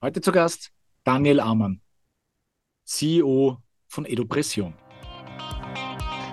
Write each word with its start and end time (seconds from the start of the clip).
Heute 0.00 0.20
zu 0.20 0.30
Gast 0.30 0.70
Daniel 1.02 1.40
Amann, 1.40 1.80
CEO 2.84 3.58
von 3.88 4.06
Edupression. 4.06 4.72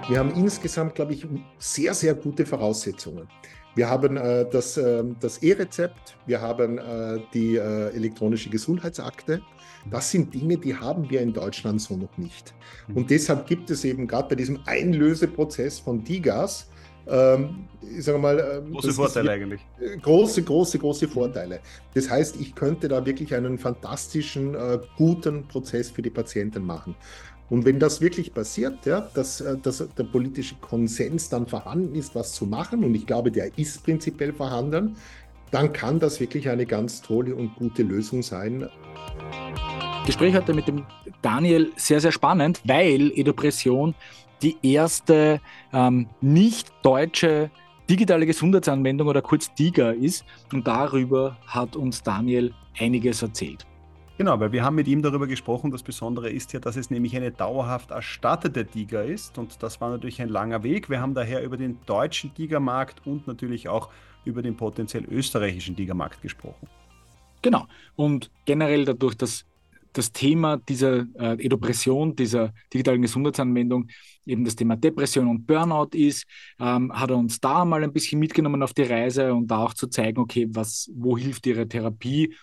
Wir 0.07 0.19
haben 0.19 0.35
insgesamt, 0.35 0.93
glaube 0.93 1.13
ich, 1.13 1.25
sehr, 1.57 1.96
sehr 1.96 2.13
gute 2.13 2.46
Voraussetzungen. 2.46 3.28
Wir 3.73 3.89
haben 3.89 4.17
äh, 4.17 4.47
das, 4.47 4.78
äh, 4.78 5.04
das 5.20 5.39
E-Rezept, 5.39 6.15
wir 6.28 6.41
haben 6.41 6.78
äh, 6.78 7.20
die 7.33 7.55
äh, 7.55 7.89
elektronische 7.96 8.51
Gesundheitsakte. 8.51 9.41
Das 9.89 10.11
sind 10.11 10.32
Dinge, 10.32 10.59
die 10.59 10.75
haben 10.75 11.09
wir 11.09 11.21
in 11.21 11.34
Deutschland 11.34 11.82
so 11.82 11.97
noch 11.97 12.16
nicht. 12.20 12.54
Und 12.93 13.09
deshalb 13.09 13.47
gibt 13.47 13.71
es 13.71 13.84
eben 13.84 14.05
gerade 14.05 14.29
bei 14.29 14.36
diesem 14.36 14.59
Einlöseprozess 14.68 15.79
von 15.79 16.04
DIGAS 16.04 16.70
ähm, 17.07 17.67
ich 17.97 18.03
sage 18.03 18.17
mal, 18.17 18.63
ähm, 18.65 18.73
große 18.73 18.93
Vorteile 18.93 19.31
eigentlich. 19.31 19.61
Große, 20.01 20.43
große, 20.43 20.79
große 20.79 21.07
Vorteile. 21.07 21.59
Das 21.93 22.09
heißt, 22.09 22.39
ich 22.39 22.55
könnte 22.55 22.87
da 22.87 23.05
wirklich 23.05 23.33
einen 23.33 23.57
fantastischen, 23.57 24.55
äh, 24.55 24.79
guten 24.97 25.47
Prozess 25.47 25.91
für 25.91 26.01
die 26.01 26.10
Patienten 26.10 26.65
machen. 26.65 26.96
Und 27.49 27.63
wenn 27.63 27.79
das 27.79 28.01
wirklich 28.01 28.33
passiert, 28.33 28.86
ja, 28.86 29.01
dass, 29.13 29.41
äh, 29.41 29.57
dass 29.57 29.87
der 29.96 30.04
politische 30.04 30.55
Konsens 30.55 31.29
dann 31.29 31.46
vorhanden 31.46 31.93
ist, 31.96 32.16
was 32.16 32.33
zu 32.33 32.45
machen, 32.45 32.83
und 32.83 32.95
ich 32.95 33.05
glaube, 33.05 33.31
der 33.31 33.58
ist 33.58 33.83
prinzipiell 33.83 34.33
vorhanden, 34.33 34.95
dann 35.52 35.72
kann 35.72 35.99
das 35.99 36.19
wirklich 36.19 36.49
eine 36.49 36.66
ganz 36.66 37.02
tolle 37.02 37.35
und 37.35 37.55
gute 37.55 37.83
Lösung 37.83 38.23
sein. 38.23 38.67
Gespräch 40.05 40.35
heute 40.35 40.53
mit 40.53 40.67
dem 40.67 40.85
Daniel 41.22 41.72
sehr, 41.77 42.02
sehr 42.02 42.11
spannend, 42.11 42.61
weil 42.66 43.11
Edupression 43.16 43.95
die 44.45 44.58
erste 44.61 45.41
ähm, 45.73 46.08
nicht 46.22 46.72
deutsche 46.83 47.49
digitale 47.89 48.25
Gesundheitsanwendung 48.27 49.08
oder 49.08 49.21
kurz 49.21 49.53
DIGA 49.55 49.91
ist. 49.91 50.23
Und 50.53 50.67
darüber 50.67 51.38
hat 51.47 51.75
uns 51.75 52.03
Daniel 52.03 52.53
einiges 52.80 53.21
erzählt. 53.23 53.66
Genau, 54.17 54.39
weil 54.39 54.52
wir 54.52 54.63
haben 54.63 54.75
mit 54.75 54.88
ihm 54.88 55.02
darüber 55.02 55.27
gesprochen. 55.27 55.71
Das 55.71 55.83
Besondere 55.83 56.30
ist 56.30 56.53
ja, 56.53 56.59
dass 56.59 56.77
es 56.77 56.89
nämlich 56.89 57.16
eine 57.16 57.31
dauerhaft 57.31 57.91
erstattete 57.91 58.63
DIGA 58.63 59.02
ist. 59.02 59.37
Und 59.37 59.61
das 59.61 59.81
war 59.81 59.89
natürlich 59.89 60.21
ein 60.21 60.29
langer 60.29 60.63
Weg. 60.63 60.89
Wir 60.89 61.02
haben 61.02 61.15
daher 61.15 61.43
über 61.43 61.57
den 61.57 61.80
deutschen 61.85 62.33
DIGA-Markt 62.33 63.05
und 63.05 63.27
natürlich 63.27 63.67
auch 63.67 63.89
über 64.25 64.41
den 64.41 64.55
potenziell 64.55 65.05
österreichischen 65.05 65.75
DIGA-Markt 65.75 66.21
gesprochen. 66.21 66.67
Genau. 67.41 67.65
Und 67.95 68.31
generell 68.45 68.85
dadurch, 68.85 69.15
dass 69.15 69.45
das 69.97 70.11
Thema 70.11 70.57
dieser 70.57 71.05
äh, 71.15 71.43
Edupression, 71.45 72.15
dieser 72.15 72.53
digitalen 72.73 73.01
Gesundheitsanwendung, 73.01 73.88
eben 74.25 74.43
das 74.43 74.55
Thema 74.55 74.75
Depression 74.75 75.27
und 75.27 75.47
Burnout 75.47 75.89
ist, 75.93 76.25
ähm, 76.59 76.91
hat 76.93 77.09
er 77.11 77.17
uns 77.17 77.39
da 77.39 77.63
mal 77.63 77.83
ein 77.83 77.93
bisschen 77.93 78.19
mitgenommen 78.19 78.61
auf 78.61 78.73
die 78.73 78.83
Reise 78.83 79.33
und 79.33 79.47
da 79.47 79.59
auch 79.59 79.73
zu 79.73 79.87
zeigen, 79.87 80.19
okay, 80.19 80.47
was, 80.49 80.91
wo 80.93 81.17
hilft 81.17 81.47
ihre 81.47 81.67
Therapie, 81.67 82.35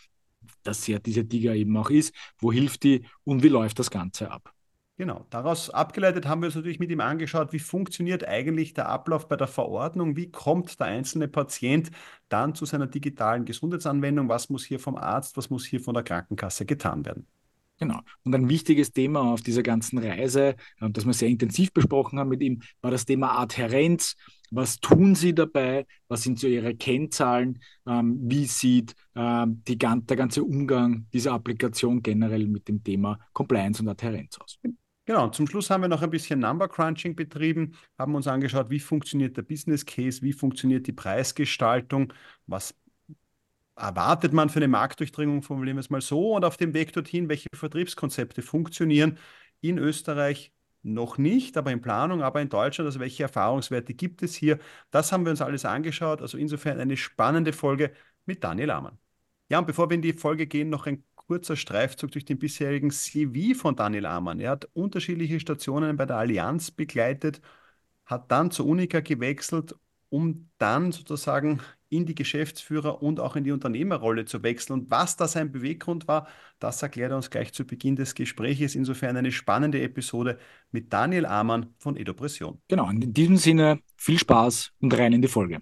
dass 0.62 0.86
ja 0.86 0.98
diese 0.98 1.24
Diga 1.24 1.52
eben 1.52 1.76
auch 1.76 1.90
ist, 1.90 2.14
wo 2.38 2.52
hilft 2.52 2.84
die 2.84 3.04
und 3.24 3.42
wie 3.42 3.48
läuft 3.48 3.78
das 3.78 3.90
Ganze 3.90 4.30
ab. 4.30 4.52
Genau, 4.96 5.26
daraus 5.30 5.68
abgeleitet 5.68 6.26
haben 6.26 6.42
wir 6.42 6.46
uns 6.46 6.54
natürlich 6.54 6.78
mit 6.78 6.90
ihm 6.90 7.00
angeschaut, 7.00 7.52
wie 7.52 7.58
funktioniert 7.58 8.26
eigentlich 8.28 8.72
der 8.72 8.88
Ablauf 8.88 9.26
bei 9.26 9.36
der 9.36 9.48
Verordnung, 9.48 10.16
wie 10.16 10.30
kommt 10.30 10.78
der 10.78 10.86
einzelne 10.86 11.28
Patient 11.28 11.90
dann 12.28 12.54
zu 12.54 12.66
seiner 12.66 12.86
digitalen 12.86 13.44
Gesundheitsanwendung, 13.44 14.28
was 14.28 14.48
muss 14.48 14.64
hier 14.64 14.78
vom 14.78 14.96
Arzt, 14.96 15.36
was 15.36 15.50
muss 15.50 15.64
hier 15.64 15.80
von 15.80 15.94
der 15.94 16.04
Krankenkasse 16.04 16.66
getan 16.66 17.04
werden. 17.04 17.26
Genau. 17.82 17.98
Und 18.22 18.32
ein 18.32 18.48
wichtiges 18.48 18.92
Thema 18.92 19.32
auf 19.32 19.42
dieser 19.42 19.64
ganzen 19.64 19.98
Reise, 19.98 20.54
äh, 20.80 20.88
das 20.88 21.04
wir 21.04 21.12
sehr 21.14 21.28
intensiv 21.28 21.72
besprochen 21.72 22.16
haben 22.20 22.28
mit 22.28 22.40
ihm, 22.40 22.62
war 22.80 22.92
das 22.92 23.06
Thema 23.06 23.40
Adhärenz. 23.40 24.14
Was 24.52 24.78
tun 24.78 25.16
Sie 25.16 25.34
dabei? 25.34 25.84
Was 26.06 26.22
sind 26.22 26.38
so 26.38 26.46
Ihre 26.46 26.76
Kennzahlen? 26.76 27.58
Ähm, 27.84 28.20
wie 28.22 28.44
sieht 28.44 28.94
ähm, 29.16 29.64
die, 29.66 29.76
der 29.76 30.16
ganze 30.16 30.44
Umgang 30.44 31.06
dieser 31.12 31.32
Applikation 31.32 32.04
generell 32.04 32.46
mit 32.46 32.68
dem 32.68 32.84
Thema 32.84 33.18
Compliance 33.32 33.82
und 33.82 33.88
Adhärenz 33.88 34.38
aus? 34.38 34.60
Genau, 35.04 35.30
zum 35.30 35.48
Schluss 35.48 35.68
haben 35.68 35.80
wir 35.80 35.88
noch 35.88 36.02
ein 36.02 36.10
bisschen 36.10 36.38
Number 36.38 36.68
Crunching 36.68 37.16
betrieben, 37.16 37.74
haben 37.98 38.14
uns 38.14 38.28
angeschaut, 38.28 38.70
wie 38.70 38.78
funktioniert 38.78 39.36
der 39.36 39.42
Business 39.42 39.84
Case, 39.84 40.22
wie 40.22 40.32
funktioniert 40.32 40.86
die 40.86 40.92
Preisgestaltung, 40.92 42.12
was 42.46 42.76
erwartet 43.76 44.32
man 44.32 44.48
für 44.50 44.58
eine 44.58 44.68
Marktdurchdringung, 44.68 45.42
formulieren 45.42 45.76
wir 45.76 45.80
es 45.80 45.90
mal 45.90 46.00
so, 46.00 46.34
und 46.36 46.44
auf 46.44 46.56
dem 46.56 46.74
Weg 46.74 46.92
dorthin, 46.92 47.28
welche 47.28 47.48
Vertriebskonzepte 47.54 48.42
funktionieren 48.42 49.18
in 49.60 49.78
Österreich 49.78 50.52
noch 50.82 51.16
nicht, 51.18 51.56
aber 51.56 51.70
in 51.72 51.80
Planung, 51.80 52.22
aber 52.22 52.42
in 52.42 52.48
Deutschland, 52.48 52.86
also 52.86 53.00
welche 53.00 53.22
Erfahrungswerte 53.22 53.94
gibt 53.94 54.22
es 54.22 54.34
hier? 54.34 54.58
Das 54.90 55.12
haben 55.12 55.24
wir 55.24 55.30
uns 55.30 55.40
alles 55.40 55.64
angeschaut, 55.64 56.20
also 56.20 56.36
insofern 56.38 56.80
eine 56.80 56.96
spannende 56.96 57.52
Folge 57.52 57.92
mit 58.26 58.42
Daniel 58.44 58.70
Amann. 58.70 58.98
Ja, 59.48 59.58
und 59.58 59.66
bevor 59.66 59.90
wir 59.90 59.94
in 59.94 60.02
die 60.02 60.12
Folge 60.12 60.46
gehen, 60.46 60.70
noch 60.70 60.86
ein 60.86 61.04
kurzer 61.14 61.56
Streifzug 61.56 62.10
durch 62.10 62.24
den 62.24 62.38
bisherigen 62.38 62.90
CV 62.90 63.58
von 63.58 63.76
Daniel 63.76 64.06
Amann. 64.06 64.40
Er 64.40 64.50
hat 64.50 64.68
unterschiedliche 64.74 65.38
Stationen 65.40 65.96
bei 65.96 66.06
der 66.06 66.16
Allianz 66.16 66.70
begleitet, 66.70 67.40
hat 68.06 68.30
dann 68.30 68.50
zur 68.50 68.66
Unica 68.66 69.00
gewechselt 69.00 69.74
um 70.10 70.50
dann 70.58 70.92
sozusagen 70.92 71.60
in 71.92 72.06
die 72.06 72.14
Geschäftsführer- 72.14 73.02
und 73.02 73.20
auch 73.20 73.36
in 73.36 73.44
die 73.44 73.52
Unternehmerrolle 73.52 74.24
zu 74.24 74.42
wechseln. 74.42 74.80
Und 74.80 74.90
was 74.90 75.16
da 75.16 75.28
sein 75.28 75.52
Beweggrund 75.52 76.08
war, 76.08 76.26
das 76.58 76.82
erklärt 76.82 77.10
er 77.10 77.16
uns 77.16 77.28
gleich 77.28 77.52
zu 77.52 77.66
Beginn 77.66 77.96
des 77.96 78.14
Gesprächs. 78.14 78.74
Insofern 78.74 79.16
eine 79.16 79.30
spannende 79.30 79.82
Episode 79.82 80.38
mit 80.70 80.92
Daniel 80.92 81.26
Amann 81.26 81.74
von 81.78 81.96
Edupression. 81.96 82.62
Genau, 82.68 82.88
in 82.88 83.12
diesem 83.12 83.36
Sinne 83.36 83.80
viel 83.96 84.18
Spaß 84.18 84.72
und 84.80 84.96
rein 84.96 85.12
in 85.12 85.20
die 85.20 85.28
Folge. 85.28 85.60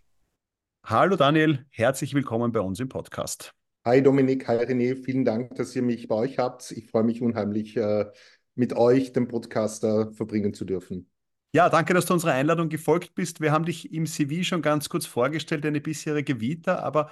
Hallo 0.86 1.16
Daniel, 1.16 1.66
herzlich 1.70 2.14
willkommen 2.14 2.52
bei 2.52 2.60
uns 2.60 2.78
im 2.78 2.88
Podcast. 2.88 3.52
Hi 3.84 4.02
Dominik, 4.02 4.47
hi 4.47 4.56
René, 4.56 4.94
vielen 4.94 5.24
Dank, 5.24 5.54
dass 5.56 5.74
ihr 5.74 5.82
mich 5.82 6.06
bei 6.06 6.14
euch 6.14 6.38
habt. 6.38 6.70
Ich 6.70 6.91
freue 6.91 7.02
mich 7.02 7.22
unheimlich, 7.22 7.76
äh, 7.76 8.06
mit 8.54 8.74
euch, 8.74 9.12
dem 9.12 9.26
Podcaster, 9.26 10.12
verbringen 10.12 10.54
zu 10.54 10.64
dürfen. 10.64 11.10
Ja, 11.53 11.69
danke, 11.69 11.94
dass 11.94 12.06
du 12.06 12.15
unserer 12.15 12.33
Einladung 12.33 12.69
gefolgt 12.69 13.15
bist. 13.16 13.41
Wir 13.41 13.50
haben 13.50 13.65
dich 13.65 13.93
im 13.93 14.06
CV 14.06 14.44
schon 14.44 14.62
ganz 14.62 14.88
kurz 14.88 15.06
vorgestellt, 15.06 15.65
deine 15.65 15.81
bisherige 15.81 16.41
Vita, 16.41 16.78
aber 16.78 17.11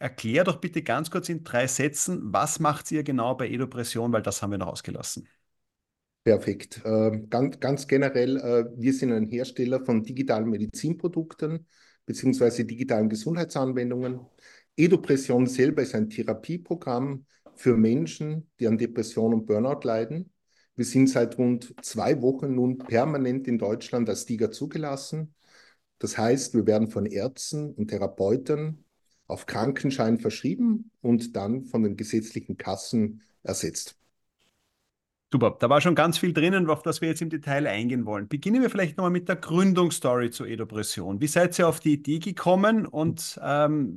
erklär 0.00 0.42
doch 0.44 0.56
bitte 0.56 0.82
ganz 0.82 1.10
kurz 1.10 1.28
in 1.28 1.44
drei 1.44 1.68
Sätzen, 1.68 2.32
was 2.32 2.58
macht 2.58 2.90
ihr 2.90 3.04
genau 3.04 3.36
bei 3.36 3.48
Edupression, 3.48 4.12
weil 4.12 4.22
das 4.22 4.42
haben 4.42 4.50
wir 4.50 4.58
noch 4.58 4.68
ausgelassen. 4.68 5.28
Perfekt. 6.24 6.82
Äh, 6.84 7.22
ganz, 7.30 7.60
ganz 7.60 7.86
generell, 7.86 8.36
äh, 8.38 8.64
wir 8.76 8.92
sind 8.92 9.12
ein 9.12 9.26
Hersteller 9.26 9.84
von 9.84 10.02
digitalen 10.02 10.48
Medizinprodukten 10.50 11.66
beziehungsweise 12.04 12.64
digitalen 12.64 13.08
Gesundheitsanwendungen. 13.08 14.20
Edupression 14.76 15.46
selber 15.46 15.82
ist 15.82 15.94
ein 15.94 16.10
Therapieprogramm 16.10 17.26
für 17.54 17.76
Menschen, 17.76 18.50
die 18.58 18.66
an 18.66 18.78
Depression 18.78 19.34
und 19.34 19.46
Burnout 19.46 19.80
leiden. 19.84 20.32
Wir 20.78 20.84
sind 20.84 21.08
seit 21.08 21.38
rund 21.38 21.74
zwei 21.82 22.22
Wochen 22.22 22.54
nun 22.54 22.78
permanent 22.78 23.48
in 23.48 23.58
Deutschland 23.58 24.08
als 24.08 24.26
Tiger 24.26 24.52
zugelassen. 24.52 25.34
Das 25.98 26.16
heißt, 26.16 26.54
wir 26.54 26.68
werden 26.68 26.86
von 26.86 27.04
Ärzten 27.04 27.72
und 27.72 27.88
Therapeuten 27.88 28.84
auf 29.26 29.46
Krankenschein 29.46 30.20
verschrieben 30.20 30.92
und 31.00 31.34
dann 31.34 31.64
von 31.64 31.82
den 31.82 31.96
gesetzlichen 31.96 32.58
Kassen 32.58 33.22
ersetzt. 33.42 33.96
Super, 35.32 35.56
da 35.58 35.68
war 35.68 35.80
schon 35.80 35.96
ganz 35.96 36.16
viel 36.16 36.32
drinnen, 36.32 36.70
auf 36.70 36.82
das 36.82 37.00
wir 37.00 37.08
jetzt 37.08 37.22
im 37.22 37.28
Detail 37.28 37.66
eingehen 37.66 38.06
wollen. 38.06 38.28
Beginnen 38.28 38.62
wir 38.62 38.70
vielleicht 38.70 38.98
nochmal 38.98 39.10
mit 39.10 39.28
der 39.28 39.34
Gründungsstory 39.34 40.30
zur 40.30 40.46
Edopression. 40.46 41.20
Wie 41.20 41.26
seid 41.26 41.58
ihr 41.58 41.66
auf 41.66 41.80
die 41.80 41.94
Idee 41.94 42.20
gekommen 42.20 42.86
und 42.86 43.38
ähm, 43.42 43.94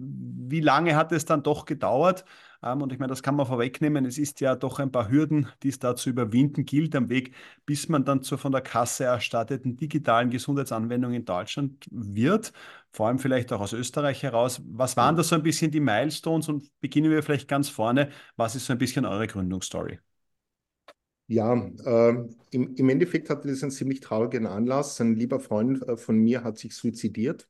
wie 0.50 0.62
lange 0.62 0.96
hat 0.96 1.12
es 1.12 1.26
dann 1.26 1.44
doch 1.44 1.66
gedauert, 1.66 2.26
und 2.62 2.94
ich 2.94 3.00
meine, 3.00 3.10
das 3.10 3.24
kann 3.24 3.36
man 3.36 3.48
vorwegnehmen. 3.48 4.06
Es 4.06 4.20
ist 4.20 4.40
ja 4.40 4.56
doch 4.56 4.80
ein 4.80 4.92
paar 4.92 5.10
Hürden, 5.10 5.48
die 5.64 5.70
es 5.70 5.80
da 5.80 5.96
zu 5.96 6.12
überwinden 6.12 6.64
gilt 6.64 6.96
am 6.96 7.10
Weg, 7.10 7.34
bis 7.66 7.90
man 7.90 8.06
dann 8.06 8.22
zur 8.22 8.38
von 8.38 8.52
der 8.52 8.62
Kasse 8.62 9.06
erstatteten 9.06 9.78
digitalen 9.78 10.30
Gesundheitsanwendung 10.30 11.14
in 11.14 11.26
Deutschland 11.26 11.88
wird. 11.90 12.54
Vor 12.92 13.08
allem 13.08 13.18
vielleicht 13.18 13.52
auch 13.52 13.62
aus 13.62 13.74
Österreich 13.74 14.22
heraus. 14.22 14.62
Was 14.66 14.96
waren 14.96 15.16
da 15.16 15.24
so 15.24 15.36
ein 15.36 15.42
bisschen 15.42 15.72
die 15.72 15.80
Milestones 15.80 16.50
und 16.50 16.70
beginnen 16.82 17.10
wir 17.10 17.24
vielleicht 17.24 17.48
ganz 17.48 17.68
vorne. 17.68 18.10
Was 18.36 18.56
ist 18.56 18.68
so 18.68 18.74
ein 18.74 18.80
bisschen 18.80 19.06
eure 19.06 19.26
Gründungsstory? 19.26 20.00
Ja, 21.28 21.56
äh, 21.56 22.30
im, 22.52 22.76
im, 22.76 22.90
Endeffekt 22.90 23.30
hatte 23.30 23.48
das 23.48 23.64
einen 23.64 23.72
ziemlich 23.72 24.02
traurigen 24.02 24.46
Anlass. 24.46 25.00
Ein 25.02 25.16
lieber 25.16 25.40
Freund 25.40 25.82
äh, 25.88 25.98
von 25.98 26.18
mir 26.18 26.44
hat 26.44 26.58
sich 26.58 26.76
suizidiert 26.76 27.48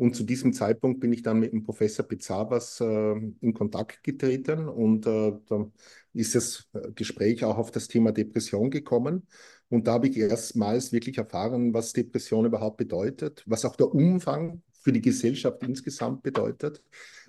und 0.00 0.16
zu 0.16 0.24
diesem 0.24 0.54
Zeitpunkt 0.54 1.00
bin 1.00 1.12
ich 1.12 1.22
dann 1.22 1.40
mit 1.40 1.52
dem 1.52 1.62
Professor 1.62 2.06
Pizzavas 2.06 2.80
äh, 2.80 3.12
in 3.42 3.52
Kontakt 3.52 4.02
getreten 4.02 4.66
und 4.66 5.06
äh, 5.06 5.32
da 5.46 5.70
ist 6.14 6.34
das 6.34 6.70
äh, 6.72 6.90
Gespräch 6.92 7.44
auch 7.44 7.58
auf 7.58 7.70
das 7.70 7.86
Thema 7.86 8.10
Depression 8.10 8.70
gekommen. 8.70 9.26
Und 9.68 9.86
da 9.86 9.92
habe 9.92 10.08
ich 10.08 10.16
erstmals 10.16 10.90
wirklich 10.92 11.18
erfahren, 11.18 11.74
was 11.74 11.92
Depression 11.92 12.46
überhaupt 12.46 12.78
bedeutet, 12.78 13.44
was 13.46 13.66
auch 13.66 13.76
der 13.76 13.94
Umfang 13.94 14.62
für 14.80 14.92
die 14.92 15.02
Gesellschaft 15.02 15.62
insgesamt 15.62 16.22
bedeutet. 16.22 16.82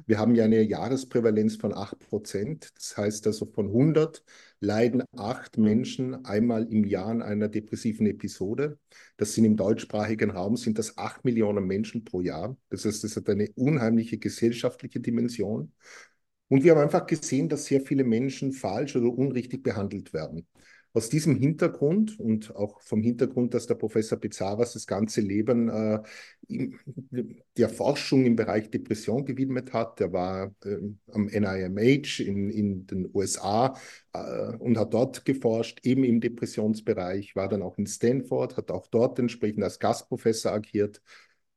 Wir 0.05 0.17
haben 0.17 0.35
ja 0.35 0.45
eine 0.45 0.61
Jahresprävalenz 0.61 1.57
von 1.57 1.73
8 1.73 1.99
Prozent. 1.99 2.71
Das 2.75 2.97
heißt 2.97 3.27
also 3.27 3.45
von 3.45 3.67
100 3.67 4.23
leiden 4.59 5.03
acht 5.17 5.57
Menschen 5.57 6.23
einmal 6.25 6.71
im 6.71 6.85
Jahr 6.85 7.07
an 7.07 7.21
einer 7.21 7.49
depressiven 7.49 8.05
Episode. 8.07 8.79
Das 9.17 9.33
sind 9.33 9.45
im 9.45 9.57
deutschsprachigen 9.57 10.31
Raum 10.31 10.55
sind 10.55 10.79
das 10.79 10.97
acht 10.97 11.25
Millionen 11.25 11.65
Menschen 11.65 12.03
pro 12.05 12.21
Jahr. 12.21 12.55
Das 12.69 12.85
heißt, 12.85 13.03
das 13.03 13.15
hat 13.15 13.27
eine 13.29 13.49
unheimliche 13.55 14.17
gesellschaftliche 14.17 14.99
Dimension. 14.99 15.73
Und 16.47 16.63
wir 16.63 16.71
haben 16.71 16.81
einfach 16.81 17.07
gesehen, 17.07 17.49
dass 17.49 17.65
sehr 17.65 17.81
viele 17.81 18.03
Menschen 18.03 18.51
falsch 18.51 18.95
oder 18.95 19.07
unrichtig 19.07 19.63
behandelt 19.63 20.13
werden. 20.13 20.45
Aus 20.93 21.09
diesem 21.09 21.35
Hintergrund 21.35 22.19
und 22.19 22.55
auch 22.55 22.81
vom 22.81 23.01
Hintergrund, 23.01 23.53
dass 23.53 23.65
der 23.65 23.75
Professor 23.75 24.17
Pizarras 24.17 24.73
das 24.73 24.87
ganze 24.87 25.21
Leben 25.21 25.69
äh, 25.69 25.99
der 27.57 27.69
Forschung 27.69 28.25
im 28.25 28.35
Bereich 28.35 28.69
Depression 28.69 29.25
gewidmet 29.25 29.71
hat, 29.71 29.99
der 29.99 30.11
war 30.11 30.53
äh, 30.65 30.77
am 31.11 31.25
NIMH 31.25 32.19
in, 32.19 32.49
in 32.49 32.87
den 32.87 33.09
USA 33.13 33.77
äh, 34.13 34.55
und 34.57 34.77
hat 34.77 34.93
dort 34.93 35.23
geforscht, 35.23 35.85
eben 35.85 36.03
im 36.03 36.19
Depressionsbereich, 36.19 37.35
war 37.35 37.47
dann 37.47 37.61
auch 37.61 37.77
in 37.77 37.87
Stanford, 37.87 38.57
hat 38.57 38.71
auch 38.71 38.87
dort 38.87 39.17
entsprechend 39.19 39.63
als 39.63 39.79
Gastprofessor 39.79 40.51
agiert 40.51 41.01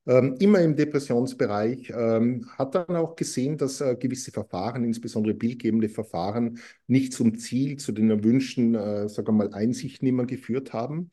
immer 0.05 0.61
im 0.61 0.75
Depressionsbereich, 0.75 1.91
ähm, 1.95 2.47
hat 2.57 2.75
dann 2.75 2.95
auch 2.95 3.15
gesehen, 3.15 3.57
dass 3.57 3.81
äh, 3.81 3.95
gewisse 3.95 4.31
Verfahren, 4.31 4.83
insbesondere 4.83 5.33
bildgebende 5.33 5.89
Verfahren, 5.89 6.59
nicht 6.87 7.13
zum 7.13 7.37
Ziel, 7.39 7.77
zu 7.77 7.91
den 7.91 8.11
erwünschten, 8.11 8.75
äh, 8.75 9.09
sagen 9.09 9.27
wir 9.27 9.31
mal, 9.31 9.53
Einsichten 9.53 10.07
immer 10.07 10.25
geführt 10.25 10.73
haben. 10.73 11.11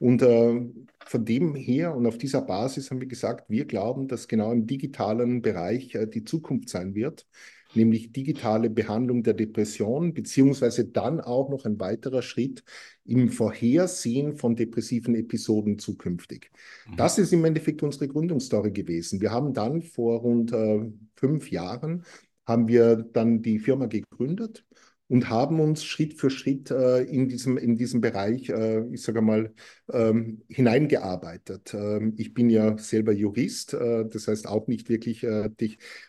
Und 0.00 0.22
äh, 0.22 0.60
von 1.06 1.24
dem 1.24 1.54
her 1.54 1.94
und 1.94 2.06
auf 2.06 2.18
dieser 2.18 2.42
Basis 2.42 2.90
haben 2.90 3.00
wir 3.00 3.06
gesagt, 3.06 3.48
wir 3.48 3.64
glauben, 3.66 4.08
dass 4.08 4.26
genau 4.26 4.50
im 4.50 4.66
digitalen 4.66 5.42
Bereich 5.42 5.94
äh, 5.94 6.06
die 6.06 6.24
Zukunft 6.24 6.68
sein 6.68 6.96
wird 6.96 7.26
nämlich 7.74 8.12
digitale 8.12 8.70
Behandlung 8.70 9.22
der 9.22 9.34
Depression, 9.34 10.14
beziehungsweise 10.14 10.86
dann 10.86 11.20
auch 11.20 11.48
noch 11.50 11.64
ein 11.64 11.78
weiterer 11.80 12.22
Schritt 12.22 12.62
im 13.04 13.30
Vorhersehen 13.30 14.36
von 14.36 14.56
depressiven 14.56 15.14
Episoden 15.14 15.78
zukünftig. 15.78 16.50
Mhm. 16.88 16.96
Das 16.96 17.18
ist 17.18 17.32
im 17.32 17.44
Endeffekt 17.44 17.82
unsere 17.82 18.08
Gründungsstory 18.08 18.72
gewesen. 18.72 19.20
Wir 19.20 19.30
haben 19.30 19.52
dann 19.54 19.82
vor 19.82 20.20
rund 20.20 20.52
äh, 20.52 20.90
fünf 21.16 21.50
Jahren 21.50 22.04
haben 22.44 22.68
wir 22.68 22.96
dann 22.96 23.42
die 23.42 23.58
Firma 23.58 23.86
gegründet 23.86 24.64
und 25.08 25.28
haben 25.28 25.60
uns 25.60 25.84
Schritt 25.84 26.14
für 26.14 26.30
Schritt 26.30 26.70
äh, 26.70 27.02
in, 27.02 27.28
diesem, 27.28 27.58
in 27.58 27.76
diesem 27.76 28.00
Bereich, 28.00 28.48
äh, 28.48 28.86
ich 28.92 29.02
sage 29.02 29.20
mal, 29.20 29.52
ähm, 29.92 30.42
hineingearbeitet. 30.48 31.74
Ähm, 31.74 32.14
ich 32.16 32.32
bin 32.32 32.48
ja 32.48 32.78
selber 32.78 33.12
Jurist, 33.12 33.74
äh, 33.74 34.06
das 34.08 34.28
heißt 34.28 34.48
auch 34.48 34.68
nicht 34.68 34.88
wirklich 34.88 35.22
äh, 35.22 35.50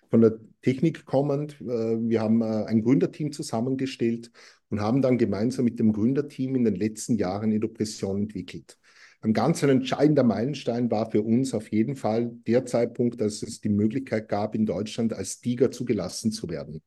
von 0.10 0.22
der 0.22 0.40
Technik 0.62 1.06
kommend. 1.06 1.60
Äh, 1.60 1.66
wir 1.66 2.22
haben 2.22 2.42
äh, 2.42 2.66
ein 2.66 2.82
Gründerteam 2.82 3.34
zusammengestellt 3.34 4.32
und 4.70 4.80
haben 4.80 5.02
dann 5.02 5.18
gemeinsam 5.18 5.66
mit 5.66 5.80
dem 5.80 5.92
Gründerteam 5.92 6.56
in 6.56 6.64
den 6.64 6.76
letzten 6.76 7.16
Jahren 7.16 7.52
Edupression 7.52 8.22
entwickelt. 8.22 8.78
Ein 9.22 9.34
ganz 9.34 9.64
ein 9.64 9.70
entscheidender 9.70 10.24
Meilenstein 10.24 10.92
war 10.92 11.10
für 11.10 11.22
uns 11.22 11.54
auf 11.54 11.70
jeden 11.72 11.96
Fall 11.96 12.32
der 12.48 12.66
Zeitpunkt, 12.66 13.22
dass 13.22 13.42
es 13.42 13.62
die 13.62 13.70
Möglichkeit 13.70 14.28
gab, 14.28 14.54
in 14.54 14.66
Deutschland 14.66 15.14
als 15.14 15.40
Tiger 15.40 15.72
zugelassen 15.72 16.32
zu 16.32 16.50
werden. 16.50 16.82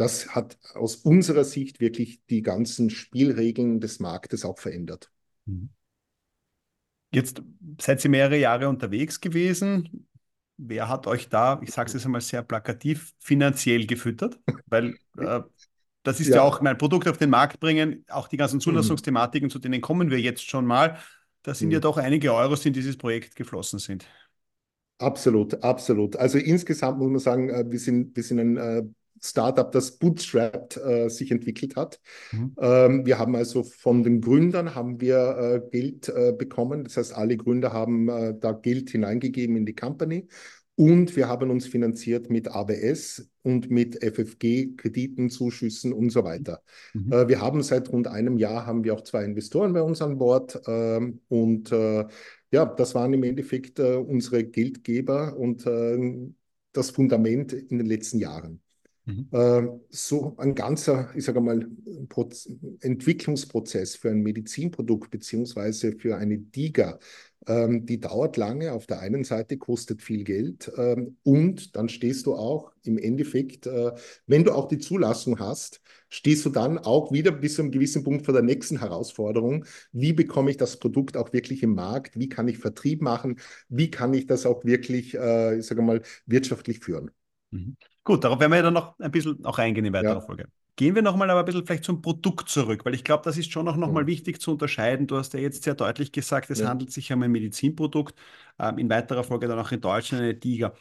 Das 0.00 0.34
hat 0.34 0.56
aus 0.72 0.96
unserer 0.96 1.44
Sicht 1.44 1.78
wirklich 1.78 2.24
die 2.30 2.40
ganzen 2.40 2.88
Spielregeln 2.88 3.80
des 3.80 4.00
Marktes 4.00 4.46
auch 4.46 4.58
verändert. 4.58 5.12
Mhm. 5.44 5.68
Jetzt 7.12 7.42
seid 7.78 8.02
ihr 8.02 8.10
mehrere 8.10 8.38
Jahre 8.38 8.70
unterwegs 8.70 9.20
gewesen. 9.20 10.08
Wer 10.56 10.88
hat 10.88 11.06
euch 11.06 11.28
da, 11.28 11.60
ich 11.62 11.70
sage 11.72 11.88
es 11.88 11.92
jetzt 11.92 12.06
einmal 12.06 12.22
sehr 12.22 12.42
plakativ, 12.42 13.12
finanziell 13.18 13.84
gefüttert? 13.84 14.40
Weil 14.68 14.96
äh, 15.18 15.40
das 16.02 16.18
ist 16.18 16.28
ja. 16.28 16.36
ja. 16.36 16.42
auch 16.44 16.62
mein 16.62 16.78
Produkt 16.78 17.06
auf 17.06 17.18
den 17.18 17.28
Markt 17.28 17.60
bringen, 17.60 18.06
auch 18.08 18.28
die 18.28 18.38
ganzen 18.38 18.56
mhm. 18.56 18.60
Zulassungsthematiken, 18.60 19.48
mhm. 19.48 19.50
zu 19.50 19.58
denen 19.58 19.82
kommen 19.82 20.10
wir 20.10 20.18
jetzt 20.18 20.48
schon 20.48 20.64
mal. 20.64 20.96
Da 21.42 21.52
sind 21.52 21.68
mhm. 21.68 21.74
ja 21.74 21.80
doch 21.80 21.98
einige 21.98 22.32
Euros, 22.32 22.62
die 22.62 22.68
in 22.68 22.74
dieses 22.74 22.96
Projekt 22.96 23.36
geflossen 23.36 23.78
sind. 23.78 24.06
Absolut, 24.96 25.62
absolut. 25.62 26.16
Also 26.16 26.38
insgesamt 26.38 26.98
muss 27.00 27.10
man 27.10 27.18
sagen, 27.18 27.50
äh, 27.50 27.70
wir 27.70 27.78
sind, 27.78 28.16
wir 28.16 28.22
sind 28.22 28.38
ein 28.38 28.56
äh, 28.56 28.82
Startup, 29.20 29.70
das 29.70 29.98
bootstrapped 29.98 30.78
äh, 30.78 31.08
sich 31.08 31.30
entwickelt 31.30 31.76
hat. 31.76 32.00
Mhm. 32.32 32.54
Ähm, 32.58 33.06
wir 33.06 33.18
haben 33.18 33.36
also 33.36 33.62
von 33.62 34.02
den 34.02 34.20
Gründern 34.20 34.74
haben 34.74 35.00
wir 35.00 35.36
äh, 35.38 35.70
Geld 35.70 36.08
äh, 36.08 36.32
bekommen. 36.32 36.84
Das 36.84 36.96
heißt, 36.96 37.14
alle 37.14 37.36
Gründer 37.36 37.72
haben 37.72 38.08
äh, 38.08 38.34
da 38.38 38.52
Geld 38.52 38.90
hineingegeben 38.90 39.56
in 39.56 39.66
die 39.66 39.74
Company. 39.74 40.26
Und 40.74 41.14
wir 41.14 41.28
haben 41.28 41.50
uns 41.50 41.66
finanziert 41.66 42.30
mit 42.30 42.48
ABS 42.48 43.30
und 43.42 43.70
mit 43.70 44.02
FFG, 44.02 44.76
Krediten, 44.76 45.28
Zuschüssen 45.28 45.92
und 45.92 46.08
so 46.08 46.24
weiter. 46.24 46.62
Mhm. 46.94 47.12
Äh, 47.12 47.28
wir 47.28 47.42
haben 47.42 47.62
seit 47.62 47.92
rund 47.92 48.06
einem 48.06 48.38
Jahr 48.38 48.64
haben 48.64 48.82
wir 48.84 48.94
auch 48.94 49.02
zwei 49.02 49.24
Investoren 49.24 49.74
bei 49.74 49.82
uns 49.82 50.00
an 50.00 50.16
Bord. 50.16 50.58
Ähm, 50.66 51.20
und 51.28 51.70
äh, 51.72 52.06
ja, 52.50 52.64
das 52.64 52.94
waren 52.94 53.12
im 53.12 53.22
Endeffekt 53.22 53.78
unsere 53.78 54.42
Geldgeber 54.42 55.36
und 55.36 55.64
das 56.72 56.90
Fundament 56.90 57.52
in 57.52 57.78
den 57.78 57.86
letzten 57.86 58.18
Jahren. 58.18 58.60
Mhm. 59.10 59.28
Äh, 59.32 59.80
so 59.90 60.34
ein 60.38 60.54
ganzer, 60.54 61.10
ich 61.14 61.24
sage 61.24 61.40
mal, 61.40 61.66
Entwicklungsprozess 62.80 63.96
für 63.96 64.10
ein 64.10 64.22
Medizinprodukt 64.22 65.10
beziehungsweise 65.10 65.92
für 65.92 66.16
eine 66.16 66.38
DIGA, 66.38 66.98
ähm, 67.46 67.86
die 67.86 68.00
dauert 68.00 68.36
lange. 68.36 68.72
Auf 68.72 68.86
der 68.86 69.00
einen 69.00 69.24
Seite 69.24 69.56
kostet 69.58 70.02
viel 70.02 70.24
Geld 70.24 70.70
ähm, 70.76 71.16
und 71.22 71.74
dann 71.76 71.88
stehst 71.88 72.26
du 72.26 72.34
auch 72.34 72.72
im 72.84 72.98
Endeffekt, 72.98 73.66
äh, 73.66 73.92
wenn 74.26 74.44
du 74.44 74.52
auch 74.52 74.68
die 74.68 74.78
Zulassung 74.78 75.38
hast, 75.38 75.80
stehst 76.08 76.44
du 76.44 76.50
dann 76.50 76.78
auch 76.78 77.12
wieder 77.12 77.32
bis 77.32 77.54
zu 77.54 77.62
einem 77.62 77.70
gewissen 77.70 78.04
Punkt 78.04 78.24
vor 78.24 78.34
der 78.34 78.42
nächsten 78.42 78.78
Herausforderung. 78.78 79.64
Wie 79.92 80.12
bekomme 80.12 80.50
ich 80.50 80.56
das 80.56 80.78
Produkt 80.78 81.16
auch 81.16 81.32
wirklich 81.32 81.62
im 81.62 81.74
Markt? 81.74 82.18
Wie 82.18 82.28
kann 82.28 82.48
ich 82.48 82.58
Vertrieb 82.58 83.02
machen? 83.02 83.40
Wie 83.68 83.90
kann 83.90 84.12
ich 84.14 84.26
das 84.26 84.46
auch 84.46 84.64
wirklich, 84.64 85.14
äh, 85.14 85.58
ich 85.58 85.66
sage 85.66 85.82
mal, 85.82 86.02
wirtschaftlich 86.26 86.80
führen? 86.80 87.10
Mhm. 87.50 87.76
Gut, 88.10 88.24
darauf 88.24 88.40
werden 88.40 88.50
wir 88.50 88.56
ja 88.56 88.62
dann 88.64 88.74
noch 88.74 88.98
ein 88.98 89.12
bisschen 89.12 89.44
auch 89.44 89.56
eingehen 89.56 89.84
in 89.84 89.92
weiterer 89.92 90.14
ja. 90.14 90.20
Folge. 90.20 90.46
Gehen 90.74 90.96
wir 90.96 91.02
nochmal 91.02 91.30
aber 91.30 91.40
ein 91.40 91.46
bisschen 91.46 91.64
vielleicht 91.64 91.84
zum 91.84 92.02
Produkt 92.02 92.48
zurück, 92.48 92.84
weil 92.84 92.94
ich 92.94 93.04
glaube, 93.04 93.22
das 93.22 93.38
ist 93.38 93.52
schon 93.52 93.68
auch 93.68 93.76
nochmal 93.76 94.02
ja. 94.02 94.06
wichtig 94.08 94.40
zu 94.40 94.50
unterscheiden. 94.50 95.06
Du 95.06 95.16
hast 95.16 95.32
ja 95.32 95.38
jetzt 95.38 95.62
sehr 95.62 95.76
deutlich 95.76 96.10
gesagt, 96.10 96.50
es 96.50 96.58
ja. 96.58 96.68
handelt 96.68 96.90
sich 96.90 97.12
um 97.12 97.22
ein 97.22 97.30
Medizinprodukt, 97.30 98.18
ähm, 98.58 98.78
in 98.78 98.90
weiterer 98.90 99.22
Folge 99.22 99.46
dann 99.46 99.60
auch 99.60 99.70
in 99.70 99.80
Deutschland 99.80 100.24
eine 100.24 100.40
Tiger. 100.40 100.74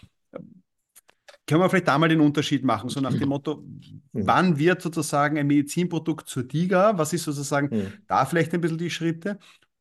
Können 1.45 1.61
wir 1.61 1.69
vielleicht 1.69 1.87
da 1.87 1.99
mal 1.99 2.09
den 2.09 2.19
Unterschied 2.19 2.63
machen, 2.63 2.89
so 2.89 2.99
nach 2.99 3.13
dem 3.13 3.29
Motto, 3.29 3.63
wann 4.11 4.57
wird 4.57 4.81
sozusagen 4.81 5.37
ein 5.37 5.45
Medizinprodukt 5.45 6.27
zur 6.27 6.47
Tiger? 6.47 6.97
Was 6.97 7.13
ist 7.13 7.25
sozusagen 7.25 7.93
da 8.07 8.25
vielleicht 8.25 8.55
ein 8.55 8.61
bisschen 8.61 8.79
die 8.79 8.89
Schritte? 8.89 9.37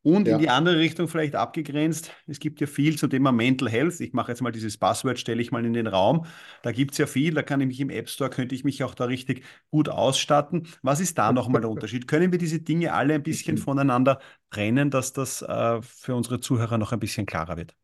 Und 0.09 0.27
ja. 0.27 0.35
in 0.35 0.41
die 0.41 0.49
andere 0.49 0.77
Richtung 0.77 1.07
vielleicht 1.07 1.35
abgegrenzt, 1.35 2.11
es 2.25 2.39
gibt 2.39 2.59
ja 2.61 2.67
viel 2.67 2.97
zum 2.97 3.09
Thema 3.09 3.31
Mental 3.31 3.69
Health. 3.69 3.99
Ich 3.99 4.13
mache 4.13 4.31
jetzt 4.31 4.41
mal 4.41 4.51
dieses 4.51 4.77
Passwort, 4.77 5.19
stelle 5.19 5.41
ich 5.41 5.51
mal 5.51 5.63
in 5.65 5.73
den 5.73 5.87
Raum. 5.87 6.25
Da 6.63 6.71
gibt 6.71 6.93
es 6.93 6.97
ja 6.97 7.05
viel, 7.05 7.33
da 7.33 7.43
kann 7.43 7.61
ich 7.61 7.67
mich 7.67 7.79
im 7.79 7.89
App 7.89 8.09
Store, 8.09 8.29
könnte 8.29 8.55
ich 8.55 8.63
mich 8.63 8.83
auch 8.83 8.95
da 8.95 9.05
richtig 9.05 9.43
gut 9.69 9.87
ausstatten. 9.87 10.67
Was 10.81 10.99
ist 10.99 11.17
da 11.17 11.31
nochmal 11.31 11.61
der 11.61 11.69
Unterschied? 11.69 12.07
Können 12.07 12.31
wir 12.31 12.39
diese 12.39 12.59
Dinge 12.59 12.93
alle 12.93 13.13
ein 13.13 13.23
bisschen 13.23 13.57
voneinander 13.57 14.19
trennen, 14.49 14.89
dass 14.89 15.13
das 15.13 15.41
äh, 15.43 15.81
für 15.81 16.15
unsere 16.15 16.39
Zuhörer 16.39 16.77
noch 16.77 16.91
ein 16.91 16.99
bisschen 16.99 17.25
klarer 17.25 17.57
wird? 17.57 17.75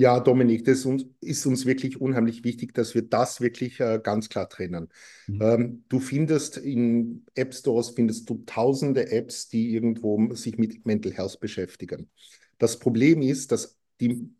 Ja, 0.00 0.18
Dominik, 0.18 0.64
das 0.64 0.86
ist 1.20 1.44
uns 1.44 1.66
wirklich 1.66 2.00
unheimlich 2.00 2.42
wichtig, 2.42 2.72
dass 2.72 2.94
wir 2.94 3.02
das 3.02 3.42
wirklich 3.42 3.80
äh, 3.80 4.00
ganz 4.02 4.30
klar 4.30 4.48
trennen. 4.48 4.88
Mhm. 5.26 5.42
Ähm, 5.42 5.84
du 5.90 6.00
findest 6.00 6.56
in 6.56 7.26
App 7.34 7.52
Stores 7.52 7.90
findest 7.90 8.30
du 8.30 8.42
tausende 8.46 9.10
Apps, 9.12 9.48
die 9.48 9.74
irgendwo 9.74 10.34
sich 10.34 10.56
mit 10.56 10.86
Mental 10.86 11.12
Health 11.12 11.38
beschäftigen. 11.38 12.08
Das 12.56 12.78
Problem 12.78 13.20
ist, 13.20 13.52
dass 13.52 13.76
die 14.00 14.30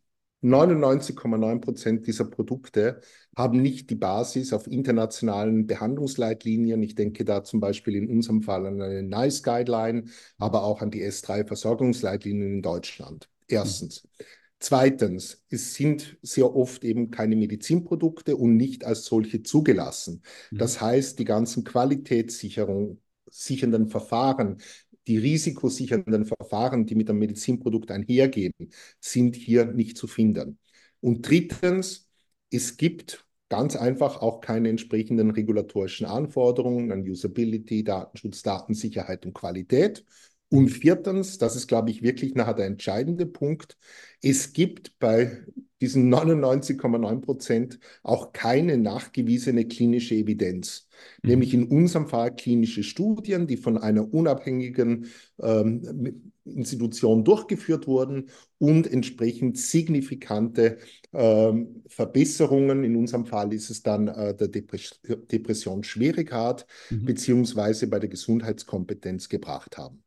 99,9 0.43 1.61
Prozent 1.61 2.07
dieser 2.07 2.25
Produkte 2.25 3.03
haben 3.37 3.61
nicht 3.61 3.91
die 3.91 3.97
Basis 3.97 4.55
auf 4.55 4.67
internationalen 4.67 5.67
Behandlungsleitlinien. 5.67 6.83
Ich 6.83 6.95
denke 6.95 7.27
da 7.27 7.45
zum 7.45 7.61
Beispiel 7.61 7.97
in 7.97 8.09
unserem 8.09 8.43
Fall 8.43 8.65
an 8.65 8.81
eine 8.81 9.03
NICE 9.03 9.43
Guideline, 9.43 10.05
aber 10.39 10.65
auch 10.65 10.81
an 10.81 10.91
die 10.91 11.03
S3 11.03 11.45
Versorgungsleitlinien 11.45 12.55
in 12.55 12.63
Deutschland. 12.63 13.29
Erstens. 13.47 14.05
Mhm. 14.05 14.25
Zweitens, 14.61 15.43
es 15.49 15.75
sind 15.75 16.19
sehr 16.21 16.55
oft 16.55 16.85
eben 16.85 17.11
keine 17.11 17.35
Medizinprodukte 17.35 18.37
und 18.37 18.57
nicht 18.57 18.85
als 18.85 19.07
solche 19.07 19.43
zugelassen. 19.43 20.23
Mhm. 20.51 20.59
Das 20.59 20.81
heißt, 20.81 21.19
die 21.19 21.25
ganzen 21.25 21.65
Qualitätssicherung, 21.65 23.01
sichernden 23.31 23.89
Verfahren, 23.89 24.59
die 25.07 25.17
risikosichernden 25.17 26.27
Verfahren, 26.27 26.85
die 26.85 26.95
mit 26.95 27.09
einem 27.09 27.21
Medizinprodukt 27.21 27.91
einhergehen, 27.91 28.53
sind 29.01 29.35
hier 29.35 29.65
nicht 29.65 29.97
zu 29.97 30.07
finden. 30.07 30.59
Und 31.01 31.29
drittens, 31.29 32.09
es 32.51 32.77
gibt 32.77 33.27
ganz 33.49 33.77
einfach 33.77 34.21
auch 34.21 34.43
keine 34.43 34.69
entsprechenden 34.69 35.31
regulatorischen 35.31 36.07
Anforderungen 36.07 36.93
an 36.93 37.03
Usability, 37.03 37.83
Datenschutz, 37.83 38.43
Datensicherheit 38.43 39.25
und 39.25 39.33
Qualität. 39.33 40.05
Und 40.51 40.69
viertens, 40.69 41.39
das 41.39 41.55
ist, 41.55 41.69
glaube 41.69 41.91
ich, 41.91 42.03
wirklich 42.03 42.35
nachher 42.35 42.55
der 42.55 42.67
entscheidende 42.67 43.25
Punkt, 43.25 43.77
es 44.21 44.53
gibt 44.53 44.99
bei 44.99 45.45
diesen 45.81 46.13
99,9 46.13 47.21
Prozent 47.21 47.79
auch 48.03 48.33
keine 48.33 48.77
nachgewiesene 48.77 49.67
klinische 49.67 50.15
Evidenz. 50.17 50.89
Mhm. 51.23 51.31
Nämlich 51.31 51.55
in 51.55 51.69
unserem 51.69 52.09
Fall 52.09 52.35
klinische 52.35 52.83
Studien, 52.83 53.47
die 53.47 53.57
von 53.57 53.79
einer 53.79 54.13
unabhängigen 54.13 55.07
ähm, 55.41 56.33
Institution 56.45 57.25
durchgeführt 57.25 57.87
wurden 57.87 58.31
und 58.59 58.93
entsprechend 58.93 59.57
signifikante 59.57 60.79
ähm, 61.13 61.85
Verbesserungen. 61.87 62.83
In 62.83 62.97
unserem 62.97 63.25
Fall 63.25 63.53
ist 63.53 63.71
es 63.71 63.83
dann 63.83 64.09
äh, 64.09 64.35
der 64.35 64.49
Depres 64.49 65.01
Depression 65.31 65.85
Schwierigkeit 65.85 66.67
mhm. 66.91 67.05
beziehungsweise 67.05 67.87
bei 67.87 68.01
der 68.01 68.09
Gesundheitskompetenz 68.09 69.29
gebracht 69.29 69.79
haben. 69.79 70.03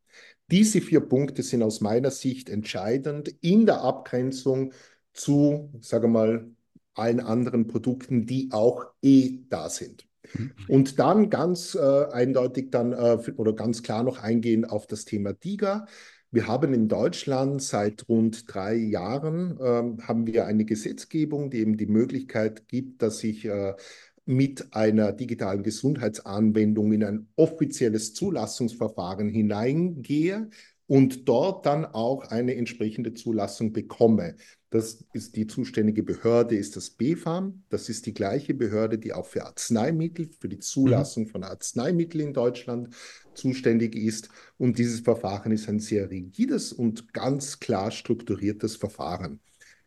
Diese 0.52 0.82
vier 0.82 1.02
Punkte 1.02 1.44
sind 1.44 1.64
aus 1.64 1.82
meiner 1.82 2.12
Sicht 2.12 2.50
entscheidend 2.50 3.30
in 3.42 3.66
der 3.66 3.82
Abgrenzung 3.82 4.74
zu, 5.14 5.72
sage 5.82 6.08
mal, 6.08 6.48
allen 6.96 7.20
anderen 7.20 7.68
Produkten, 7.68 8.26
die 8.26 8.50
auch 8.52 8.86
eh 9.02 9.40
da 9.50 9.70
sind. 9.70 10.08
Mhm. 10.34 10.52
Und 10.68 11.00
dann 11.00 11.30
ganz 11.30 11.76
äh, 11.76 12.06
eindeutig 12.12 12.72
dann 12.72 12.94
äh, 12.94 13.18
oder 13.36 13.54
ganz 13.54 13.84
klar 13.84 14.04
noch 14.04 14.20
eingehen 14.20 14.66
auf 14.66 14.88
das 14.88 15.06
Thema 15.06 15.34
DIGA. 15.34 15.86
Wir 16.32 16.48
haben 16.48 16.74
in 16.74 16.88
Deutschland 16.88 17.62
seit 17.62 18.10
rund 18.10 18.52
drei 18.52 18.76
Jahren 18.76 19.58
äh, 19.60 20.04
haben 20.04 20.26
wir 20.26 20.46
eine 20.46 20.66
Gesetzgebung, 20.66 21.52
die 21.52 21.60
eben 21.60 21.78
die 21.78 21.86
Möglichkeit 21.86 22.68
gibt, 22.68 23.02
dass 23.02 23.24
ich 23.24 23.46
äh, 23.46 23.76
mit 24.25 24.74
einer 24.74 25.12
digitalen 25.12 25.63
Gesundheitsanwendung 25.63 26.94
in 26.94 27.03
ein 27.03 27.27
offizielles 27.36 28.13
Zulassungsverfahren 28.13 29.30
hineingehe 29.30 30.50
und 30.88 31.27
dort 31.27 31.65
dann 31.65 31.86
auch 31.86 32.24
eine 32.30 32.56
entsprechende 32.56 33.13
Zulassung 33.13 33.74
bekomme. 33.74 34.36
Das 34.70 35.06
ist 35.13 35.36
die 35.36 35.46
zuständige 35.46 36.01
Behörde, 36.03 36.56
ist 36.56 36.75
das 36.75 36.89
BfArM. 36.89 37.63
Das 37.70 37.89
ist 37.89 38.06
die 38.06 38.13
gleiche 38.13 38.53
Behörde, 38.53 38.98
die 38.98 39.13
auch 39.13 39.27
für 39.27 39.46
Arzneimittel, 39.46 40.30
für 40.39 40.50
die 40.50 40.60
Zulassung 40.60 41.25
mhm. 41.25 41.27
von 41.27 41.44
Arzneimitteln 41.44 42.27
in 42.27 42.34
Deutschland 42.34 42.89
zuständig 43.36 43.96
ist. 43.96 44.30
Und 44.58 44.80
dieses 44.80 45.01
Verfahren 45.01 45.51
ist 45.51 45.70
ein 45.70 45.80
sehr 45.80 46.10
rigides 46.10 46.74
und 46.74 47.13
ganz 47.13 47.60
klar 47.60 47.92
strukturiertes 47.92 48.75
Verfahren. 48.75 49.39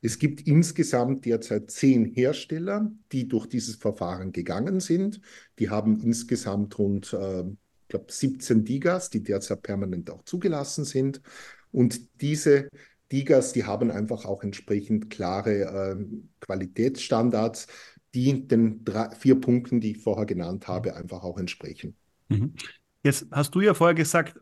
Es 0.06 0.20
gibt 0.20 0.46
insgesamt 0.46 1.24
derzeit 1.24 1.68
zehn 1.68 2.04
Hersteller, 2.04 2.92
die 3.10 3.26
durch 3.26 3.46
dieses 3.46 3.74
Verfahren 3.74 4.30
gegangen 4.30 4.78
sind. 4.78 5.20
Die 5.58 5.68
haben 5.68 6.00
insgesamt 6.00 6.78
rund, 6.78 7.12
äh, 7.12 7.40
ich 7.40 7.88
glaube, 7.88 8.06
17 8.08 8.64
Digas, 8.64 9.10
die 9.10 9.24
derzeit 9.24 9.62
permanent 9.62 10.08
auch 10.10 10.22
zugelassen 10.22 10.84
sind. 10.84 11.20
Und 11.72 12.20
diese 12.20 12.68
Digas, 13.10 13.52
die 13.52 13.64
haben 13.64 13.90
einfach 13.90 14.24
auch 14.26 14.44
entsprechend 14.44 15.10
klare 15.10 15.96
äh, 15.98 16.04
Qualitätsstandards, 16.38 17.66
die 18.14 18.46
den 18.46 18.84
drei, 18.84 19.10
vier 19.10 19.40
Punkten, 19.40 19.80
die 19.80 19.90
ich 19.96 19.98
vorher 19.98 20.26
genannt 20.26 20.68
habe, 20.68 20.94
einfach 20.94 21.24
auch 21.24 21.36
entsprechen. 21.36 21.96
Mhm. 22.28 22.54
Jetzt 23.02 23.26
hast 23.32 23.56
du 23.56 23.60
ja 23.60 23.74
vorher 23.74 23.96
gesagt, 23.96 24.38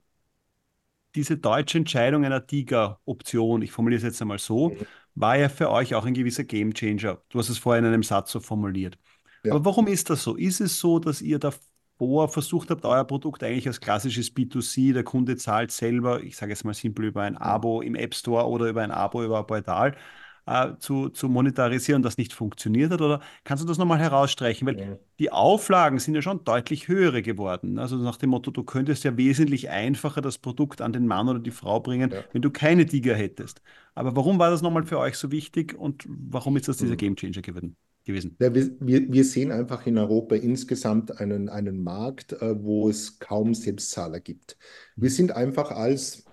diese 1.15 1.39
deutsche 1.39 1.79
Entscheidung 1.79 2.27
einer 2.27 2.47
Tiger-Option, 2.47 3.63
ich 3.63 3.73
formuliere 3.73 3.99
es 3.99 4.05
jetzt 4.05 4.21
einmal 4.21 4.39
so, 4.39 4.71
mhm. 4.71 4.87
War 5.15 5.37
ja 5.37 5.49
für 5.49 5.71
euch 5.71 5.95
auch 5.95 6.05
ein 6.05 6.15
gewisser 6.15 6.45
Gamechanger. 6.45 7.23
Du 7.29 7.39
hast 7.39 7.49
es 7.49 7.59
vorher 7.59 7.81
in 7.81 7.87
einem 7.87 8.03
Satz 8.03 8.33
so 8.33 8.41
formuliert. 8.41 8.99
Ja. 9.45 9.53
Aber 9.53 9.65
warum 9.65 9.87
ist 9.87 10.11
das 10.11 10.23
so? 10.23 10.37
Ist 10.37 10.61
es 10.61 10.79
so, 10.79 10.99
dass 10.99 11.23
ihr 11.23 11.39
da 11.39 11.53
vor 11.99 12.29
versucht 12.29 12.71
habt, 12.71 12.85
euer 12.85 13.05
Produkt 13.05 13.43
eigentlich 13.43 13.67
als 13.69 13.81
klassisches 13.81 14.35
B2C, 14.35 14.93
der 14.93 15.05
Kunde 15.05 15.37
zahlt 15.37 15.71
selber, 15.71 16.23
ich 16.23 16.37
sage 16.37 16.53
jetzt 16.53 16.65
mal 16.65 16.75
simpel 16.75 17.07
über 17.07 17.23
ein 17.23 17.37
Abo 17.37 17.83
im 17.83 17.95
App 17.95 18.15
Store 18.15 18.49
oder 18.49 18.69
über 18.69 18.83
ein 18.83 18.91
Abo 18.91 19.23
über 19.23 19.39
ein 19.39 19.47
Portal, 19.47 19.97
äh, 20.47 20.73
zu, 20.79 21.09
zu 21.09 21.29
monetarisieren, 21.29 22.03
das 22.03 22.19
nicht 22.19 22.33
funktioniert 22.33 22.91
hat? 22.93 23.01
Oder 23.01 23.21
kannst 23.45 23.63
du 23.63 23.69
das 23.69 23.79
nochmal 23.79 23.99
herausstreichen? 23.99 24.67
Weil 24.67 24.79
ja. 24.79 24.99
die 25.19 25.33
Auflagen 25.33 25.99
sind 25.99 26.15
ja 26.15 26.23
schon 26.23 26.45
deutlich 26.45 26.89
höhere 26.89 27.23
geworden. 27.23 27.79
Also 27.79 27.97
nach 27.97 28.17
dem 28.17 28.31
Motto, 28.31 28.51
du 28.51 28.63
könntest 28.63 29.05
ja 29.05 29.17
wesentlich 29.17 29.71
einfacher 29.71 30.21
das 30.21 30.39
Produkt 30.39 30.81
an 30.81 30.93
den 30.93 31.07
Mann 31.07 31.29
oder 31.29 31.41
die 31.41 31.51
Frau 31.51 31.81
bringen, 31.81 32.11
ja. 32.11 32.25
wenn 32.33 32.43
du 32.43 32.51
keine 32.51 32.87
Tiger 32.87 33.15
hättest. 33.15 33.63
Aber 33.95 34.17
warum 34.17 34.39
war 34.39 34.51
das 34.51 34.63
nochmal 34.63 34.85
für 34.85 34.99
euch 34.99 35.17
so 35.17 35.31
wichtig 35.31 35.75
und 35.79 36.05
warum 36.07 36.57
ist 36.57 36.69
das 36.69 36.79
dieser 36.79 36.93
mhm. 36.93 36.99
Gamechanger 36.99 37.43
geworden? 37.43 37.77
gewesen? 38.05 38.37
Ja, 38.39 38.55
wir, 38.55 38.71
wir, 38.81 39.25
sehen 39.25 39.51
einfach 39.51 39.87
in 39.87 39.99
Europa 39.99 40.35
insgesamt 40.37 41.21
einen, 41.21 41.49
einen 41.49 41.83
Markt, 41.83 42.33
äh, 42.35 42.63
wo 42.63 42.89
es 42.89 43.19
kaum 43.19 43.55
Selbstzahler 43.55 44.21
gibt. 44.21 44.57
Wir 44.97 45.11
mhm. 45.11 45.15
sind 45.15 45.33
einfach 45.33 45.71
als 45.71 46.24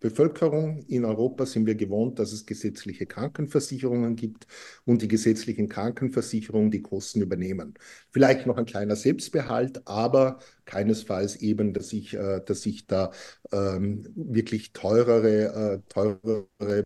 Bevölkerung 0.00 0.82
in 0.86 1.04
Europa 1.04 1.46
sind 1.46 1.66
wir 1.66 1.74
gewohnt, 1.74 2.18
dass 2.18 2.32
es 2.32 2.46
gesetzliche 2.46 3.06
Krankenversicherungen 3.06 4.16
gibt 4.16 4.46
und 4.84 5.02
die 5.02 5.08
gesetzlichen 5.08 5.68
Krankenversicherungen 5.68 6.70
die 6.70 6.82
Kosten 6.82 7.20
übernehmen. 7.20 7.74
Vielleicht 8.10 8.46
noch 8.46 8.56
ein 8.56 8.66
kleiner 8.66 8.96
Selbstbehalt, 8.96 9.86
aber 9.86 10.38
keinesfalls 10.64 11.36
eben, 11.36 11.72
dass 11.72 11.92
ich, 11.92 12.14
äh, 12.14 12.40
dass 12.44 12.66
ich 12.66 12.86
da 12.86 13.12
ähm, 13.52 14.06
wirklich 14.14 14.72
teurere, 14.72 15.82
äh, 15.84 15.88
teurere 15.88 16.84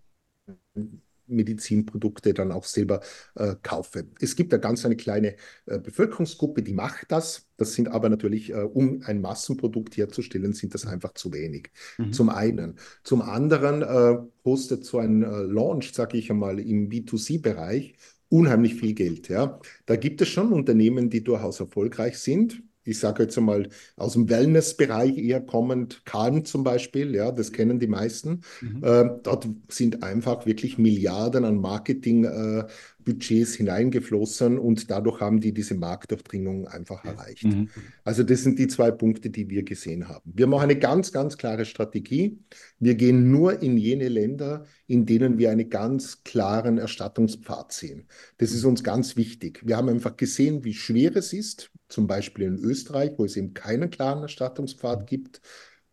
Medizinprodukte 1.29 2.35
dann 2.35 2.53
auch 2.53 2.65
selber 2.65 3.01
äh, 3.35 3.55
kaufe. 3.63 4.07
Es 4.21 4.37
gibt 4.37 4.53
da 4.53 4.57
ganz 4.57 4.85
eine 4.85 4.97
kleine 4.97 5.37
äh, 5.67 5.79
Bevölkerungsgruppe, 5.79 6.63
die 6.63 6.73
macht 6.73 7.11
das. 7.11 7.47
Das 7.57 7.75
sind 7.75 7.89
aber 7.89 8.09
natürlich, 8.09 8.51
äh, 8.51 8.63
um 8.63 9.03
ein 9.05 9.21
Massenprodukt 9.21 9.97
herzustellen, 9.97 10.53
sind 10.53 10.75
das 10.75 10.87
einfach 10.87 11.15
zu 11.15 11.33
wenig. 11.33 11.71
Mhm. 11.99 12.13
Zum 12.13 12.29
einen. 12.29 12.79
Zum 13.05 13.23
anderen 13.23 13.83
äh, 13.83 14.19
kostet 14.43 14.85
so 14.85 14.99
ein 14.99 15.23
äh, 15.23 15.43
Launch, 15.43 15.93
sage 15.93 16.19
ich 16.19 16.31
einmal, 16.31 16.59
im 16.59 16.89
B2C-Bereich 16.89 17.95
unheimlich 18.31 18.75
viel 18.75 18.95
Geld. 18.95 19.29
Ja. 19.29 19.61
Da 19.87 19.97
gibt 19.97 20.21
es 20.21 20.29
schon 20.29 20.53
Unternehmen, 20.53 21.11
die 21.11 21.25
durchaus 21.25 21.61
erfolgreich 21.61 22.19
sind 22.19 22.63
ich 22.88 22.99
sage 22.99 23.25
jetzt 23.25 23.37
einmal, 23.37 23.68
aus 23.97 24.14
dem 24.14 24.28
Wellness-Bereich 24.28 25.18
eher 25.18 25.40
kommend, 25.40 26.04
Calm 26.04 26.45
zum 26.45 26.64
Beispiel, 26.64 27.14
ja, 27.14 27.30
das 27.30 27.52
kennen 27.52 27.78
die 27.78 27.87
meisten. 27.87 28.40
Mhm. 28.61 28.83
Äh, 28.83 29.11
dort 29.23 29.47
sind 29.68 30.02
einfach 30.02 30.47
wirklich 30.47 30.78
Milliarden 30.78 31.45
an 31.45 31.61
Marketing 31.61 32.25
äh, 32.25 32.64
Budgets 33.09 33.55
hineingeflossen 33.55 34.59
und 34.59 34.91
dadurch 34.91 35.21
haben 35.21 35.41
die 35.41 35.55
diese 35.55 35.75
Marktdurchdringung 35.75 36.69
einfach 36.69 37.07
erreicht. 37.07 37.45
Mhm. 37.45 37.71
Also 38.05 38.23
das 38.23 38.43
sind 38.43 38.59
die 38.59 38.69
zwei 38.69 38.91
Punkte, 38.91 39.31
die 39.31 39.49
wir 39.49 39.62
gesehen 39.62 40.09
haben. 40.09 40.31
Wir 40.35 40.47
machen 40.47 40.65
eine 40.65 40.79
ganz, 40.79 41.11
ganz 41.11 41.38
klare 41.38 41.65
Strategie. 41.65 42.38
Wir 42.79 42.97
gehen 42.97 43.31
nur 43.31 43.62
in 43.62 43.79
jene 43.79 44.09
Länder, 44.09 44.67
in 44.87 45.07
denen 45.07 45.38
wir 45.38 45.50
einen 45.50 45.71
ganz 45.71 46.23
klaren 46.23 46.77
Erstattungspfad 46.77 47.73
sehen. 47.73 48.07
Das 48.37 48.53
ist 48.53 48.65
uns 48.65 48.85
ganz 48.85 49.17
wichtig. 49.17 49.62
Wir 49.65 49.79
haben 49.79 49.88
einfach 49.88 50.19
gesehen, 50.19 50.65
wie 50.65 50.75
schwer 50.75 51.17
es 51.17 51.33
ist, 51.33 51.71
zum 51.88 52.07
Beispiel 52.07 52.45
in 52.45 52.59
Österreich, 52.59 53.12
wo 53.17 53.25
es 53.25 53.38
eben 53.38 53.55
keinen 53.55 53.88
klaren 53.88 54.21
Erstattungspfad 54.21 55.07
gibt, 55.07 55.41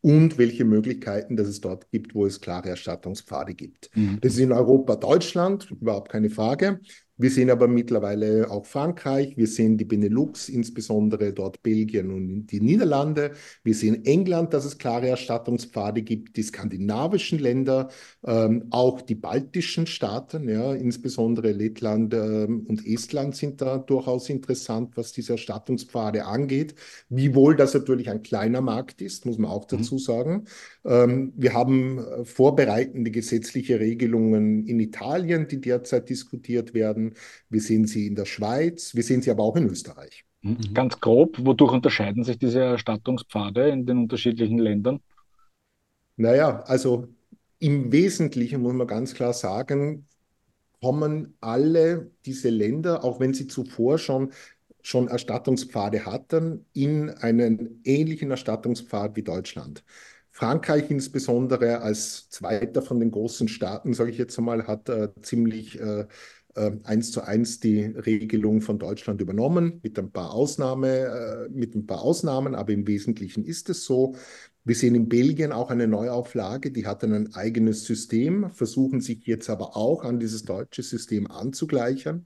und 0.05 0.37
welche 0.37 0.65
Möglichkeiten 0.65 1.35
dass 1.35 1.47
es 1.47 1.61
dort 1.61 1.89
gibt, 1.89 2.13
wo 2.13 2.27
es 2.27 2.39
klare 2.39 2.69
Erstattungspfade 2.69 3.55
gibt. 3.55 3.89
Mhm. 3.95 4.19
Das 4.21 4.33
ist 4.33 4.39
in 4.39 4.51
Europa, 4.51 4.97
Deutschland, 4.97 5.71
überhaupt 5.71 6.11
keine 6.11 6.29
Frage. 6.29 6.79
Wir 7.17 7.31
sehen 7.31 7.49
aber 7.49 7.69
mittlerweile 7.69 8.51
auch 8.51 8.65
Frankreich, 8.65 9.37
wir 9.37 9.47
sehen 9.47 9.77
die 9.77 9.85
Benelux, 9.85 10.49
insbesondere 10.49 11.31
dort 11.31 11.63
Belgien 11.63 12.11
und 12.11 12.47
die 12.47 12.59
Niederlande. 12.59 13.31
Wir 13.63 13.73
sehen 13.73 14.03
England, 14.03 14.53
dass 14.53 14.65
es 14.65 14.77
klare 14.77 15.07
Erstattungspfade 15.07 16.01
gibt, 16.01 16.35
die 16.35 16.43
skandinavischen 16.43 17.39
Länder, 17.39 17.89
ähm, 18.25 18.65
auch 18.71 19.01
die 19.01 19.15
baltischen 19.15 19.87
Staaten, 19.87 20.49
ja, 20.49 20.73
insbesondere 20.73 21.53
Lettland 21.53 22.13
ähm, 22.13 22.65
und 22.67 22.85
Estland 22.85 23.35
sind 23.37 23.61
da 23.61 23.77
durchaus 23.77 24.29
interessant, 24.29 24.97
was 24.97 25.13
diese 25.13 25.33
Erstattungspfade 25.33 26.25
angeht. 26.25 26.75
Wiewohl 27.07 27.55
das 27.55 27.73
natürlich 27.73 28.09
ein 28.09 28.23
kleiner 28.23 28.59
Markt 28.59 29.01
ist, 29.01 29.25
muss 29.25 29.37
man 29.37 29.51
auch 29.51 29.71
mhm. 29.71 29.77
dazu 29.77 29.97
sagen. 29.97 30.47
Wir 30.87 31.53
haben 31.53 31.97
äh, 31.97 32.25
vorbereitende 32.25 33.09
gesetzliche 33.09 33.79
Regelungen 33.79 34.67
in 34.67 34.79
Italien, 34.79 35.47
die 35.47 35.59
derzeit 35.59 36.09
diskutiert 36.09 36.73
werden 36.73 36.85
werden. 36.85 37.13
Wir 37.49 37.61
sehen 37.61 37.87
sie 37.87 38.07
in 38.07 38.15
der 38.15 38.25
Schweiz, 38.25 38.95
wir 38.95 39.03
sehen 39.03 39.21
sie 39.21 39.31
aber 39.31 39.43
auch 39.43 39.55
in 39.55 39.67
Österreich. 39.67 40.25
Mhm. 40.41 40.73
Ganz 40.73 40.99
grob, 40.99 41.37
wodurch 41.39 41.73
unterscheiden 41.73 42.23
sich 42.23 42.37
diese 42.37 42.59
Erstattungspfade 42.59 43.69
in 43.69 43.85
den 43.85 43.97
unterschiedlichen 43.97 44.59
Ländern? 44.59 44.99
Naja, 46.17 46.61
also 46.67 47.07
im 47.59 47.91
Wesentlichen 47.91 48.61
muss 48.61 48.73
man 48.73 48.87
ganz 48.87 49.13
klar 49.13 49.33
sagen, 49.33 50.07
kommen 50.81 51.35
alle 51.41 52.11
diese 52.25 52.49
Länder, 52.49 53.03
auch 53.03 53.19
wenn 53.19 53.33
sie 53.33 53.47
zuvor 53.47 53.97
schon, 53.97 54.31
schon 54.81 55.07
Erstattungspfade 55.07 56.05
hatten, 56.05 56.65
in 56.73 57.09
einen 57.09 57.81
ähnlichen 57.83 58.29
Erstattungspfad 58.29 59.15
wie 59.15 59.23
Deutschland. 59.23 59.83
Frankreich 60.35 60.91
insbesondere 60.91 61.79
als 61.79 62.29
zweiter 62.29 62.81
von 62.81 62.99
den 62.99 63.09
großen 63.09 63.47
Staaten, 63.47 63.93
sage 63.93 64.11
ich 64.11 64.17
jetzt 64.17 64.37
einmal, 64.37 64.67
hat 64.67 64.89
äh, 64.89 65.07
ziemlich 65.21 65.79
äh, 65.79 66.07
äh, 66.55 66.71
eins 66.83 67.13
zu 67.13 67.21
eins 67.21 67.61
die 67.61 67.85
Regelung 67.85 68.59
von 68.59 68.77
Deutschland 68.77 69.21
übernommen, 69.21 69.79
mit 69.81 69.97
ein 69.97 70.11
paar 70.11 70.33
Ausnahme, 70.33 70.89
äh, 70.89 71.49
mit 71.49 71.73
ein 71.73 71.87
paar 71.87 72.01
Ausnahmen, 72.01 72.53
aber 72.53 72.73
im 72.73 72.85
Wesentlichen 72.85 73.45
ist 73.45 73.69
es 73.69 73.85
so. 73.85 74.17
Wir 74.65 74.75
sehen 74.75 74.95
in 74.95 75.07
Belgien 75.07 75.53
auch 75.53 75.69
eine 75.69 75.87
Neuauflage, 75.87 76.69
die 76.69 76.85
hat 76.85 77.05
ein 77.05 77.33
eigenes 77.33 77.85
System, 77.85 78.51
versuchen 78.51 78.99
sich 78.99 79.25
jetzt 79.25 79.49
aber 79.49 79.77
auch 79.77 80.03
an 80.03 80.19
dieses 80.19 80.43
deutsche 80.43 80.83
System 80.83 81.31
anzugleichen 81.31 82.25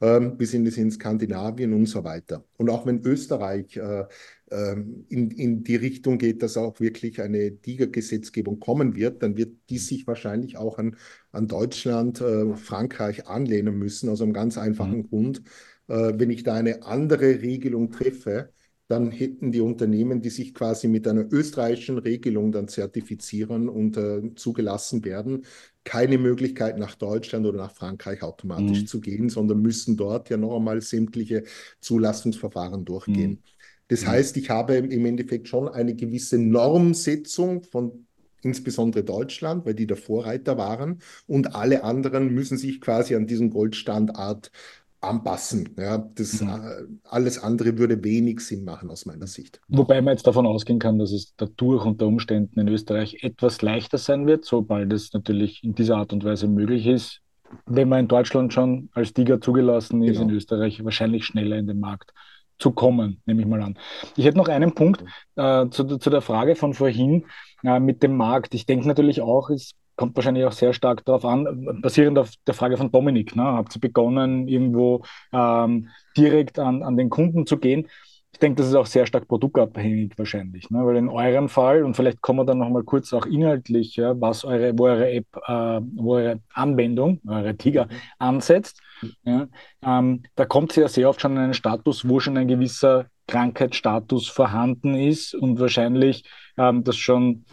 ähm, 0.00 0.36
bis 0.36 0.54
in, 0.54 0.66
in 0.66 0.90
Skandinavien 0.90 1.72
und 1.72 1.86
so 1.86 2.04
weiter. 2.04 2.44
Und 2.56 2.70
auch 2.70 2.86
wenn 2.86 3.00
Österreich 3.00 3.76
äh, 3.76 4.04
ähm, 4.50 5.04
in, 5.08 5.30
in 5.30 5.64
die 5.64 5.76
Richtung 5.76 6.18
geht, 6.18 6.42
dass 6.42 6.56
auch 6.56 6.80
wirklich 6.80 7.20
eine 7.20 7.56
Tigergesetzgebung 7.60 8.60
kommen 8.60 8.94
wird, 8.96 9.22
dann 9.22 9.36
wird 9.36 9.52
die 9.68 9.78
sich 9.78 10.06
wahrscheinlich 10.06 10.56
auch 10.56 10.78
an, 10.78 10.96
an 11.32 11.48
Deutschland, 11.48 12.20
äh, 12.20 12.54
Frankreich 12.56 13.26
anlehnen 13.26 13.78
müssen, 13.78 14.08
aus 14.08 14.22
einem 14.22 14.32
ganz 14.32 14.58
einfachen 14.58 14.98
mhm. 14.98 15.08
Grund. 15.08 15.42
Äh, 15.88 16.14
wenn 16.16 16.30
ich 16.30 16.42
da 16.44 16.54
eine 16.54 16.82
andere 16.84 17.42
Regelung 17.42 17.90
treffe, 17.90 18.50
dann 18.88 19.10
hätten 19.10 19.52
die 19.52 19.60
Unternehmen, 19.60 20.22
die 20.22 20.30
sich 20.30 20.54
quasi 20.54 20.88
mit 20.88 21.06
einer 21.06 21.30
österreichischen 21.30 21.98
Regelung 21.98 22.52
dann 22.52 22.68
zertifizieren 22.68 23.68
und 23.68 23.98
äh, 23.98 24.34
zugelassen 24.34 25.04
werden, 25.04 25.44
keine 25.84 26.16
Möglichkeit 26.16 26.78
nach 26.78 26.94
Deutschland 26.94 27.46
oder 27.46 27.58
nach 27.58 27.72
Frankreich 27.72 28.22
automatisch 28.22 28.82
mhm. 28.82 28.86
zu 28.86 29.00
gehen, 29.00 29.28
sondern 29.28 29.60
müssen 29.60 29.98
dort 29.98 30.30
ja 30.30 30.38
noch 30.38 30.56
einmal 30.56 30.80
sämtliche 30.80 31.44
Zulassungsverfahren 31.80 32.86
durchgehen. 32.86 33.30
Mhm. 33.32 33.57
Das 33.88 34.02
mhm. 34.02 34.08
heißt, 34.08 34.36
ich 34.36 34.50
habe 34.50 34.76
im 34.76 35.06
Endeffekt 35.06 35.48
schon 35.48 35.68
eine 35.68 35.94
gewisse 35.94 36.38
Normsetzung 36.38 37.62
von 37.62 38.06
insbesondere 38.42 39.02
Deutschland, 39.02 39.66
weil 39.66 39.74
die 39.74 39.86
der 39.86 39.96
Vorreiter 39.96 40.56
waren, 40.56 41.00
und 41.26 41.56
alle 41.56 41.82
anderen 41.84 42.32
müssen 42.32 42.56
sich 42.56 42.80
quasi 42.80 43.16
an 43.16 43.26
diesen 43.26 43.50
Goldstandard 43.50 44.52
anpassen. 45.00 45.70
Ja, 45.76 45.98
das, 45.98 46.40
mhm. 46.40 46.48
Äh, 46.48 46.86
alles 47.04 47.38
andere 47.38 47.78
würde 47.78 48.02
wenig 48.02 48.40
Sinn 48.40 48.64
machen 48.64 48.90
aus 48.90 49.06
meiner 49.06 49.26
Sicht. 49.26 49.60
Wobei 49.68 50.00
man 50.02 50.14
jetzt 50.14 50.26
davon 50.26 50.46
ausgehen 50.46 50.78
kann, 50.78 50.98
dass 50.98 51.12
es 51.12 51.34
dadurch 51.36 51.84
unter 51.84 52.06
Umständen 52.06 52.58
in 52.58 52.68
Österreich 52.68 53.22
etwas 53.22 53.62
leichter 53.62 53.98
sein 53.98 54.26
wird, 54.26 54.44
sobald 54.44 54.92
es 54.92 55.12
natürlich 55.12 55.62
in 55.62 55.74
dieser 55.74 55.96
Art 55.96 56.12
und 56.12 56.24
Weise 56.24 56.48
möglich 56.48 56.86
ist. 56.86 57.20
Wenn 57.64 57.88
man 57.88 58.00
in 58.00 58.08
Deutschland 58.08 58.52
schon 58.52 58.90
als 58.92 59.14
Tiger 59.14 59.40
zugelassen 59.40 60.02
ist, 60.02 60.18
genau. 60.18 60.28
in 60.28 60.36
Österreich 60.36 60.84
wahrscheinlich 60.84 61.24
schneller 61.24 61.56
in 61.56 61.66
den 61.66 61.80
Markt 61.80 62.12
zu 62.58 62.72
kommen, 62.72 63.22
nehme 63.26 63.40
ich 63.40 63.46
mal 63.46 63.62
an. 63.62 63.78
Ich 64.16 64.24
hätte 64.24 64.38
noch 64.38 64.48
einen 64.48 64.74
Punkt 64.74 65.04
äh, 65.36 65.68
zu, 65.68 65.98
zu, 65.98 66.10
der 66.10 66.20
Frage 66.20 66.56
von 66.56 66.74
vorhin 66.74 67.26
äh, 67.62 67.78
mit 67.80 68.02
dem 68.02 68.16
Markt. 68.16 68.54
Ich 68.54 68.66
denke 68.66 68.88
natürlich 68.88 69.20
auch, 69.20 69.50
es 69.50 69.74
kommt 69.96 70.16
wahrscheinlich 70.16 70.44
auch 70.44 70.52
sehr 70.52 70.72
stark 70.72 71.04
darauf 71.04 71.24
an, 71.24 71.80
basierend 71.82 72.18
auf 72.18 72.30
der 72.46 72.54
Frage 72.54 72.76
von 72.76 72.90
Dominik. 72.90 73.34
Ne? 73.34 73.42
Habt 73.42 73.76
ihr 73.76 73.80
begonnen, 73.80 74.46
irgendwo 74.48 75.02
ähm, 75.32 75.88
direkt 76.16 76.58
an, 76.58 76.82
an 76.82 76.96
den 76.96 77.10
Kunden 77.10 77.46
zu 77.46 77.58
gehen? 77.58 77.88
Ich 78.32 78.38
denke, 78.38 78.58
das 78.58 78.68
ist 78.68 78.74
auch 78.74 78.86
sehr 78.86 79.06
stark 79.06 79.26
produktabhängig 79.26 80.12
wahrscheinlich, 80.16 80.70
ne? 80.70 80.84
weil 80.84 80.96
in 80.96 81.08
eurem 81.08 81.48
Fall, 81.48 81.82
und 81.82 81.94
vielleicht 81.94 82.20
kommen 82.20 82.40
wir 82.40 82.44
dann 82.44 82.58
nochmal 82.58 82.84
kurz 82.84 83.12
auch 83.12 83.26
inhaltlich, 83.26 83.96
ja, 83.96 84.20
was 84.20 84.44
eure, 84.44 84.78
wo 84.78 84.84
eure 84.84 85.10
App, 85.10 85.26
äh, 85.46 85.80
wo 85.96 86.16
eure 86.16 86.40
Anwendung, 86.52 87.20
eure 87.26 87.56
Tiger 87.56 87.88
ansetzt, 88.18 88.80
ja, 89.24 89.48
ähm, 89.82 90.22
da 90.36 90.44
kommt 90.44 90.72
sie 90.72 90.82
ja 90.82 90.88
sehr 90.88 91.08
oft 91.08 91.20
schon 91.20 91.32
in 91.32 91.38
einen 91.38 91.54
Status, 91.54 92.08
wo 92.08 92.20
schon 92.20 92.36
ein 92.36 92.48
gewisser 92.48 93.06
Krankheitsstatus 93.26 94.28
vorhanden 94.28 94.94
ist 94.94 95.34
und 95.34 95.58
wahrscheinlich 95.58 96.24
ähm, 96.56 96.84
das 96.84 96.96
schon 96.96 97.44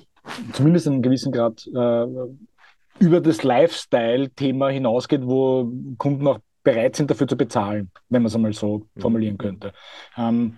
zumindest 0.53 0.87
in 0.87 0.93
einem 0.93 1.01
gewissen 1.01 1.31
Grad 1.31 1.67
äh, 1.67 2.05
über 2.99 3.21
das 3.21 3.43
Lifestyle-Thema 3.43 4.69
hinausgeht, 4.69 5.21
wo 5.25 5.71
Kunden 5.97 6.27
auch 6.27 6.39
bereit 6.65 6.97
sind, 6.97 7.09
dafür 7.09 7.27
zu 7.27 7.37
bezahlen, 7.37 7.91
wenn 8.09 8.21
man 8.21 8.27
es 8.27 8.35
einmal 8.35 8.51
so 8.51 8.79
mhm. 8.79 9.01
formulieren 9.01 9.37
könnte. 9.37 9.71
Ähm, 10.17 10.57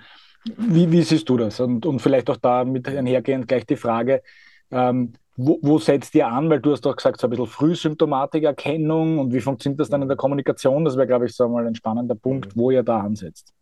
wie, 0.57 0.91
wie, 0.91 1.03
siehst 1.03 1.29
du 1.29 1.37
das? 1.37 1.59
Und, 1.59 1.85
und 1.85 1.99
vielleicht 1.99 2.29
auch 2.29 2.37
da 2.37 2.63
mit 2.63 2.87
einhergehend 2.87 3.47
gleich 3.47 3.65
die 3.65 3.75
Frage, 3.75 4.23
ähm, 4.71 5.13
wo, 5.35 5.59
wo, 5.61 5.77
setzt 5.77 6.15
ihr 6.15 6.27
an? 6.27 6.49
Weil 6.49 6.61
du 6.61 6.71
hast 6.71 6.81
doch 6.81 6.95
gesagt, 6.95 7.19
so 7.19 7.27
ein 7.27 7.29
bisschen 7.29 7.45
Frühsymptomatikerkennung 7.45 9.19
und 9.19 9.33
wie 9.33 9.41
funktioniert 9.41 9.79
das 9.79 9.89
dann 9.89 10.01
in 10.01 10.07
der 10.07 10.17
Kommunikation? 10.17 10.85
Das 10.85 10.95
wäre, 10.95 11.05
glaube 11.05 11.27
ich, 11.27 11.35
so 11.35 11.47
mal 11.47 11.67
ein 11.67 11.75
spannender 11.75 12.15
Punkt, 12.15 12.55
mhm. 12.55 12.59
wo 12.59 12.71
ihr 12.71 12.81
da 12.81 13.01
ansetzt. 13.01 13.53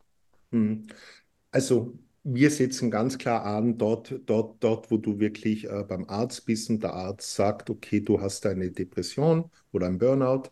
Mhm. 0.51 0.87
Also 1.51 1.93
wir 2.27 2.49
setzen 2.49 2.89
ganz 2.89 3.17
klar 3.19 3.45
an, 3.45 3.77
dort, 3.77 4.19
dort, 4.25 4.63
dort 4.63 4.89
wo 4.89 4.97
du 4.97 5.19
wirklich 5.19 5.65
äh, 5.69 5.83
beim 5.87 6.05
Arzt 6.09 6.45
bist 6.45 6.69
und 6.71 6.81
der 6.83 6.93
Arzt 6.93 7.35
sagt, 7.35 7.69
okay, 7.69 8.01
du 8.01 8.19
hast 8.19 8.45
eine 8.47 8.71
Depression 8.71 9.51
oder 9.71 9.85
ein 9.87 9.99
Burnout, 9.99 10.49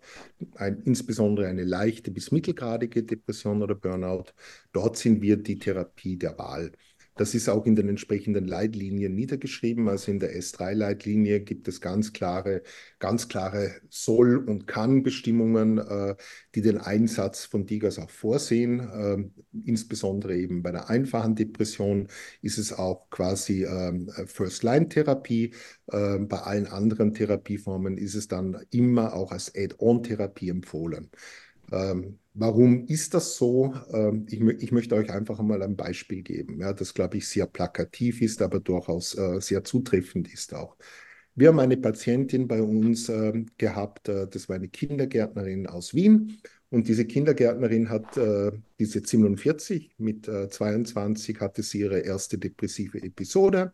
ein, 0.56 0.82
insbesondere 0.84 1.48
eine 1.48 1.63
leichte 1.63 2.12
bis 2.12 2.32
mittelgradige 2.32 3.03
Depression 3.03 3.63
oder 3.63 3.74
Burnout, 3.75 4.25
dort 4.72 4.98
sind 4.98 5.22
wir 5.24 5.38
die 5.38 5.58
Therapie 5.58 6.15
der 6.18 6.38
Wahl. 6.38 6.72
Das 7.15 7.36
ist 7.36 7.48
auch 7.48 7.65
in 7.65 7.75
den 7.75 7.89
entsprechenden 7.89 8.48
Leitlinien 8.48 9.13
niedergeschrieben. 9.13 9.88
Also 9.88 10.12
in 10.12 10.20
der 10.20 10.36
S3-Leitlinie 10.36 11.41
gibt 11.41 11.67
es 11.67 11.79
ganz 11.79 12.12
klare, 12.12 12.63
ganz 13.00 13.28
klare 13.28 13.71
Soll- 13.89 14.38
und 14.38 14.65
Kann-Bestimmungen, 14.65 15.78
äh, 15.78 16.15
die 16.56 16.62
den 16.62 16.80
Einsatz 16.80 17.45
von 17.45 17.65
Digas 17.67 17.99
auch 17.99 18.10
vorsehen. 18.10 18.80
Äh, 18.80 19.63
insbesondere 19.65 20.36
eben 20.36 20.63
bei 20.63 20.71
der 20.71 20.89
einfachen 20.89 21.36
Depression 21.36 22.08
ist 22.41 22.58
es 22.58 22.73
auch 22.73 23.10
quasi 23.12 23.63
ähm, 23.63 24.10
First-Line-Therapie. 24.26 25.54
Äh, 25.88 26.19
bei 26.19 26.39
allen 26.39 26.67
anderen 26.67 27.13
Therapieformen 27.13 27.97
ist 27.97 28.15
es 28.15 28.28
dann 28.28 28.65
immer 28.71 29.13
auch 29.13 29.32
als 29.32 29.54
Add-on-Therapie 29.56 30.49
empfohlen. 30.49 31.12
Ähm, 31.73 32.19
warum 32.33 32.86
ist 32.86 33.13
das 33.13 33.36
so? 33.36 33.73
Ähm, 33.91 34.25
ich, 34.29 34.39
ich, 34.41 34.71
möchte 34.71 34.95
euch 34.95 35.09
einfach 35.12 35.41
mal 35.41 35.62
ein 35.63 35.75
Beispiel 35.75 36.21
geben, 36.21 36.59
ja, 36.62 36.71
das, 36.73 36.93
glaube 36.93 37.17
ich, 37.17 37.27
sehr 37.27 37.47
plakativ 37.47 38.21
ist, 38.21 38.41
aber 38.41 38.59
durchaus 38.59 39.17
äh, 39.17 39.41
sehr 39.41 39.63
zutreffend 39.63 40.31
ist 40.31 40.53
auch. 40.53 40.77
Wir 41.36 41.47
haben 41.47 41.59
eine 41.59 41.77
Patientin 41.77 42.47
bei 42.47 42.62
uns 42.62 43.09
äh, 43.09 43.45
gehabt, 43.57 44.07
äh, 44.07 44.27
das 44.27 44.49
war 44.49 44.55
eine 44.57 44.67
Kindergärtnerin 44.67 45.67
aus 45.67 45.95
Wien. 45.95 46.39
Und 46.69 46.88
diese 46.88 47.05
Kindergärtnerin 47.05 47.89
hat 47.89 48.17
äh, 48.17 48.51
diese 48.79 49.01
47, 49.05 49.95
mit 49.97 50.25
22 50.25 51.36
äh, 51.36 51.39
hatte 51.39 51.62
sie 51.62 51.81
ihre 51.81 51.99
erste 51.99 52.38
depressive 52.38 53.01
Episode 53.01 53.73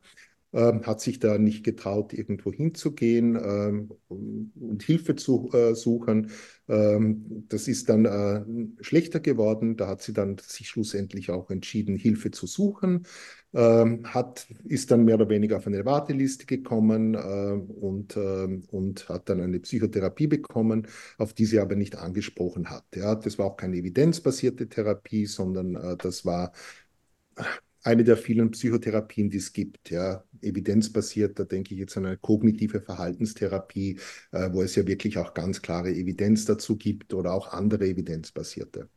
ähm, 0.53 0.85
hat 0.85 1.01
sich 1.01 1.19
da 1.19 1.37
nicht 1.37 1.63
getraut, 1.63 2.13
irgendwo 2.13 2.51
hinzugehen 2.51 3.35
ähm, 3.35 3.91
und 4.07 4.83
Hilfe 4.83 5.15
zu 5.15 5.51
äh, 5.53 5.75
suchen. 5.75 6.31
Ähm, 6.67 7.45
das 7.49 7.67
ist 7.67 7.89
dann 7.89 8.05
äh, 8.05 8.83
schlechter 8.83 9.19
geworden. 9.19 9.77
Da 9.77 9.87
hat 9.87 10.01
sie 10.01 10.13
dann 10.13 10.37
sich 10.39 10.69
schlussendlich 10.69 11.29
auch 11.31 11.49
entschieden, 11.51 11.95
Hilfe 11.97 12.31
zu 12.31 12.47
suchen. 12.47 13.05
Ähm, 13.51 14.03
hat, 14.13 14.47
ist 14.65 14.91
dann 14.91 15.05
mehr 15.05 15.15
oder 15.15 15.29
weniger 15.29 15.57
auf 15.57 15.65
eine 15.65 15.83
Warteliste 15.83 16.45
gekommen 16.45 17.15
äh, 17.15 17.17
und, 17.19 18.15
ähm, 18.15 18.63
und 18.69 19.09
hat 19.09 19.27
dann 19.29 19.41
eine 19.41 19.59
Psychotherapie 19.59 20.27
bekommen, 20.27 20.87
auf 21.17 21.33
die 21.33 21.45
sie 21.45 21.59
aber 21.59 21.75
nicht 21.75 21.95
angesprochen 21.95 22.69
hat. 22.69 22.85
Ja, 22.95 23.15
das 23.15 23.39
war 23.39 23.47
auch 23.47 23.57
keine 23.57 23.77
evidenzbasierte 23.77 24.69
Therapie, 24.69 25.25
sondern 25.25 25.75
äh, 25.75 25.97
das 25.97 26.25
war 26.25 26.51
eine 27.89 28.03
der 28.03 28.17
vielen 28.17 28.51
Psychotherapien, 28.51 29.29
die 29.29 29.37
es 29.37 29.51
gibt, 29.53 29.89
ja, 29.89 30.23
evidenzbasiert, 30.41 31.39
da 31.39 31.43
denke 31.43 31.73
ich 31.73 31.79
jetzt 31.79 31.97
an 31.97 32.05
eine 32.05 32.17
kognitive 32.17 32.81
Verhaltenstherapie, 32.81 33.99
äh, 34.31 34.49
wo 34.51 34.61
es 34.61 34.75
ja 34.75 34.85
wirklich 34.87 35.17
auch 35.17 35.33
ganz 35.33 35.61
klare 35.61 35.91
Evidenz 35.91 36.45
dazu 36.45 36.77
gibt 36.77 37.13
oder 37.13 37.33
auch 37.33 37.51
andere 37.51 37.85
evidenzbasierte. 37.87 38.89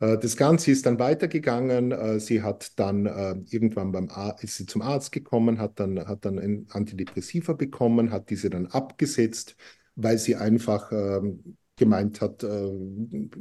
Äh, 0.00 0.18
das 0.18 0.36
Ganze 0.36 0.70
ist 0.70 0.86
dann 0.86 0.98
weitergegangen. 0.98 1.92
Äh, 1.92 2.20
sie 2.20 2.42
hat 2.42 2.78
dann 2.78 3.06
äh, 3.06 3.36
irgendwann 3.50 3.92
beim 3.92 4.10
Arzt, 4.10 4.44
ist 4.44 4.56
sie 4.56 4.66
zum 4.66 4.82
Arzt 4.82 5.12
gekommen, 5.12 5.58
hat 5.58 5.80
dann, 5.80 6.06
hat 6.06 6.24
dann 6.24 6.38
ein 6.38 6.66
Antidepressiva 6.70 7.52
bekommen, 7.52 8.10
hat 8.10 8.30
diese 8.30 8.50
dann 8.50 8.66
abgesetzt, 8.66 9.56
weil 9.96 10.18
sie 10.18 10.36
einfach 10.36 10.90
ähm, 10.92 11.56
gemeint 11.76 12.20
hat, 12.20 12.42
äh, 12.42 12.70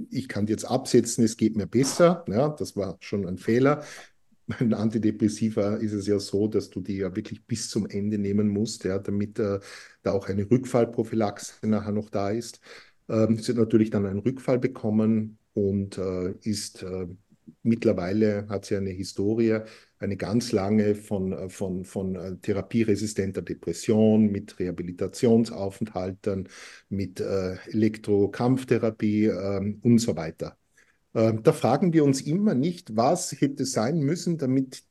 ich 0.10 0.27
kann 0.27 0.47
jetzt 0.47 0.65
absetzen, 0.65 1.23
es 1.23 1.38
geht 1.38 1.56
mir 1.56 1.67
besser. 1.67 2.25
Ja, 2.27 2.49
das 2.49 2.75
war 2.75 2.97
schon 2.99 3.27
ein 3.27 3.38
Fehler. 3.38 3.84
Bei 4.47 4.75
Antidepressiva 4.75 5.75
ist 5.75 5.93
es 5.93 6.08
ja 6.08 6.19
so, 6.19 6.47
dass 6.47 6.69
du 6.69 6.82
die 6.82 6.97
ja 6.97 7.15
wirklich 7.15 7.45
bis 7.45 7.69
zum 7.69 7.88
Ende 7.88 8.17
nehmen 8.17 8.49
musst, 8.49 8.84
ja, 8.84 8.99
damit 8.99 9.39
äh, 9.39 9.60
da 10.01 10.12
auch 10.12 10.27
eine 10.27 10.49
Rückfallprophylaxe 10.49 11.67
nachher 11.67 11.91
noch 11.93 12.10
da 12.10 12.29
ist. 12.29 12.60
Ähm, 13.10 13.38
sie 13.38 13.51
hat 13.51 13.58
natürlich 13.58 13.89
dann 13.89 14.06
einen 14.06 14.19
Rückfall 14.19 14.60
bekommen 14.60 15.38
und 15.53 15.97
äh, 15.97 16.32
ist 16.41 16.84
äh, 16.84 17.08
mittlerweile 17.63 18.47
hat 18.49 18.65
sie 18.65 18.75
eine 18.75 18.89
Historie, 18.91 19.60
eine 19.99 20.17
ganz 20.17 20.51
lange 20.51 20.95
von, 20.95 21.32
äh, 21.34 21.49
von, 21.49 21.86
von 21.86 22.15
äh, 22.15 22.36
therapieresistenter 22.38 23.41
Depression 23.41 24.32
mit 24.32 24.60
Rehabilitationsaufenthalten, 24.60 26.49
mit 26.89 27.19
äh, 27.21 27.56
Elektrokrampftherapie 27.67 29.25
äh, 29.25 29.75
und 29.82 29.99
so 29.99 30.15
weiter. 30.15 30.58
Ähm, 31.15 31.43
da 31.43 31.54
fragen 31.54 31.93
wir 31.93 32.04
uns 32.04 32.21
immer 32.21 32.56
nicht, 32.56 32.95
was 32.95 33.32
hätte 33.34 33.65
sein 33.65 33.99
müssen, 33.99 34.38
damit 34.38 34.84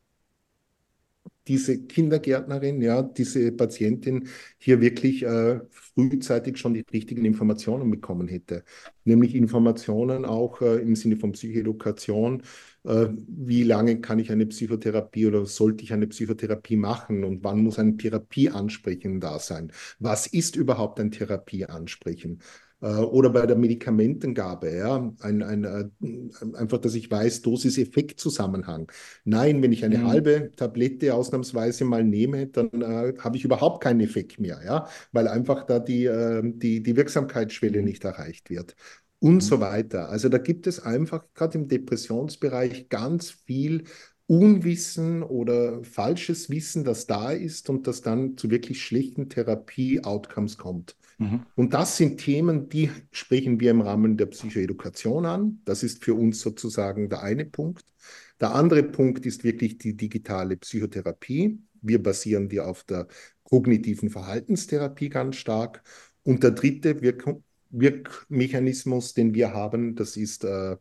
diese 1.49 1.83
Kindergärtnerin, 1.87 2.81
ja, 2.83 3.03
diese 3.03 3.51
Patientin 3.53 4.29
hier 4.59 4.81
wirklich 4.81 5.25
äh, 5.25 5.61
frühzeitig 5.71 6.57
schon 6.57 6.75
die 6.75 6.85
richtigen 6.93 7.25
Informationen 7.25 7.91
bekommen 7.91 8.29
hätte. 8.29 8.65
Nämlich 9.05 9.35
Informationen 9.35 10.25
auch 10.25 10.61
äh, 10.61 10.77
im 10.81 10.95
Sinne 10.95 11.17
von 11.17 11.33
Psychoedukation. 11.33 12.43
Äh, 12.85 13.09
wie 13.27 13.65
lange 13.65 14.01
kann 14.01 14.21
ich 14.21 14.31
eine 14.31 14.47
Psychotherapie 14.47 15.27
oder 15.27 15.45
sollte 15.47 15.83
ich 15.83 15.93
eine 15.93 16.07
Psychotherapie 16.07 16.77
machen 16.77 17.25
und 17.25 17.43
wann 17.43 17.63
muss 17.63 17.79
ein 17.79 17.99
Therapieansprechen 17.99 19.19
da 19.21 19.39
sein? 19.41 19.73
Was 19.99 20.29
ist 20.29 20.55
überhaupt 20.57 21.01
ein 21.01 21.11
Therapieansprechen? 21.11 22.41
Äh, 22.83 22.87
oder 22.97 23.31
bei 23.31 23.47
der 23.47 23.57
Medikamentengabe, 23.57 24.77
ja, 24.77 25.13
ein, 25.21 25.43
ein, 25.43 25.65
äh, 25.65 26.57
einfach, 26.57 26.79
dass 26.79 26.95
ich 26.95 27.11
weiß, 27.11 27.43
Dosis-Effekt-Zusammenhang. 27.43 28.91
Nein, 29.25 29.63
wenn 29.63 29.73
ich 29.73 29.85
eine 29.85 29.99
mhm. 29.99 30.09
halbe 30.09 30.51
Tablette 30.57 31.15
ausnahmsweise 31.15 31.85
mal 31.85 32.05
nehme, 32.05 32.49
dann 32.49 32.69
äh, 32.83 33.15
habe 33.19 33.37
ich 33.37 33.45
überhaupt 33.45 33.83
keinen 33.83 34.01
Effekt 34.01 34.41
mehr, 34.41 34.61
ja, 34.67 34.89
weil 35.13 35.29
einfach 35.29 35.65
da 35.65 35.79
die, 35.79 36.07
äh, 36.07 36.43
die, 36.45 36.83
die 36.83 36.97
Wirksamkeitsschwelle 36.97 37.79
mhm. 37.79 37.85
nicht 37.85 38.05
erreicht 38.05 38.51
wird 38.51 38.75
und 39.21 39.35
mhm. 39.35 39.41
so 39.41 39.61
weiter. 39.61 40.09
Also 40.09 40.29
da 40.29 40.39
gibt 40.39 40.67
es 40.67 40.81
einfach 40.81 41.25
gerade 41.35 41.59
im 41.59 41.69
Depressionsbereich 41.69 42.89
ganz 42.89 43.31
viel 43.31 43.85
Unwissen 44.27 45.23
oder 45.23 45.85
falsches 45.85 46.51
Wissen, 46.51 46.85
das 46.85 47.07
da 47.07 47.31
ist 47.31 47.69
und 47.71 47.87
das 47.87 48.03
dann 48.03 48.37
zu 48.37 48.51
wirklich 48.51 48.83
schlechten 48.83 49.29
Therapie-Outcomes 49.29 50.59
kommt. 50.59 50.97
Mhm. 51.23 51.47
Und 51.55 51.75
das 51.75 51.97
sind 51.97 52.19
Themen, 52.19 52.69
die 52.69 52.91
sprechen 53.13 53.61
wir 53.61 53.71
im 53.71 53.81
Rahmen 53.81 54.17
der 54.17 54.27
Psychoedukation 54.27 55.25
an. 55.25 55.61
Das 55.65 55.83
ist 55.83 56.05
für 56.05 56.15
uns 56.15 56.41
sozusagen 56.41 57.09
der 57.09 57.23
eine 57.23 57.45
Punkt. 57.45 57.85
Der 58.41 58.55
andere 58.55 58.83
Punkt 58.83 59.25
ist 59.25 59.45
wirklich 59.45 59.79
die 59.79 59.97
digitale 59.97 60.57
Psychotherapie. 60.57 61.61
Wir 61.81 62.03
basieren 62.03 62.49
die 62.49 62.61
auf 62.61 62.83
der 62.85 63.07
kognitiven 63.45 64.11
Verhaltenstherapie 64.11 65.09
ganz 65.11 65.37
stark. 65.37 65.83
Und 66.25 66.43
der 66.43 66.53
dritte 66.53 67.01
Wirk 67.03 67.25
Wirkmechanismus, 67.75 69.15
den 69.15 69.33
wir 69.33 69.55
haben, 69.55 69.95
das 69.95 70.19
ist 70.19 70.45
äh, 70.45 70.77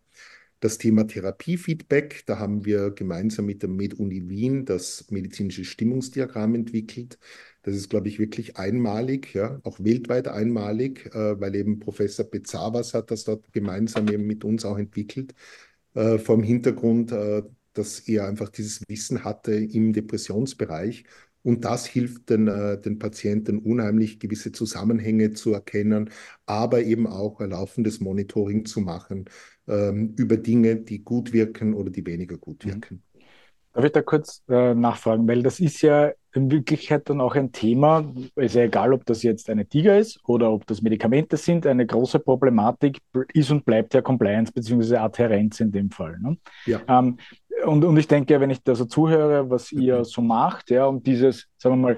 das 0.60 0.78
Thema 0.78 1.08
Therapiefeedback. 1.08 2.24
Da 2.26 2.38
haben 2.38 2.66
wir 2.66 2.92
gemeinsam 2.92 3.46
mit 3.46 3.62
der 3.62 3.70
MedUni 3.70 4.28
Wien 4.28 4.66
das 4.66 5.10
medizinische 5.10 5.64
Stimmungsdiagramm 5.64 6.54
entwickelt. 6.56 7.18
Das 7.64 7.76
ist, 7.76 7.90
glaube 7.90 8.08
ich, 8.08 8.18
wirklich 8.20 8.58
einmalig, 8.58 9.34
ja, 9.34 9.60
auch 9.64 9.80
weltweit 9.80 10.28
einmalig, 10.28 11.08
äh, 11.14 11.40
weil 11.40 11.56
eben 11.56 11.80
Professor 11.80 12.26
Bezavas 12.26 12.94
hat 12.94 13.12
das 13.12 13.24
dort 13.24 13.52
gemeinsam 13.54 14.08
eben 14.08 14.26
mit 14.26 14.44
uns 14.44 14.66
auch 14.66 14.78
entwickelt, 14.78 15.34
äh, 15.94 16.18
vor 16.18 16.36
dem 16.38 16.44
Hintergrund, 16.44 17.12
äh, 17.12 17.44
dass 17.74 18.00
er 18.00 18.28
einfach 18.28 18.50
dieses 18.50 18.82
Wissen 18.88 19.24
hatte 19.24 19.54
im 19.54 19.94
Depressionsbereich. 19.94 21.06
Und 21.44 21.66
das 21.66 21.86
hilft 21.86 22.30
den, 22.30 22.48
äh, 22.48 22.80
den 22.80 23.00
Patienten 23.00 23.60
unheimlich, 23.60 24.20
gewisse 24.20 24.52
Zusammenhänge 24.52 25.32
zu 25.32 25.54
erkennen, 25.54 26.10
aber 26.46 26.84
eben 26.84 27.08
auch 27.08 27.40
ein 27.40 27.52
laufendes 27.52 28.00
Monitoring 28.00 28.66
zu 28.66 28.82
machen 28.82 29.26
ähm, 29.68 30.14
über 30.18 30.38
Dinge, 30.38 30.78
die 30.78 31.04
gut 31.04 31.34
wirken 31.34 31.74
oder 31.74 31.90
die 31.90 32.06
weniger 32.06 32.38
gut 32.38 32.66
mhm. 32.66 32.70
wirken. 32.70 33.04
Darf 33.74 33.86
ich 33.86 33.92
da 33.92 34.02
kurz 34.02 34.44
äh, 34.50 34.76
nachfragen, 34.76 35.28
weil 35.28 35.42
das 35.42 35.60
ist 35.60 35.82
ja 35.82 36.12
in 36.34 36.50
Wirklichkeit 36.50 37.10
dann 37.10 37.20
auch 37.20 37.36
ein 37.36 37.52
Thema, 37.52 38.06
ist 38.36 38.56
ja 38.56 38.64
egal, 38.64 38.94
ob 38.94 39.06
das 39.06 39.22
jetzt 39.24 39.50
eine 39.50 39.66
Tiger 39.66 39.98
ist 39.98 40.20
oder 40.26 40.52
ob 40.52 40.66
das 40.66 40.82
Medikamente 40.82 41.36
sind, 41.36 41.68
eine 41.68 41.86
große 41.86 42.20
Problematik 42.20 43.00
ist 43.34 43.52
und 43.52 43.66
bleibt 43.66 43.94
ja 43.94 44.02
Compliance 44.02 44.52
bzw. 44.52 44.98
Adherenz 44.98 45.60
in 45.60 45.72
dem 45.72 45.92
Fall. 45.92 46.18
Ne? 46.20 46.38
Ja. 46.66 46.80
Ähm, 46.88 47.18
und, 47.66 47.84
und 47.84 47.98
ich 47.98 48.08
denke, 48.08 48.40
wenn 48.40 48.50
ich 48.50 48.64
da 48.64 48.76
so 48.76 48.86
zuhöre, 48.86 49.50
was 49.50 49.72
ihr 49.72 50.00
mhm. 50.00 50.04
so 50.06 50.22
macht, 50.22 50.70
ja, 50.70 50.86
um 50.86 51.04
dieses, 51.04 51.48
sagen 51.58 51.82
wir 51.82 51.96
mal, 51.96 51.98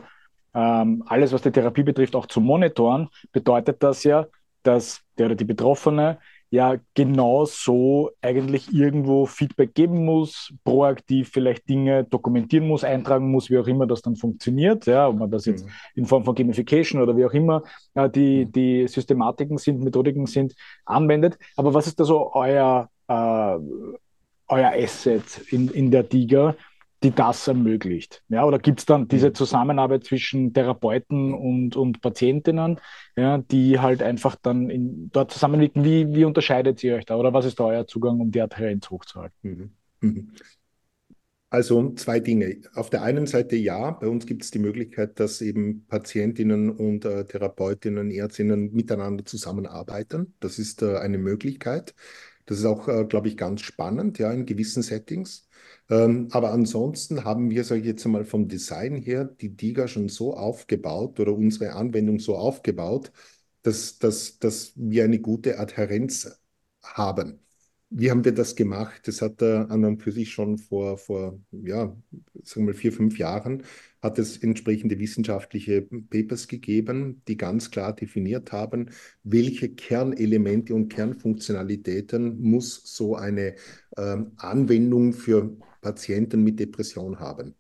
ähm, 0.56 1.04
alles, 1.08 1.32
was 1.32 1.42
die 1.42 1.52
Therapie 1.52 1.84
betrifft, 1.84 2.16
auch 2.16 2.26
zu 2.26 2.42
monitoren, 2.42 3.10
bedeutet 3.32 3.82
das 3.82 4.04
ja, 4.04 4.26
dass 4.64 5.02
der 5.18 5.28
oder 5.28 5.36
die 5.36 5.46
Betroffene 5.46 6.18
ja 6.54 6.76
genau 6.94 7.46
so 7.46 8.12
eigentlich 8.22 8.72
irgendwo 8.72 9.26
Feedback 9.26 9.74
geben 9.74 10.06
muss, 10.06 10.54
proaktiv 10.64 11.32
vielleicht 11.34 11.68
Dinge 11.68 12.04
dokumentieren 12.04 12.68
muss, 12.68 12.84
eintragen 12.84 13.32
muss, 13.32 13.50
wie 13.50 13.58
auch 13.58 13.66
immer 13.66 13.88
das 13.88 14.04
dann 14.04 14.16
funktioniert, 14.16 14.86
ja, 14.86 15.08
ob 15.08 15.18
man 15.18 15.32
das 15.32 15.46
jetzt 15.46 15.66
mhm. 15.66 15.72
in 15.96 16.06
Form 16.06 16.24
von 16.24 16.36
Gamification 16.36 17.02
oder 17.02 17.18
wie 17.18 17.26
auch 17.26 17.34
immer 17.34 17.64
äh, 17.96 18.08
die, 18.08 18.46
mhm. 18.46 18.52
die 18.52 18.88
Systematiken 18.88 19.58
sind, 19.58 19.82
Methodiken 19.82 20.28
sind, 20.28 20.54
anwendet. 20.86 21.40
Aber 21.56 21.74
was 21.74 21.88
ist 21.88 22.00
da 22.00 22.04
so 22.04 22.32
euer, 22.36 22.88
äh, 23.08 23.58
euer 24.48 24.74
Asset 24.76 25.42
in, 25.50 25.70
in 25.70 25.90
der 25.90 26.08
Tiger, 26.08 26.56
die 27.04 27.12
das 27.12 27.48
ermöglicht? 27.48 28.24
Ja, 28.30 28.46
oder 28.46 28.60
gibt 28.60 28.80
es 28.80 28.86
dann 28.86 29.08
diese 29.08 29.30
mhm. 29.30 29.36
Zusammenarbeit 29.36 30.06
zwischen 30.06 30.54
Therapeuten 30.54 31.34
und, 31.34 31.76
und 31.76 32.02
Patientinnen, 32.02 32.80
ja, 33.16 33.38
die 33.38 33.80
halt 33.80 34.02
einfach 34.02 34.36
dann 34.42 34.70
in, 34.70 35.10
dort 35.12 35.32
zusammenwirken? 35.32 35.84
Wie, 35.84 36.14
wie 36.14 36.26
unterscheidet 36.26 36.84
ihr 36.84 36.96
euch 36.96 37.06
da? 37.06 37.18
Oder 37.18 37.34
was 37.34 37.46
ist 37.46 37.60
da 37.60 37.66
euer 37.66 37.88
Zugang, 37.88 38.20
um 38.20 38.32
die 38.32 38.42
Adherenz 38.42 38.90
hochzuhalten? 38.90 39.38
Mhm. 39.42 39.72
Mhm. 40.02 40.32
Also 41.50 41.94
zwei 41.94 42.20
Dinge. 42.20 42.62
Auf 42.74 42.90
der 42.90 43.04
einen 43.04 43.28
Seite 43.28 43.56
ja, 43.56 43.92
bei 43.92 44.08
uns 44.08 44.26
gibt 44.26 44.42
es 44.42 44.50
die 44.50 44.58
Möglichkeit, 44.58 45.20
dass 45.20 45.40
eben 45.40 45.86
Patientinnen 45.86 46.72
und 46.72 47.06
äh, 47.06 47.26
Therapeutinnen, 47.26 48.10
Ärztinnen 48.10 48.74
miteinander 48.74 49.24
zusammenarbeiten. 49.24 50.34
Das 50.40 50.58
ist 50.58 50.82
äh, 50.82 50.98
eine 50.98 51.20
Möglichkeit. 51.20 51.94
Das 52.48 52.58
ist 52.58 52.66
auch, 52.66 52.88
äh, 52.88 53.06
glaube 53.06 53.28
ich, 53.28 53.38
ganz 53.38 53.62
spannend, 53.62 54.18
ja, 54.18 54.32
in 54.34 54.48
gewissen 54.48 54.82
Settings. 54.82 55.48
Ähm, 55.90 56.30
aber 56.32 56.52
ansonsten 56.52 57.24
haben 57.24 57.50
wir, 57.50 57.64
sage 57.64 57.82
ich 57.82 57.88
jetzt 57.88 58.06
einmal, 58.06 58.26
vom 58.26 58.48
Design 58.48 58.96
her 58.96 59.26
die 59.26 59.56
Diga 59.56 59.88
schon 59.88 60.10
so 60.10 60.36
aufgebaut 60.36 61.20
oder 61.20 61.34
unsere 61.34 61.74
Anwendung 61.74 62.20
so 62.20 62.36
aufgebaut, 62.36 63.12
dass, 63.64 64.00
dass, 64.00 64.40
dass 64.40 64.74
wir 64.76 65.04
eine 65.04 65.20
gute 65.20 65.60
Adhärenz 65.60 66.40
haben. 66.84 67.40
Wie 67.96 68.10
haben 68.10 68.26
wir 68.26 68.32
das 68.34 68.56
gemacht? 68.56 69.08
Das 69.08 69.22
hat 69.22 69.42
er 69.42 69.70
an 69.70 70.00
für 70.00 70.12
sich 70.12 70.32
schon 70.32 70.58
vor, 70.58 70.98
vor 70.98 71.40
ja, 71.52 71.96
sagen 72.44 72.66
wir 72.66 72.74
mal 72.74 72.74
vier, 72.74 72.92
fünf 72.92 73.20
Jahren, 73.20 73.64
hat 74.02 74.18
es 74.18 74.38
entsprechende 74.38 74.98
wissenschaftliche 74.98 75.84
Papers 75.84 76.48
gegeben, 76.48 77.22
die 77.28 77.38
ganz 77.38 77.70
klar 77.70 77.94
definiert 77.96 78.52
haben, 78.52 78.90
welche 79.24 79.70
Kernelemente 79.70 80.74
und 80.74 80.90
Kernfunktionalitäten 80.90 82.42
muss 82.42 82.82
so 82.84 83.16
eine 83.16 83.56
ähm, 83.96 84.32
Anwendung 84.38 85.14
für 85.14 85.56
Patienten 85.84 86.44
mit 86.44 86.60
Depression 86.60 87.20
haben. 87.20 87.56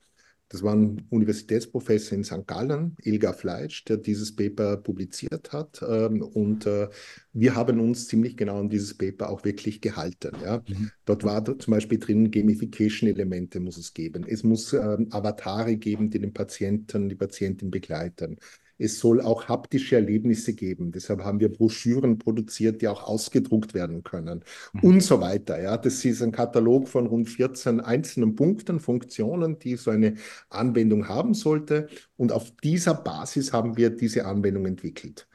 Das 0.53 0.61
war 0.61 0.75
ein 0.75 1.07
Universitätsprofessor 1.09 2.15
in 2.15 2.23
St. 2.23 2.45
Gallen, 2.45 2.95
Ilga 3.01 3.33
Fleisch, 3.33 3.85
der 3.85 3.97
dieses 3.97 4.35
Paper 4.35 4.77
publiziert 4.77 5.51
hat. 5.51 5.83
Ähm, 5.87 6.21
und 6.21 6.67
äh, 6.67 6.89
wir 7.31 7.55
haben 7.55 7.79
uns 7.79 8.07
ziemlich 8.07 8.37
genau 8.37 8.59
an 8.59 8.69
dieses 8.69 8.95
Paper 8.95 9.29
auch 9.29 9.43
wirklich 9.45 9.81
gehalten. 9.81 10.37
Ja. 10.43 10.63
Mhm. 10.67 10.91
Dort 11.05 11.23
war 11.23 11.43
zum 11.43 11.71
Beispiel 11.71 11.97
drin, 11.97 12.29
Gamification-Elemente 12.29 13.59
muss 13.59 13.77
es 13.77 13.95
geben. 13.95 14.25
Es 14.27 14.43
muss 14.43 14.73
ähm, 14.73 15.07
Avatare 15.09 15.75
geben, 15.75 16.11
die 16.11 16.19
den 16.19 16.33
Patienten, 16.33 17.09
die 17.09 17.15
Patientin 17.15 17.71
begleiten. 17.71 18.37
Es 18.77 18.99
soll 18.99 19.21
auch 19.21 19.47
haptische 19.47 19.95
Erlebnisse 19.95 20.53
geben. 20.53 20.91
Deshalb 20.91 21.23
haben 21.23 21.39
wir 21.39 21.51
Broschüren 21.51 22.17
produziert, 22.17 22.81
die 22.81 22.87
auch 22.87 23.03
ausgedruckt 23.03 23.73
werden 23.73 24.03
können 24.03 24.43
mhm. 24.73 24.79
und 24.81 25.03
so 25.03 25.21
weiter. 25.21 25.61
Ja, 25.61 25.77
das 25.77 26.03
ist 26.05 26.21
ein 26.21 26.31
Katalog 26.31 26.87
von 26.87 27.07
rund 27.07 27.29
14 27.29 27.79
einzelnen 27.79 28.35
Punkten, 28.35 28.79
Funktionen, 28.79 29.59
die 29.59 29.75
so 29.75 29.91
eine 29.91 30.15
Anwendung 30.49 31.07
haben 31.07 31.33
sollte. 31.33 31.87
Und 32.17 32.31
auf 32.31 32.51
dieser 32.63 32.93
Basis 32.93 33.53
haben 33.53 33.77
wir 33.77 33.89
diese 33.89 34.25
Anwendung 34.25 34.65
entwickelt. 34.65 35.27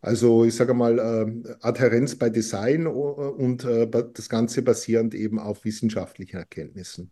Also 0.00 0.44
ich 0.44 0.54
sage 0.54 0.74
mal, 0.74 0.98
äh, 0.98 1.54
Adhärenz 1.60 2.14
bei 2.14 2.30
Design 2.30 2.86
äh, 2.86 2.88
und 2.88 3.64
äh, 3.64 3.88
das 3.88 4.28
Ganze 4.28 4.62
basierend 4.62 5.14
eben 5.14 5.38
auf 5.38 5.64
wissenschaftlichen 5.64 6.36
Erkenntnissen. 6.36 7.10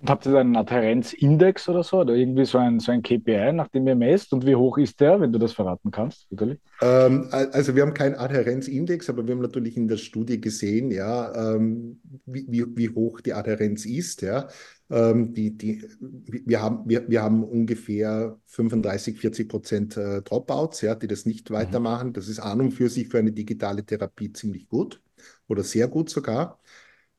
Und 0.00 0.10
habt 0.10 0.26
ihr 0.26 0.32
da 0.32 0.38
einen 0.38 0.54
Adhärenzindex 0.54 1.68
oder 1.68 1.82
so? 1.82 1.98
Oder 1.98 2.14
irgendwie 2.14 2.44
so 2.44 2.58
ein, 2.58 2.78
so 2.78 2.92
ein 2.92 3.02
KPI, 3.02 3.52
nach 3.52 3.66
dem 3.68 3.86
ihr 3.88 3.96
messt? 3.96 4.32
Und 4.32 4.46
wie 4.46 4.54
hoch 4.54 4.78
ist 4.78 5.00
der, 5.00 5.20
wenn 5.20 5.32
du 5.32 5.40
das 5.40 5.52
verraten 5.52 5.90
kannst, 5.90 6.30
natürlich? 6.30 6.60
Ähm, 6.80 7.26
also 7.30 7.74
wir 7.74 7.82
haben 7.82 7.94
keinen 7.94 8.14
Adhärenzindex, 8.14 9.10
aber 9.10 9.26
wir 9.26 9.34
haben 9.34 9.42
natürlich 9.42 9.76
in 9.76 9.88
der 9.88 9.96
Studie 9.96 10.40
gesehen, 10.40 10.92
ja, 10.92 11.54
ähm, 11.54 12.00
wie, 12.26 12.46
wie, 12.48 12.64
wie, 12.76 12.88
hoch 12.90 13.20
die 13.20 13.32
Adhärenz 13.32 13.86
ist. 13.86 14.22
Ja. 14.22 14.46
Ähm, 14.88 15.34
die, 15.34 15.56
die, 15.56 15.84
wir, 16.00 16.62
haben, 16.62 16.88
wir, 16.88 17.08
wir 17.08 17.20
haben 17.20 17.42
ungefähr 17.42 18.38
35, 18.46 19.18
40 19.18 19.48
Prozent 19.48 19.96
äh, 19.96 20.22
Dropouts, 20.22 20.80
ja, 20.80 20.94
die 20.94 21.08
das 21.08 21.26
nicht 21.26 21.50
mhm. 21.50 21.54
weitermachen. 21.54 22.12
Das 22.12 22.28
ist 22.28 22.38
an 22.38 22.60
und 22.60 22.70
für 22.70 22.88
sich 22.88 23.08
für 23.08 23.18
eine 23.18 23.32
digitale 23.32 23.84
Therapie 23.84 24.32
ziemlich 24.32 24.68
gut 24.68 25.02
oder 25.48 25.64
sehr 25.64 25.88
gut 25.88 26.08
sogar. 26.08 26.60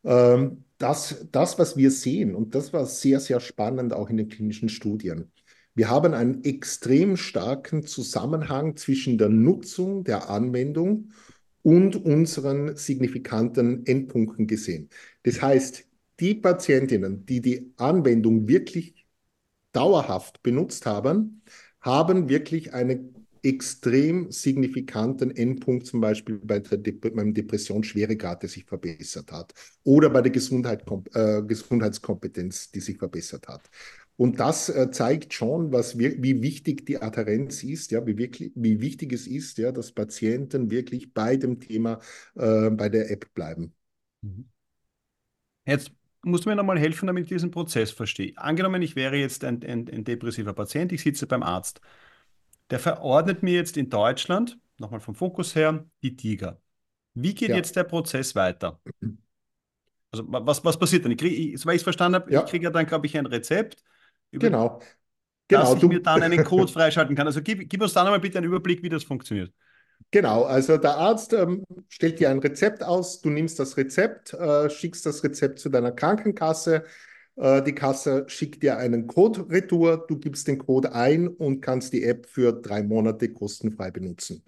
Ähm, 0.05 0.63
das, 0.79 1.27
das, 1.31 1.59
was 1.59 1.77
wir 1.77 1.91
sehen, 1.91 2.33
und 2.33 2.55
das 2.55 2.73
war 2.73 2.87
sehr, 2.87 3.19
sehr 3.19 3.39
spannend 3.39 3.93
auch 3.93 4.09
in 4.09 4.17
den 4.17 4.29
klinischen 4.29 4.69
Studien, 4.69 5.31
wir 5.75 5.89
haben 5.89 6.13
einen 6.13 6.43
extrem 6.43 7.15
starken 7.15 7.85
Zusammenhang 7.85 8.75
zwischen 8.75 9.17
der 9.17 9.29
Nutzung 9.29 10.03
der 10.03 10.29
Anwendung 10.29 11.11
und 11.61 11.95
unseren 11.95 12.75
signifikanten 12.75 13.85
Endpunkten 13.85 14.47
gesehen. 14.47 14.89
Das 15.23 15.41
heißt, 15.41 15.85
die 16.19 16.35
Patientinnen, 16.35 17.25
die 17.25 17.41
die 17.41 17.73
Anwendung 17.77 18.47
wirklich 18.47 19.05
dauerhaft 19.71 20.41
benutzt 20.43 20.85
haben, 20.85 21.43
haben 21.81 22.27
wirklich 22.27 22.73
einen 22.73 23.18
extrem 23.43 24.31
signifikanten 24.31 25.31
Endpunkt, 25.31 25.87
zum 25.87 26.01
Beispiel 26.01 26.39
bei 26.39 26.59
der 26.59 26.77
De 26.77 26.91
beim 26.91 27.33
Depressionsschweregrad, 27.33 28.41
der 28.41 28.49
sich 28.49 28.65
verbessert 28.65 29.31
hat, 29.31 29.53
oder 29.83 30.09
bei 30.09 30.21
der 30.21 30.31
Gesundheit, 30.31 30.85
äh, 31.13 31.41
Gesundheitskompetenz, 31.43 32.71
die 32.71 32.79
sich 32.79 32.97
verbessert 32.97 33.47
hat. 33.47 33.69
Und 34.19 34.39
das 34.41 34.67
äh, 34.67 34.91
zeigt 34.91 35.33
schon, 35.33 35.71
was 35.71 35.97
wir, 35.97 36.21
wie 36.21 36.41
wichtig 36.41 36.85
die 36.85 37.01
Adherenz 37.01 37.63
ist, 37.63 37.91
ja, 37.91 38.05
wie, 38.05 38.17
wirklich, 38.17 38.51
wie 38.53 38.81
wichtig 38.81 39.13
es 39.13 39.27
ist, 39.27 39.57
ja, 39.57 39.71
dass 39.71 39.93
Patienten 39.93 40.69
wirklich 40.69 41.13
bei 41.13 41.37
dem 41.37 41.61
Thema, 41.61 41.99
äh, 42.35 42.69
bei 42.69 42.89
der 42.89 43.11
App 43.11 43.33
bleiben. 43.33 43.73
Mhm. 44.21 44.49
Jetzt 45.65 45.91
musst 46.23 46.45
du 46.45 46.49
mir 46.49 46.57
nochmal 46.57 46.79
helfen, 46.79 47.07
damit 47.07 47.23
ich 47.23 47.29
diesen 47.29 47.51
Prozess 47.51 47.91
verstehe. 47.91 48.33
Angenommen, 48.35 48.81
ich 48.81 48.97
wäre 48.97 49.15
jetzt 49.15 49.45
ein, 49.45 49.63
ein, 49.63 49.87
ein 49.89 50.03
depressiver 50.03 50.53
Patient, 50.53 50.91
ich 50.91 51.01
sitze 51.01 51.25
beim 51.25 51.43
Arzt. 51.43 51.79
Der 52.69 52.79
verordnet 52.79 53.43
mir 53.43 53.53
jetzt 53.53 53.77
in 53.77 53.89
Deutschland, 53.89 54.59
nochmal 54.77 54.99
vom 54.99 55.15
Fokus 55.15 55.55
her, 55.55 55.85
die 56.03 56.15
Tiger. 56.15 56.61
Wie 57.13 57.33
geht 57.33 57.49
ja. 57.49 57.55
jetzt 57.55 57.75
der 57.75 57.83
Prozess 57.83 58.35
weiter? 58.35 58.79
Also 60.11 60.25
was, 60.27 60.63
was 60.63 60.77
passiert 60.77 61.05
dann? 61.05 61.11
Ich 61.11 61.17
krieg, 61.17 61.65
weil 61.65 61.75
ich 61.75 61.81
es 61.81 61.83
verstanden 61.83 62.15
habe, 62.15 62.31
ja. 62.31 62.43
ich 62.43 62.49
kriege 62.49 62.65
ja 62.65 62.71
dann, 62.71 62.85
glaube 62.85 63.05
ich, 63.07 63.17
ein 63.17 63.25
Rezept. 63.25 63.83
genau. 64.31 64.81
Genau, 65.47 65.61
dass 65.63 65.73
ich 65.73 65.79
du, 65.79 65.87
mir 65.87 66.01
dann 66.01 66.21
einen 66.21 66.43
Code 66.43 66.71
freischalten 66.71 67.15
kann. 67.15 67.25
Also 67.25 67.41
gib, 67.41 67.67
gib 67.67 67.81
uns 67.81 67.93
dann 67.93 68.05
einmal 68.05 68.19
bitte 68.19 68.37
einen 68.37 68.45
Überblick, 68.45 68.83
wie 68.83 68.89
das 68.89 69.03
funktioniert. 69.03 69.51
Genau, 70.11 70.43
also 70.43 70.77
der 70.77 70.95
Arzt 70.95 71.33
ähm, 71.33 71.65
stellt 71.87 72.19
dir 72.19 72.29
ein 72.29 72.39
Rezept 72.39 72.83
aus, 72.83 73.21
du 73.21 73.29
nimmst 73.29 73.59
das 73.59 73.75
Rezept, 73.75 74.33
äh, 74.33 74.69
schickst 74.69 75.05
das 75.05 75.23
Rezept 75.23 75.59
zu 75.59 75.69
deiner 75.69 75.91
Krankenkasse, 75.91 76.83
die 77.39 77.73
Kasse 77.73 78.25
schickt 78.27 78.63
dir 78.63 78.77
einen 78.77 79.07
Code 79.07 79.49
retour, 79.49 80.05
du 80.07 80.17
gibst 80.17 80.47
den 80.47 80.57
Code 80.57 80.93
ein 80.93 81.27
und 81.27 81.61
kannst 81.61 81.93
die 81.93 82.03
App 82.03 82.25
für 82.25 82.51
drei 82.51 82.83
Monate 82.83 83.31
kostenfrei 83.31 83.91
benutzen. 83.91 84.43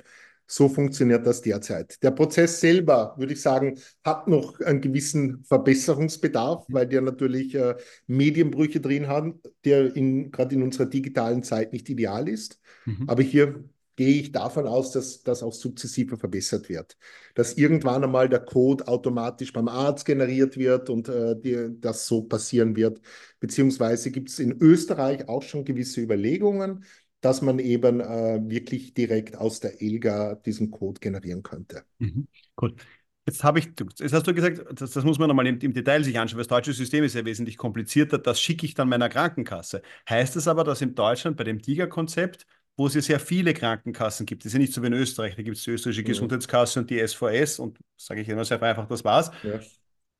So 0.45 0.67
funktioniert 0.67 1.25
das 1.25 1.41
derzeit. 1.41 2.03
Der 2.03 2.11
Prozess 2.11 2.59
selber, 2.59 3.15
würde 3.17 3.31
ich 3.31 3.41
sagen, 3.41 3.79
hat 4.03 4.27
noch 4.27 4.59
einen 4.59 4.81
gewissen 4.81 5.45
Verbesserungsbedarf, 5.45 6.65
weil 6.67 6.87
der 6.87 6.99
natürlich 6.99 7.55
äh, 7.55 7.75
Medienbrüche 8.07 8.81
drin 8.81 9.07
hat, 9.07 9.33
der 9.63 9.91
gerade 9.91 10.55
in 10.55 10.63
unserer 10.63 10.87
digitalen 10.87 11.43
Zeit 11.43 11.71
nicht 11.71 11.87
ideal 11.87 12.27
ist. 12.27 12.59
Mhm. 12.83 13.05
Aber 13.07 13.23
hier 13.23 13.63
gehe 14.01 14.19
ich 14.19 14.31
davon 14.31 14.65
aus, 14.65 14.91
dass 14.91 15.21
das 15.21 15.43
auch 15.43 15.53
sukzessive 15.53 16.17
verbessert 16.17 16.69
wird. 16.69 16.97
Dass 17.35 17.53
irgendwann 17.53 18.03
einmal 18.03 18.29
der 18.29 18.39
Code 18.39 18.87
automatisch 18.87 19.53
beim 19.53 19.67
Arzt 19.67 20.05
generiert 20.05 20.57
wird 20.57 20.89
und 20.89 21.07
äh, 21.07 21.39
die, 21.39 21.79
das 21.79 22.07
so 22.07 22.23
passieren 22.23 22.75
wird. 22.75 22.99
Beziehungsweise 23.39 24.09
gibt 24.09 24.29
es 24.29 24.39
in 24.39 24.59
Österreich 24.59 25.29
auch 25.29 25.43
schon 25.43 25.65
gewisse 25.65 26.01
Überlegungen, 26.01 26.83
dass 27.19 27.43
man 27.43 27.59
eben 27.59 27.99
äh, 27.99 28.41
wirklich 28.43 28.95
direkt 28.95 29.37
aus 29.37 29.59
der 29.59 29.79
ELGA 29.83 30.33
diesen 30.33 30.71
Code 30.71 30.99
generieren 30.99 31.43
könnte. 31.43 31.83
Mhm. 31.99 32.27
Gut. 32.55 32.81
Jetzt 33.27 33.43
habe 33.43 33.59
ich, 33.59 33.69
jetzt 33.99 34.13
hast 34.13 34.25
du 34.25 34.33
gesagt, 34.33 34.81
das, 34.81 34.93
das 34.93 35.03
muss 35.03 35.19
man 35.19 35.27
nochmal 35.27 35.45
im, 35.45 35.59
im, 35.59 35.73
Detail 35.73 36.03
sich 36.03 36.17
anschauen, 36.17 36.37
weil 36.37 36.45
das 36.45 36.47
deutsche 36.47 36.73
System 36.73 37.03
ist 37.03 37.13
ja 37.13 37.23
wesentlich 37.23 37.55
komplizierter. 37.55 38.17
Das 38.17 38.41
schicke 38.41 38.65
ich 38.65 38.73
dann 38.73 38.89
meiner 38.89 39.09
Krankenkasse. 39.09 39.83
Heißt 40.09 40.35
es 40.37 40.47
aber, 40.47 40.63
dass 40.63 40.81
in 40.81 40.95
Deutschland 40.95 41.37
bei 41.37 41.43
dem 41.43 41.61
Tiger-Konzept 41.61 42.47
wo 42.77 42.87
es 42.87 42.93
ja 42.93 43.01
sehr 43.01 43.19
viele 43.19 43.53
Krankenkassen 43.53 44.25
gibt. 44.25 44.43
Das 44.43 44.47
ist 44.47 44.53
ja 44.53 44.59
nicht 44.59 44.73
so 44.73 44.81
wie 44.81 44.87
in 44.87 44.93
Österreich. 44.93 45.35
Da 45.35 45.43
gibt 45.43 45.57
es 45.57 45.63
die 45.63 45.71
österreichische. 45.71 46.03
Gesundheitskasse 46.03 46.79
und 46.79 46.89
die 46.89 47.05
SVS 47.05 47.59
und 47.59 47.77
sage 47.97 48.21
ich 48.21 48.29
immer 48.29 48.45
sehr 48.45 48.61
einfach, 48.61 48.87
das 48.87 49.03
war's. 49.03 49.31
Ja. 49.43 49.59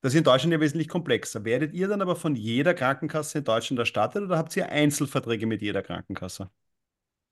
Das 0.02 0.14
ist 0.14 0.18
in 0.18 0.24
Deutschland 0.24 0.52
ja 0.52 0.60
wesentlich 0.60 0.88
komplexer. 0.88 1.46
Werdet 1.46 1.74
ihr 1.74 1.88
dann 1.88 2.02
aber 2.02 2.16
von 2.16 2.36
jeder 2.36 2.74
Krankenkasse 2.74 3.40
in 3.40 3.44
Deutschland 3.44 3.80
erstattet 3.80 4.24
oder 4.24 4.38
habt 4.38 4.56
ihr 4.58 4.70
Einzelverträge 4.70 5.46
mit 5.46 5.62
jeder 5.62 5.84
Krankenkasse? 5.84 6.50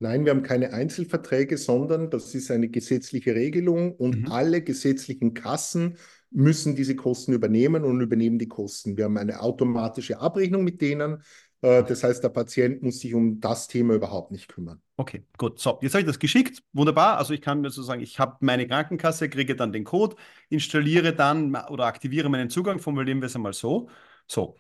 Nein, 0.02 0.24
wir 0.24 0.32
haben 0.32 0.44
keine 0.44 0.72
Einzelverträge, 0.72 1.58
sondern 1.58 2.10
das 2.10 2.34
ist 2.34 2.52
eine 2.52 2.70
gesetzliche 2.70 3.36
Regelung 3.36 3.94
und 3.96 4.22
mhm. 4.22 4.32
alle 4.32 4.62
gesetzlichen 4.62 5.34
Kassen 5.34 5.98
müssen 6.32 6.76
diese 6.76 6.96
Kosten 6.96 7.34
übernehmen 7.34 7.84
und 7.84 8.00
übernehmen 8.00 8.40
die 8.40 8.48
Kosten. 8.48 8.96
Wir 8.96 9.06
haben 9.06 9.18
eine 9.18 9.42
automatische 9.42 10.20
Abrechnung 10.20 10.64
mit 10.64 10.80
denen. 10.80 11.24
Äh, 11.62 11.84
das 11.84 12.04
heißt, 12.04 12.24
der 12.24 12.30
Patient 12.30 12.82
muss 12.82 13.00
sich 13.00 13.14
um 13.14 13.40
das 13.40 13.68
Thema 13.68 13.94
überhaupt 13.96 14.32
nicht 14.32 14.48
kümmern. 14.48 14.82
Okay, 14.98 15.26
gut. 15.38 15.60
So, 15.60 15.80
jetzt 15.82 15.94
habe 15.94 16.02
ich 16.02 16.08
das 16.08 16.20
geschickt. 16.20 16.64
Wunderbar. 16.74 17.18
Also 17.18 17.34
ich 17.34 17.42
kann 17.42 17.62
mir 17.62 17.70
sozusagen, 17.70 18.02
ich 18.02 18.20
habe 18.20 18.38
meine 18.42 18.68
Krankenkasse, 18.68 19.30
kriege 19.30 19.56
dann 19.56 19.72
den 19.72 19.84
Code, 19.84 20.16
installiere 20.50 21.14
dann 21.14 21.56
oder 21.56 21.86
aktiviere 21.86 22.30
meinen 22.30 22.50
Zugang, 22.50 22.80
formulieren 22.80 23.22
wir 23.22 23.28
es 23.28 23.36
einmal 23.36 23.54
so. 23.54 23.90
So. 24.28 24.58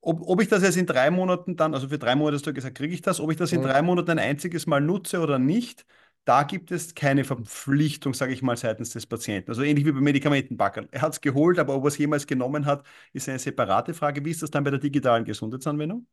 Ob, 0.00 0.20
ob 0.26 0.42
ich 0.42 0.48
das 0.48 0.62
jetzt 0.62 0.76
in 0.76 0.86
drei 0.86 1.10
Monaten 1.10 1.56
dann, 1.56 1.74
also 1.74 1.88
für 1.88 1.98
drei 1.98 2.16
Monate 2.16 2.36
hast 2.36 2.46
du 2.46 2.52
gesagt, 2.52 2.76
kriege 2.76 2.92
ich 2.92 3.02
das, 3.02 3.20
ob 3.20 3.30
ich 3.30 3.36
das 3.36 3.52
in 3.52 3.60
mhm. 3.60 3.66
drei 3.66 3.82
Monaten 3.82 4.10
ein 4.10 4.18
einziges 4.18 4.66
Mal 4.66 4.80
nutze 4.80 5.20
oder 5.20 5.38
nicht, 5.38 5.86
da 6.24 6.44
gibt 6.44 6.70
es 6.70 6.94
keine 6.94 7.24
Verpflichtung, 7.24 8.14
sage 8.14 8.32
ich 8.32 8.42
mal, 8.42 8.56
seitens 8.56 8.90
des 8.90 9.06
Patienten. 9.06 9.50
Also 9.50 9.62
ähnlich 9.62 9.84
wie 9.84 9.92
bei 9.92 10.00
Medikamentenbackern. 10.00 10.88
Er 10.90 11.02
hat 11.02 11.14
es 11.14 11.20
geholt, 11.20 11.58
aber 11.58 11.74
ob 11.74 11.84
er 11.84 11.88
es 11.88 11.98
jemals 11.98 12.26
genommen 12.26 12.66
hat, 12.66 12.84
ist 13.12 13.28
eine 13.28 13.38
separate 13.38 13.94
Frage. 13.94 14.24
Wie 14.24 14.30
ist 14.30 14.42
das 14.42 14.50
dann 14.50 14.64
bei 14.64 14.70
der 14.70 14.78
digitalen 14.78 15.24
Gesundheitsanwendung? 15.24 16.06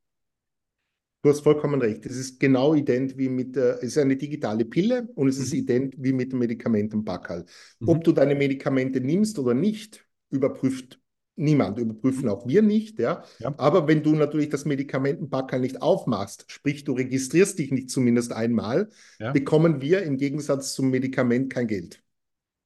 Du 1.21 1.29
hast 1.29 1.41
vollkommen 1.41 1.81
recht. 1.81 2.05
Es 2.05 2.15
ist 2.15 2.39
genau 2.39 2.73
ident 2.73 3.17
wie 3.17 3.27
mit, 3.27 3.57
äh, 3.57 3.73
es 3.77 3.83
ist 3.83 3.97
eine 3.97 4.15
digitale 4.15 4.63
Pille 4.63 5.09
und 5.15 5.27
es 5.27 5.37
mhm. 5.37 5.43
ist 5.43 5.53
ident 5.53 5.95
wie 5.97 6.13
mit 6.13 6.31
dem 6.31 6.39
Medikamentenbackerl. 6.39 7.45
Mhm. 7.79 7.89
Ob 7.89 8.03
du 8.03 8.13
deine 8.13 8.35
Medikamente 8.35 9.01
nimmst 9.01 9.37
oder 9.37 9.53
nicht, 9.53 10.05
überprüft 10.29 10.98
niemand, 11.39 11.80
überprüfen 11.80 12.30
auch 12.30 12.47
wir 12.47 12.62
nicht. 12.62 12.99
Ja? 12.99 13.23
ja. 13.39 13.54
Aber 13.58 13.88
wenn 13.88 14.04
du 14.04 14.13
natürlich 14.13 14.49
das 14.49 14.65
Medikamentenpackerl 14.65 15.60
nicht 15.60 15.82
aufmachst, 15.82 16.45
sprich 16.47 16.84
du 16.84 16.93
registrierst 16.93 17.58
dich 17.58 17.71
nicht 17.71 17.89
zumindest 17.89 18.34
einmal, 18.34 18.89
ja. 19.19 19.32
bekommen 19.32 19.82
wir 19.82 20.04
im 20.04 20.17
Gegensatz 20.17 20.73
zum 20.73 20.89
Medikament 20.89 21.52
kein 21.52 21.67
Geld. 21.67 22.02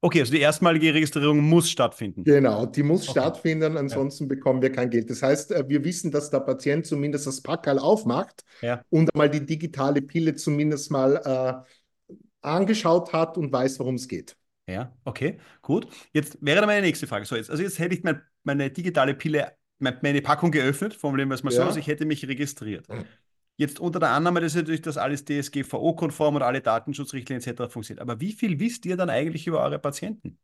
Okay, 0.01 0.19
also 0.19 0.33
die 0.33 0.41
erstmalige 0.41 0.93
Registrierung 0.93 1.39
muss 1.39 1.69
stattfinden. 1.69 2.25
Genau, 2.25 2.65
die 2.65 2.83
muss 2.83 3.03
okay. 3.07 3.21
stattfinden, 3.21 3.77
ansonsten 3.77 4.25
ja. 4.25 4.27
bekommen 4.27 4.61
wir 4.61 4.69
kein 4.69 4.89
Geld. 4.89 5.09
Das 5.09 5.23
heißt, 5.23 5.51
äh, 5.53 5.63
wir 5.69 5.85
wissen, 5.85 6.11
dass 6.11 6.29
der 6.29 6.41
Patient 6.41 6.85
zumindest 6.85 7.25
das 7.25 7.39
Packerl 7.39 7.79
aufmacht 7.79 8.43
ja. 8.61 8.83
und 8.89 9.15
mal 9.15 9.29
die 9.29 9.45
digitale 9.45 10.01
Pille 10.01 10.35
zumindest 10.35 10.91
mal 10.91 11.65
äh, 12.09 12.15
angeschaut 12.41 13.13
hat 13.13 13.37
und 13.37 13.53
weiß, 13.53 13.79
worum 13.79 13.95
es 13.95 14.09
geht. 14.09 14.35
Ja, 14.67 14.93
okay, 15.03 15.39
gut. 15.61 15.87
Jetzt 16.13 16.37
wäre 16.41 16.61
dann 16.61 16.67
meine 16.67 16.81
nächste 16.81 17.07
Frage. 17.07 17.25
So, 17.25 17.35
jetzt, 17.35 17.49
also 17.49 17.61
jetzt 17.61 17.79
hätte 17.79 17.95
ich 17.95 18.03
mein, 18.03 18.21
meine 18.43 18.71
digitale 18.71 19.13
Pille, 19.13 19.51
meine 19.79 20.21
Packung 20.21 20.51
geöffnet, 20.51 20.93
formulieren 20.93 21.29
wir 21.29 21.35
es 21.35 21.43
mal 21.43 21.51
ja. 21.51 21.57
so, 21.57 21.63
also 21.63 21.79
ich 21.79 21.87
hätte 21.87 22.05
mich 22.05 22.25
registriert. 22.27 22.87
Jetzt 23.57 23.79
unter 23.79 23.99
der 23.99 24.09
Annahme, 24.09 24.39
dass 24.39 24.55
natürlich 24.55 24.81
das 24.81 24.97
alles 24.97 25.25
DSGVO-konform 25.25 26.37
und 26.37 26.41
alle 26.41 26.61
Datenschutzrichtlinien 26.61 27.45
etc. 27.45 27.71
funktioniert. 27.71 28.01
Aber 28.01 28.19
wie 28.19 28.31
viel 28.31 28.59
wisst 28.59 28.85
ihr 28.85 28.97
dann 28.97 29.09
eigentlich 29.09 29.45
über 29.45 29.61
eure 29.61 29.79
Patienten? 29.79 30.39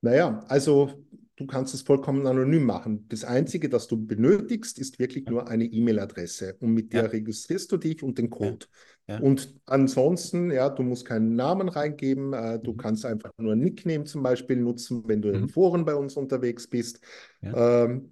Naja, 0.00 0.44
also 0.48 1.04
du 1.36 1.46
kannst 1.46 1.74
es 1.74 1.82
vollkommen 1.82 2.26
anonym 2.26 2.64
machen. 2.64 3.06
Das 3.08 3.24
Einzige, 3.24 3.68
das 3.68 3.86
du 3.86 3.96
benötigst, 3.96 4.78
ist 4.78 4.98
wirklich 4.98 5.26
nur 5.26 5.48
eine 5.48 5.64
E-Mail-Adresse 5.64 6.56
und 6.60 6.72
mit 6.72 6.92
der 6.92 7.04
ja. 7.04 7.08
registrierst 7.10 7.70
du 7.70 7.76
dich 7.76 8.02
und 8.02 8.18
den 8.18 8.30
Code. 8.30 8.66
Ja. 9.06 9.14
Ja. 9.14 9.20
Und 9.20 9.54
ansonsten, 9.66 10.50
ja, 10.50 10.68
du 10.68 10.82
musst 10.82 11.04
keinen 11.04 11.36
Namen 11.36 11.68
reingeben, 11.68 12.32
äh, 12.32 12.58
du 12.58 12.72
mhm. 12.72 12.76
kannst 12.76 13.06
einfach 13.06 13.30
nur 13.38 13.52
ein 13.52 13.60
Nickname 13.60 14.04
zum 14.04 14.22
Beispiel 14.22 14.56
nutzen, 14.56 15.04
wenn 15.06 15.22
du 15.22 15.28
mhm. 15.28 15.34
in 15.34 15.48
Foren 15.48 15.84
bei 15.84 15.94
uns 15.94 16.16
unterwegs 16.16 16.66
bist. 16.66 17.00
Ähm, 17.40 18.10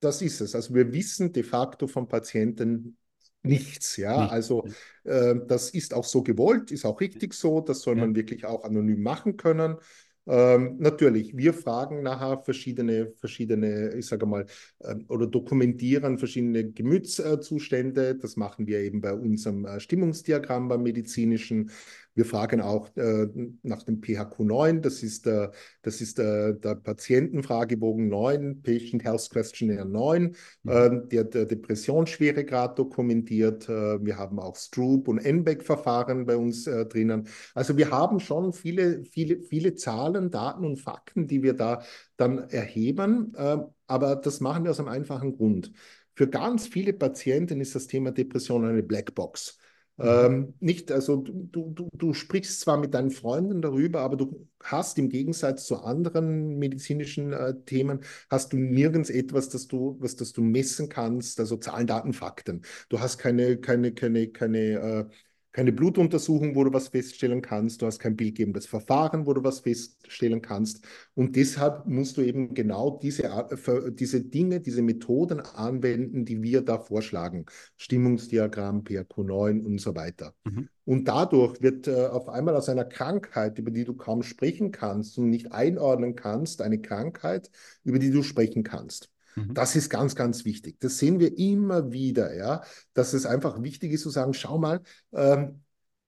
das 0.00 0.22
ist 0.22 0.40
es. 0.40 0.54
Also 0.54 0.74
wir 0.74 0.92
wissen 0.92 1.32
de 1.32 1.42
facto 1.44 1.86
vom 1.86 2.08
Patienten 2.08 2.96
nichts. 3.44 3.96
Ja, 3.96 4.22
Nicht. 4.22 4.32
also 4.32 4.66
äh, 5.04 5.34
das 5.46 5.70
ist 5.70 5.94
auch 5.94 6.04
so 6.04 6.22
gewollt, 6.22 6.72
ist 6.72 6.84
auch 6.84 7.00
richtig 7.00 7.34
so. 7.34 7.60
Das 7.60 7.82
soll 7.82 7.94
man 7.94 8.14
wirklich 8.14 8.44
auch 8.44 8.64
anonym 8.64 9.02
machen 9.02 9.36
können. 9.36 9.76
Ähm, 10.26 10.76
natürlich, 10.78 11.36
wir 11.36 11.52
fragen 11.52 12.02
nachher 12.02 12.38
verschiedene, 12.38 13.12
verschiedene, 13.16 13.94
ich 13.94 14.06
sage 14.06 14.24
mal, 14.24 14.46
äh, 14.80 14.94
oder 15.08 15.26
dokumentieren 15.26 16.18
verschiedene 16.18 16.70
Gemütszustände. 16.72 18.16
Das 18.16 18.36
machen 18.36 18.66
wir 18.66 18.80
eben 18.80 19.00
bei 19.02 19.12
unserem 19.12 19.66
äh, 19.66 19.80
Stimmungsdiagramm 19.80 20.68
beim 20.68 20.82
medizinischen. 20.82 21.70
Wir 22.14 22.24
fragen 22.24 22.60
auch 22.60 22.96
äh, 22.96 23.26
nach 23.62 23.82
dem 23.82 24.00
PHQ-9, 24.00 24.80
das 24.80 25.02
ist, 25.02 25.26
äh, 25.26 25.48
das 25.82 26.00
ist 26.00 26.18
äh, 26.18 26.54
der 26.54 26.76
Patientenfragebogen 26.76 28.08
9, 28.08 28.62
Patient 28.62 29.02
Health 29.04 29.28
Questionnaire 29.30 29.84
9, 29.84 30.36
mhm. 30.62 30.70
äh, 30.70 31.08
der, 31.08 31.24
der 31.24 31.46
Depressionsschweregrad 31.46 32.78
dokumentiert. 32.78 33.68
Äh, 33.68 34.04
wir 34.04 34.16
haben 34.16 34.38
auch 34.38 34.56
Stroop 34.56 35.08
und 35.08 35.24
NBEC-Verfahren 35.24 36.24
bei 36.26 36.36
uns 36.36 36.66
äh, 36.68 36.86
drinnen. 36.86 37.26
Also 37.54 37.76
wir 37.76 37.90
haben 37.90 38.20
schon 38.20 38.52
viele, 38.52 39.04
viele, 39.04 39.40
viele 39.40 39.74
Zahlen, 39.74 40.30
Daten 40.30 40.64
und 40.64 40.76
Fakten, 40.76 41.26
die 41.26 41.42
wir 41.42 41.54
da 41.54 41.82
dann 42.16 42.48
erheben, 42.50 43.32
aber 43.86 44.16
das 44.16 44.40
machen 44.40 44.62
wir 44.62 44.70
aus 44.70 44.78
einem 44.78 44.88
einfachen 44.88 45.36
Grund. 45.36 45.72
Für 46.14 46.28
ganz 46.28 46.68
viele 46.68 46.92
Patienten 46.92 47.60
ist 47.60 47.74
das 47.74 47.88
Thema 47.88 48.12
Depression 48.12 48.64
eine 48.64 48.84
Blackbox. 48.84 49.58
Mhm. 49.96 50.06
Ähm, 50.06 50.54
nicht, 50.58 50.90
also 50.90 51.16
du, 51.18 51.70
du, 51.72 51.88
du 51.92 52.14
sprichst 52.14 52.60
zwar 52.60 52.76
mit 52.78 52.94
deinen 52.94 53.10
Freunden 53.12 53.62
darüber, 53.62 54.00
aber 54.00 54.16
du 54.16 54.48
hast 54.62 54.98
im 54.98 55.08
Gegensatz 55.08 55.66
zu 55.66 55.76
anderen 55.82 56.58
medizinischen 56.58 57.32
äh, 57.32 57.54
Themen, 57.64 58.00
hast 58.28 58.52
du 58.52 58.56
nirgends 58.56 59.08
etwas, 59.10 59.48
das 59.50 59.68
du, 59.68 59.96
was 60.00 60.16
das 60.16 60.32
du 60.32 60.42
messen 60.42 60.88
kannst, 60.88 61.38
also 61.38 61.56
Zahlen, 61.58 61.86
Daten, 61.86 62.12
Fakten. 62.12 62.62
Du 62.88 62.98
hast 63.00 63.18
keine, 63.18 63.56
keine, 63.58 63.92
keine, 63.94 64.28
keine 64.28 64.58
äh, 64.58 65.04
keine 65.54 65.72
Blutuntersuchung, 65.72 66.56
wo 66.56 66.64
du 66.64 66.72
was 66.72 66.88
feststellen 66.88 67.40
kannst, 67.40 67.80
du 67.80 67.86
hast 67.86 68.00
kein 68.00 68.16
bildgebendes 68.16 68.66
Verfahren, 68.66 69.24
wo 69.24 69.34
du 69.34 69.44
was 69.44 69.60
feststellen 69.60 70.42
kannst. 70.42 70.84
Und 71.14 71.36
deshalb 71.36 71.86
musst 71.86 72.16
du 72.16 72.22
eben 72.22 72.54
genau 72.54 72.98
diese, 73.00 73.46
diese 73.92 74.20
Dinge, 74.20 74.60
diese 74.60 74.82
Methoden 74.82 75.40
anwenden, 75.40 76.24
die 76.24 76.42
wir 76.42 76.62
da 76.62 76.78
vorschlagen. 76.78 77.46
Stimmungsdiagramm, 77.76 78.82
PRQ9 78.82 79.64
und 79.64 79.80
so 79.80 79.94
weiter. 79.94 80.34
Mhm. 80.42 80.68
Und 80.84 81.06
dadurch 81.06 81.62
wird 81.62 81.86
äh, 81.86 82.06
auf 82.06 82.28
einmal 82.28 82.56
aus 82.56 82.68
einer 82.68 82.84
Krankheit, 82.84 83.56
über 83.60 83.70
die 83.70 83.84
du 83.84 83.94
kaum 83.94 84.24
sprechen 84.24 84.72
kannst 84.72 85.18
und 85.18 85.30
nicht 85.30 85.52
einordnen 85.52 86.16
kannst, 86.16 86.62
eine 86.62 86.80
Krankheit, 86.80 87.48
über 87.84 88.00
die 88.00 88.10
du 88.10 88.24
sprechen 88.24 88.64
kannst. 88.64 89.13
Mhm. 89.36 89.54
Das 89.54 89.76
ist 89.76 89.90
ganz, 89.90 90.14
ganz 90.14 90.44
wichtig. 90.44 90.78
Das 90.80 90.98
sehen 90.98 91.20
wir 91.20 91.36
immer 91.38 91.92
wieder, 91.92 92.34
ja, 92.36 92.62
dass 92.92 93.12
es 93.12 93.26
einfach 93.26 93.62
wichtig 93.62 93.92
ist 93.92 94.02
zu 94.02 94.10
sagen, 94.10 94.34
schau 94.34 94.58
mal, 94.58 94.80
ähm, 95.12 95.60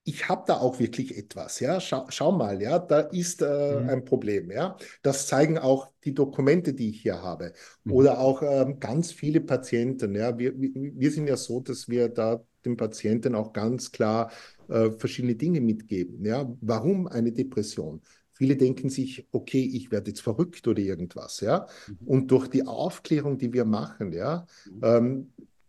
ich 0.07 0.29
habe 0.29 0.43
da 0.47 0.55
auch 0.55 0.79
wirklich 0.79 1.17
etwas, 1.17 1.59
ja, 1.59 1.81
schau, 1.81 2.05
schau 2.07 2.31
mal, 2.31 2.61
ja, 2.61 2.79
da 2.79 3.01
ist 3.01 3.41
äh, 3.41 3.81
mhm. 3.81 3.89
ein 3.89 4.05
Problem, 4.05 4.49
ja. 4.51 4.77
Das 5.01 5.27
zeigen 5.27 5.57
auch 5.57 5.91
die 6.05 6.13
Dokumente, 6.13 6.73
die 6.73 6.91
ich 6.91 7.01
hier 7.01 7.21
habe. 7.21 7.51
Mhm. 7.83 7.91
Oder 7.91 8.19
auch 8.19 8.41
ähm, 8.41 8.79
ganz 8.79 9.11
viele 9.11 9.41
Patienten, 9.41 10.15
ja. 10.15 10.37
Wir, 10.37 10.53
wir 10.55 11.11
sind 11.11 11.27
ja 11.27 11.35
so, 11.35 11.59
dass 11.59 11.89
wir 11.89 12.07
da 12.07 12.41
den 12.63 12.77
Patienten 12.77 13.35
auch 13.35 13.51
ganz 13.51 13.91
klar 13.91 14.31
äh, 14.69 14.91
verschiedene 14.91 15.35
Dinge 15.35 15.59
mitgeben, 15.59 16.23
ja. 16.23 16.49
Warum 16.61 17.07
eine 17.07 17.33
Depression? 17.33 18.01
Viele 18.37 18.55
denken 18.55 18.89
sich, 18.89 19.27
okay, 19.31 19.69
ich 19.73 19.91
werde 19.91 20.11
jetzt 20.11 20.21
verrückt 20.21 20.67
oder 20.67 20.79
irgendwas, 20.79 21.41
ja. 21.41 21.67
Mhm. 21.87 22.07
Und 22.07 22.31
durch 22.31 22.47
die 22.47 22.65
Aufklärung, 22.65 23.37
die 23.37 23.51
wir 23.51 23.65
machen, 23.65 24.13
ja, 24.13 24.45
mhm. 24.65 24.81
ähm, 24.83 25.27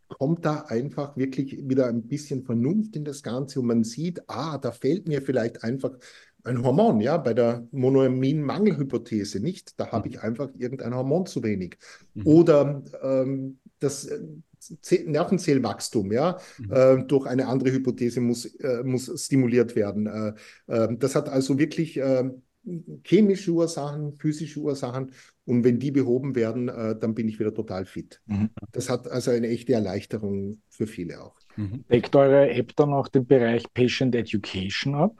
kommt 0.08 0.44
da 0.44 0.60
einfach 0.68 1.16
wirklich 1.16 1.68
wieder 1.68 1.86
ein 1.86 2.02
bisschen 2.02 2.42
Vernunft 2.42 2.96
in 2.96 3.04
das 3.04 3.22
Ganze 3.22 3.60
und 3.60 3.66
man 3.66 3.84
sieht, 3.84 4.22
ah, 4.28 4.58
da 4.58 4.72
fehlt 4.72 5.06
mir 5.06 5.22
vielleicht 5.22 5.64
einfach 5.64 5.92
ein 6.44 6.62
Hormon, 6.62 7.00
ja, 7.00 7.16
bei 7.16 7.34
der 7.34 7.66
Monoamin-Mangelhypothese 7.72 9.40
nicht. 9.40 9.78
Da 9.78 9.92
habe 9.92 10.08
mhm. 10.08 10.14
ich 10.14 10.20
einfach 10.22 10.48
irgendein 10.56 10.94
Hormon 10.94 11.26
zu 11.26 11.42
wenig. 11.42 11.76
Mhm. 12.14 12.26
Oder 12.26 12.82
ähm, 13.02 13.58
das 13.78 14.06
äh, 14.06 14.20
Nervenzellwachstum, 15.04 16.12
ja, 16.12 16.38
mhm. 16.58 16.72
äh, 16.72 17.04
durch 17.04 17.26
eine 17.26 17.46
andere 17.46 17.72
Hypothese 17.72 18.20
muss, 18.20 18.46
äh, 18.46 18.82
muss 18.82 19.10
stimuliert 19.24 19.76
werden. 19.76 20.06
Äh, 20.06 20.32
ähm, 20.68 20.98
das 20.98 21.14
hat 21.14 21.28
also 21.28 21.58
wirklich 21.58 21.96
ähm, 21.96 22.42
chemische 23.04 23.52
Ursachen, 23.52 24.14
physische 24.14 24.60
Ursachen. 24.60 25.12
Und 25.44 25.64
wenn 25.64 25.78
die 25.78 25.90
behoben 25.90 26.34
werden, 26.34 26.68
äh, 26.68 26.98
dann 26.98 27.14
bin 27.14 27.28
ich 27.28 27.38
wieder 27.38 27.54
total 27.54 27.84
fit. 27.84 28.20
Mhm. 28.26 28.50
Das 28.72 28.90
hat 28.90 29.08
also 29.08 29.30
eine 29.30 29.48
echte 29.48 29.72
Erleichterung 29.72 30.60
für 30.68 30.86
viele 30.86 31.22
auch. 31.22 31.36
Mhm. 31.56 31.84
Deckt 31.90 32.14
eure 32.14 32.50
App 32.50 32.76
dann 32.76 32.92
auch 32.92 33.08
den 33.08 33.26
Bereich 33.26 33.64
Patient 33.72 34.14
Education 34.14 34.94
ab? 34.94 35.16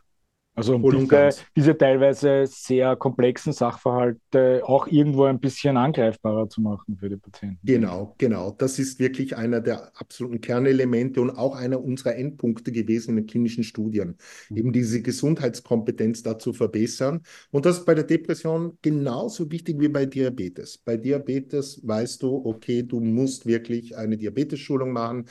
Also 0.59 0.75
um 0.75 0.83
diese, 0.83 1.31
diese, 1.55 1.79
teilweise 1.79 2.45
sehr 2.49 2.97
komplexen 2.97 3.53
Sachverhalte 3.53 4.63
auch 4.65 4.89
irgendwo 4.89 5.23
ein 5.23 5.39
bisschen 5.39 5.77
angreifbarer 5.77 6.49
zu 6.49 6.61
machen 6.61 6.97
für 6.99 7.09
die 7.09 7.17
Patienten. 7.17 7.61
Genau, 7.63 8.17
genau. 8.19 8.51
Das 8.51 8.81
ist 8.81 8.99
wirklich 8.99 9.37
einer 9.37 9.61
der 9.61 9.93
absoluten 9.97 10.41
Kernelemente 10.41 11.21
und 11.21 11.31
auch 11.31 11.55
einer 11.55 11.81
unserer 11.81 12.17
Endpunkte 12.17 12.73
gewesen 12.73 13.11
in 13.11 13.17
den 13.19 13.27
klinischen 13.27 13.63
Studien. 13.63 14.17
Mhm. 14.51 14.57
Eben 14.57 14.73
diese 14.73 15.01
Gesundheitskompetenz 15.01 16.25
da 16.25 16.37
zu 16.37 16.53
verbessern. 16.53 17.21
Und 17.53 17.65
das 17.65 17.79
ist 17.79 17.85
bei 17.87 17.95
der 17.95 18.05
Depression 18.05 18.79
genauso 18.83 19.49
wichtig 19.53 19.77
wie 19.79 19.89
bei 19.89 20.07
Diabetes. 20.07 20.79
Bei 20.79 20.97
Diabetes 20.97 21.81
weißt 21.87 22.21
du, 22.21 22.45
okay, 22.45 22.83
du 22.83 22.99
musst 22.99 23.47
wirklich 23.47 23.97
eine 23.97 24.17
Diabetes-Schulung 24.17 24.91
machen. 24.91 25.27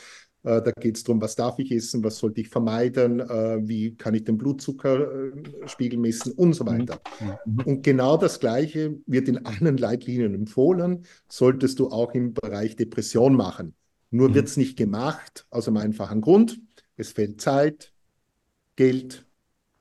Äh, 0.48 0.62
da 0.62 0.72
geht 0.72 0.96
es 0.96 1.04
darum, 1.04 1.22
was 1.22 1.36
darf 1.36 1.60
ich 1.60 1.72
essen, 1.74 2.04
was 2.06 2.20
sollte 2.20 2.40
ich 2.40 2.48
vermeiden, 2.48 3.20
äh, 3.20 3.60
wie 3.68 3.96
kann 3.96 4.14
ich 4.14 4.24
den 4.24 4.38
Blutzuckerspiegel 4.38 6.00
messen 6.00 6.32
und 6.32 6.54
so 6.54 6.66
weiter. 6.66 7.02
Mhm. 7.46 7.60
Und 7.66 7.84
genau 7.84 8.16
das 8.16 8.40
Gleiche 8.40 8.98
wird 9.08 9.28
in 9.28 9.46
allen 9.46 9.76
Leitlinien 9.76 10.34
empfohlen, 10.34 11.04
solltest 11.28 11.80
du 11.80 11.90
auch 11.90 12.14
im 12.14 12.34
Bereich 12.34 12.78
Depression 12.78 13.36
machen. 13.36 13.74
Nur 14.10 14.30
mhm. 14.30 14.36
wird 14.36 14.48
es 14.48 14.56
nicht 14.56 14.78
gemacht, 14.78 15.46
aus 15.50 15.68
einem 15.68 15.78
einfachen 15.78 16.22
Grund. 16.22 16.62
Es 16.96 17.12
fehlt 17.12 17.42
Zeit, 17.42 17.92
Geld 18.78 19.26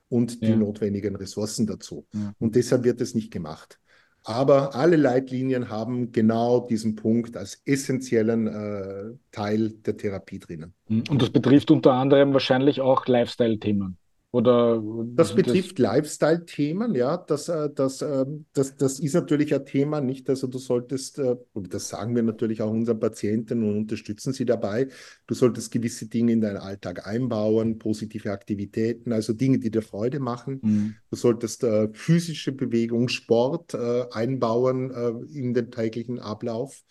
und 0.09 0.43
die 0.43 0.49
ja. 0.49 0.57
notwendigen 0.57 1.15
Ressourcen 1.15 1.69
dazu. 1.69 2.07
Ja. 2.13 2.35
Und 2.41 2.57
deshalb 2.57 2.83
wird 2.83 3.01
es 3.01 3.15
nicht 3.15 3.31
gemacht. 3.31 3.79
Aber 4.29 4.75
alle 4.75 4.97
Leitlinien 4.97 5.69
haben 5.69 6.11
genau 6.11 6.59
diesen 6.59 6.97
Punkt 6.97 7.37
als 7.37 7.63
essentiellen 7.65 8.49
äh, 8.49 9.17
Teil 9.31 9.71
der 9.71 9.97
Therapie 9.97 10.41
drinnen. 10.41 10.75
Und 10.89 11.23
das 11.23 11.31
betrifft 11.31 11.71
unter 11.71 11.93
anderem 11.93 12.33
wahrscheinlich 12.33 12.81
auch 12.81 13.07
Lifestyle-Themen. 13.07 13.97
Oder 14.37 14.83
das 15.15 15.35
betrifft 15.35 15.79
Lifestyle-Themen, 15.79 16.95
ja. 16.95 17.17
Das, 17.17 17.49
äh, 17.49 17.71
das, 17.75 18.03
ähm, 18.03 18.45
das, 18.53 18.77
das 18.77 19.01
ist 19.01 19.15
natürlich 19.15 19.55
ein 19.55 19.65
Thema, 19.65 20.03
nicht? 20.03 20.29
Also 20.29 20.47
du 20.47 20.59
solltest, 20.59 21.19
äh, 21.19 21.37
und 21.55 21.73
das 21.73 21.89
sagen 21.89 22.15
wir 22.15 22.23
natürlich 22.23 22.61
auch 22.61 22.71
unseren 22.71 23.01
Patienten 23.01 23.63
und 23.63 23.79
unterstützen 23.79 24.35
sie 24.35 24.45
dabei, 24.45 24.89
du 25.27 25.35
solltest 25.35 25.71
gewisse 25.71 26.09
Dinge 26.09 26.33
in 26.33 26.43
deinen 26.43 26.59
Alltag 26.59 27.07
einbauen, 27.07 27.79
positive 27.79 28.31
Aktivitäten, 28.31 29.11
also 29.11 29.33
Dinge, 29.33 29.59
die 29.59 29.71
dir 29.71 29.81
Freude 29.81 30.21
machen. 30.21 30.61
Mhm. 30.63 30.95
Du 31.09 31.17
solltest 31.17 31.65
äh, 31.65 31.89
physische 31.95 32.53
Bewegung, 32.53 33.09
Sport 33.09 33.73
äh, 33.73 34.05
einbauen 34.11 34.91
äh, 34.91 35.39
in 35.39 35.55
den 35.55 35.71
täglichen 35.71 36.19
Ablauf. 36.19 36.83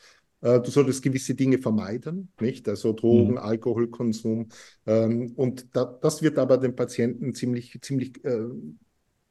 Äh, 0.46 0.62
du 0.62 0.70
solltest 0.70 1.02
gewisse 1.02 1.34
Dinge 1.34 1.58
vermeiden, 1.58 2.32
nicht? 2.40 2.70
Also 2.70 2.94
Drogen, 2.94 3.32
mhm. 3.32 3.38
Alkoholkonsum. 3.40 4.50
Ähm, 4.86 5.34
und 5.36 5.76
da, 5.76 5.86
das 5.86 6.22
wird 6.22 6.38
aber 6.38 6.60
den 6.60 6.76
Patienten 6.76 7.34
ziemlich, 7.34 7.80
ziemlich 7.82 8.24
äh, 8.24 8.44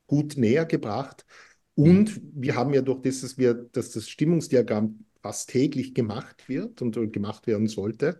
gut 0.08 0.36
näher 0.36 0.64
gebracht. 0.64 1.24
Und 1.76 2.16
mhm. 2.16 2.30
wir 2.34 2.56
haben 2.56 2.74
ja 2.74 2.82
durch 2.82 3.00
das, 3.02 3.20
dass, 3.20 3.38
wir, 3.38 3.54
dass 3.54 3.92
das 3.92 4.08
Stimmungsdiagramm 4.08 5.04
fast 5.22 5.50
täglich 5.50 5.94
gemacht 5.94 6.48
wird 6.48 6.82
und, 6.82 6.96
und 6.96 7.12
gemacht 7.12 7.46
werden 7.46 7.68
sollte, 7.68 8.18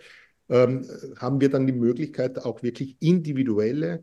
ähm, 0.49 0.87
haben 1.17 1.41
wir 1.41 1.51
dann 1.51 1.67
die 1.67 1.73
Möglichkeit, 1.73 2.45
auch 2.45 2.63
wirklich 2.63 2.97
individuelle 3.01 4.03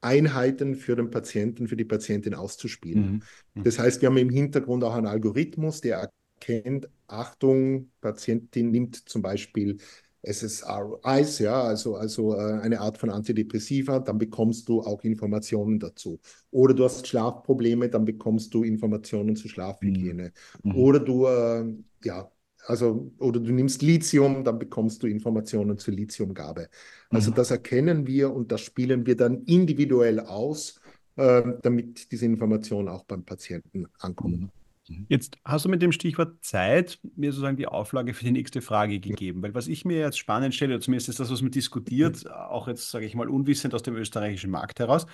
Einheiten 0.00 0.74
für 0.74 0.96
den 0.96 1.10
Patienten, 1.10 1.68
für 1.68 1.76
die 1.76 1.84
Patientin 1.84 2.32
auszuspielen. 2.32 3.02
Mhm. 3.02 3.22
mhm. 3.56 3.64
Das 3.64 3.78
heißt, 3.78 4.00
wir 4.00 4.08
haben 4.08 4.16
im 4.16 4.30
Hintergrund 4.30 4.84
auch 4.84 4.94
einen 4.94 5.06
Algorithmus, 5.06 5.82
der 5.82 6.10
kennt, 6.40 6.88
Achtung, 7.12 7.90
Patientin 8.00 8.70
nimmt 8.70 9.08
zum 9.08 9.22
Beispiel 9.22 9.78
SSRIs, 10.24 11.40
ja, 11.40 11.62
also, 11.62 11.96
also 11.96 12.34
äh, 12.36 12.60
eine 12.60 12.80
Art 12.80 12.96
von 12.96 13.10
Antidepressiva, 13.10 13.98
dann 13.98 14.18
bekommst 14.18 14.68
du 14.68 14.80
auch 14.80 15.02
Informationen 15.02 15.80
dazu. 15.80 16.20
Oder 16.52 16.74
du 16.74 16.84
hast 16.84 17.06
Schlafprobleme, 17.08 17.88
dann 17.88 18.04
bekommst 18.04 18.54
du 18.54 18.62
Informationen 18.62 19.34
zur 19.34 19.50
Schlafhygiene. 19.50 20.32
Mhm. 20.62 20.76
Oder 20.76 21.00
du, 21.00 21.26
äh, 21.26 21.74
ja, 22.04 22.30
also, 22.66 23.10
oder 23.18 23.40
du 23.40 23.52
nimmst 23.52 23.82
Lithium, 23.82 24.44
dann 24.44 24.60
bekommst 24.60 25.02
du 25.02 25.08
Informationen 25.08 25.76
zur 25.78 25.94
Lithiumgabe. 25.94 26.68
Also 27.10 27.32
mhm. 27.32 27.34
das 27.34 27.50
erkennen 27.50 28.06
wir 28.06 28.32
und 28.32 28.52
das 28.52 28.60
spielen 28.60 29.04
wir 29.06 29.16
dann 29.16 29.42
individuell 29.42 30.20
aus, 30.20 30.80
äh, 31.16 31.42
damit 31.62 32.12
diese 32.12 32.26
Informationen 32.26 32.88
auch 32.88 33.04
beim 33.04 33.24
Patienten 33.24 33.86
ankommen. 33.98 34.40
Mhm. 34.42 34.61
Mhm. 34.88 35.06
Jetzt 35.08 35.38
hast 35.44 35.64
du 35.64 35.68
mit 35.68 35.82
dem 35.82 35.92
Stichwort 35.92 36.44
Zeit 36.44 36.98
mir 37.16 37.32
sozusagen 37.32 37.56
die 37.56 37.66
Auflage 37.66 38.14
für 38.14 38.24
die 38.24 38.32
nächste 38.32 38.62
Frage 38.62 38.98
gegeben, 39.00 39.42
weil 39.42 39.54
was 39.54 39.68
ich 39.68 39.84
mir 39.84 39.98
jetzt 39.98 40.18
spannend 40.18 40.54
stelle, 40.54 40.74
oder 40.74 40.80
zumindest 40.82 41.08
ist 41.08 41.20
das, 41.20 41.30
was 41.30 41.42
man 41.42 41.50
diskutiert, 41.50 42.28
auch 42.30 42.68
jetzt 42.68 42.90
sage 42.90 43.06
ich 43.06 43.14
mal 43.14 43.28
unwissend 43.28 43.74
aus 43.74 43.82
dem 43.82 43.96
österreichischen 43.96 44.50
Markt 44.50 44.80
heraus, 44.80 45.06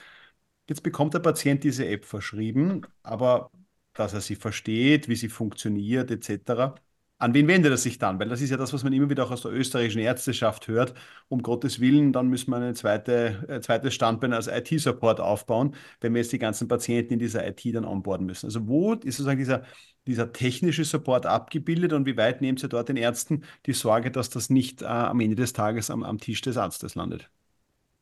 jetzt 0.69 0.83
bekommt 0.83 1.15
der 1.15 1.21
Patient 1.21 1.65
diese 1.65 1.87
App 1.87 2.05
verschrieben, 2.05 2.83
aber 3.03 3.51
dass 3.95 4.15
er 4.15 4.21
sie 4.21 4.37
versteht, 4.37 5.09
wie 5.09 5.17
sie 5.17 5.29
funktioniert 5.29 6.11
etc., 6.11 6.75
an 7.19 7.35
wen 7.35 7.49
wendet 7.49 7.73
er 7.73 7.77
sich 7.77 7.99
dann? 7.99 8.21
Weil 8.21 8.29
das 8.29 8.41
ist 8.41 8.51
ja 8.51 8.57
das, 8.57 8.73
was 8.73 8.85
man 8.85 8.93
immer 8.93 9.11
wieder 9.11 9.25
auch 9.25 9.31
aus 9.33 9.43
der 9.43 9.53
österreichischen 9.53 10.01
Ärzteschaft 10.01 10.69
hört. 10.69 10.95
Um 11.29 11.43
Gottes 11.43 11.81
Willen, 11.81 12.13
dann 12.13 12.29
müssen 12.29 12.51
wir 12.51 12.59
ein 12.59 12.75
zweite, 12.77 13.45
äh, 13.49 13.61
zweites 13.61 13.95
Standbein 13.95 14.33
als 14.33 14.47
IT-Support 14.47 15.21
aufbauen, 15.21 15.75
wenn 16.01 16.15
wir 16.15 16.21
jetzt 16.21 16.33
die 16.33 16.39
ganzen 16.39 16.69
Patienten 16.69 17.15
in 17.15 17.19
dieser 17.19 17.47
IT 17.47 17.65
dann 17.75 17.85
onboarden 17.85 18.27
müssen. 18.27 18.47
Also 18.47 18.69
wo 18.69 18.95
ist 18.95 19.17
sozusagen 19.17 19.39
dieser, 19.39 19.63
dieser 20.07 20.33
technische 20.33 20.85
Support 20.85 21.27
abgebildet 21.27 21.93
und 21.93 22.07
wie 22.07 22.17
weit 22.17 22.41
nehmen 22.41 22.57
Sie 22.57 22.69
dort 22.69 22.89
den 22.89 22.97
Ärzten 22.97 23.43
die 23.67 23.73
Sorge, 23.73 24.11
dass 24.13 24.31
das 24.31 24.49
nicht 24.49 24.83
äh, 24.83 24.87
am 24.87 25.19
Ende 25.21 25.37
des 25.37 25.53
Tages 25.53 25.91
am, 25.91 26.05
am 26.05 26.19
Tisch 26.19 26.41
des 26.41 26.57
Arztes 26.57 26.95
landet? 26.95 27.31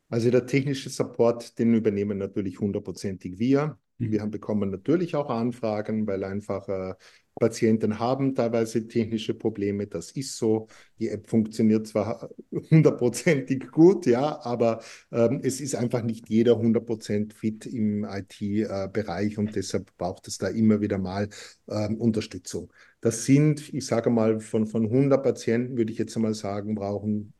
Also 0.09 0.31
der 0.31 0.45
technische 0.45 0.89
Support, 0.89 1.57
den 1.59 1.73
übernehmen 1.73 2.17
natürlich 2.17 2.59
hundertprozentig 2.59 3.39
wir. 3.39 3.77
Mhm. 3.97 4.11
Wir 4.11 4.21
haben, 4.21 4.31
bekommen 4.31 4.69
natürlich 4.69 5.15
auch 5.15 5.29
Anfragen, 5.29 6.07
weil 6.07 6.23
einfach 6.23 6.67
äh, 6.69 6.93
Patienten 7.39 7.99
haben 7.99 8.35
teilweise 8.35 8.87
technische 8.87 9.33
Probleme. 9.33 9.87
Das 9.87 10.11
ist 10.11 10.37
so. 10.37 10.67
Die 10.99 11.09
App 11.09 11.27
funktioniert 11.27 11.87
zwar 11.87 12.29
hundertprozentig 12.51 13.71
gut, 13.71 14.05
ja, 14.05 14.39
aber 14.43 14.81
ähm, 15.11 15.41
es 15.43 15.61
ist 15.61 15.75
einfach 15.75 16.01
nicht 16.03 16.29
jeder 16.29 16.53
100% 16.53 17.33
fit 17.33 17.65
im 17.65 18.03
IT-Bereich 18.03 19.33
äh, 19.33 19.37
und 19.37 19.55
deshalb 19.55 19.95
braucht 19.97 20.27
es 20.27 20.37
da 20.37 20.47
immer 20.47 20.81
wieder 20.81 20.97
mal 20.97 21.29
ähm, 21.69 21.97
Unterstützung. 21.97 22.71
Das 23.01 23.25
sind, 23.25 23.73
ich 23.73 23.85
sage 23.85 24.09
mal, 24.09 24.39
von, 24.39 24.65
von 24.65 24.85
100 24.85 25.23
Patienten 25.23 25.77
würde 25.77 25.91
ich 25.91 25.99
jetzt 25.99 26.15
einmal 26.15 26.33
sagen, 26.33 26.75
brauchen 26.75 27.33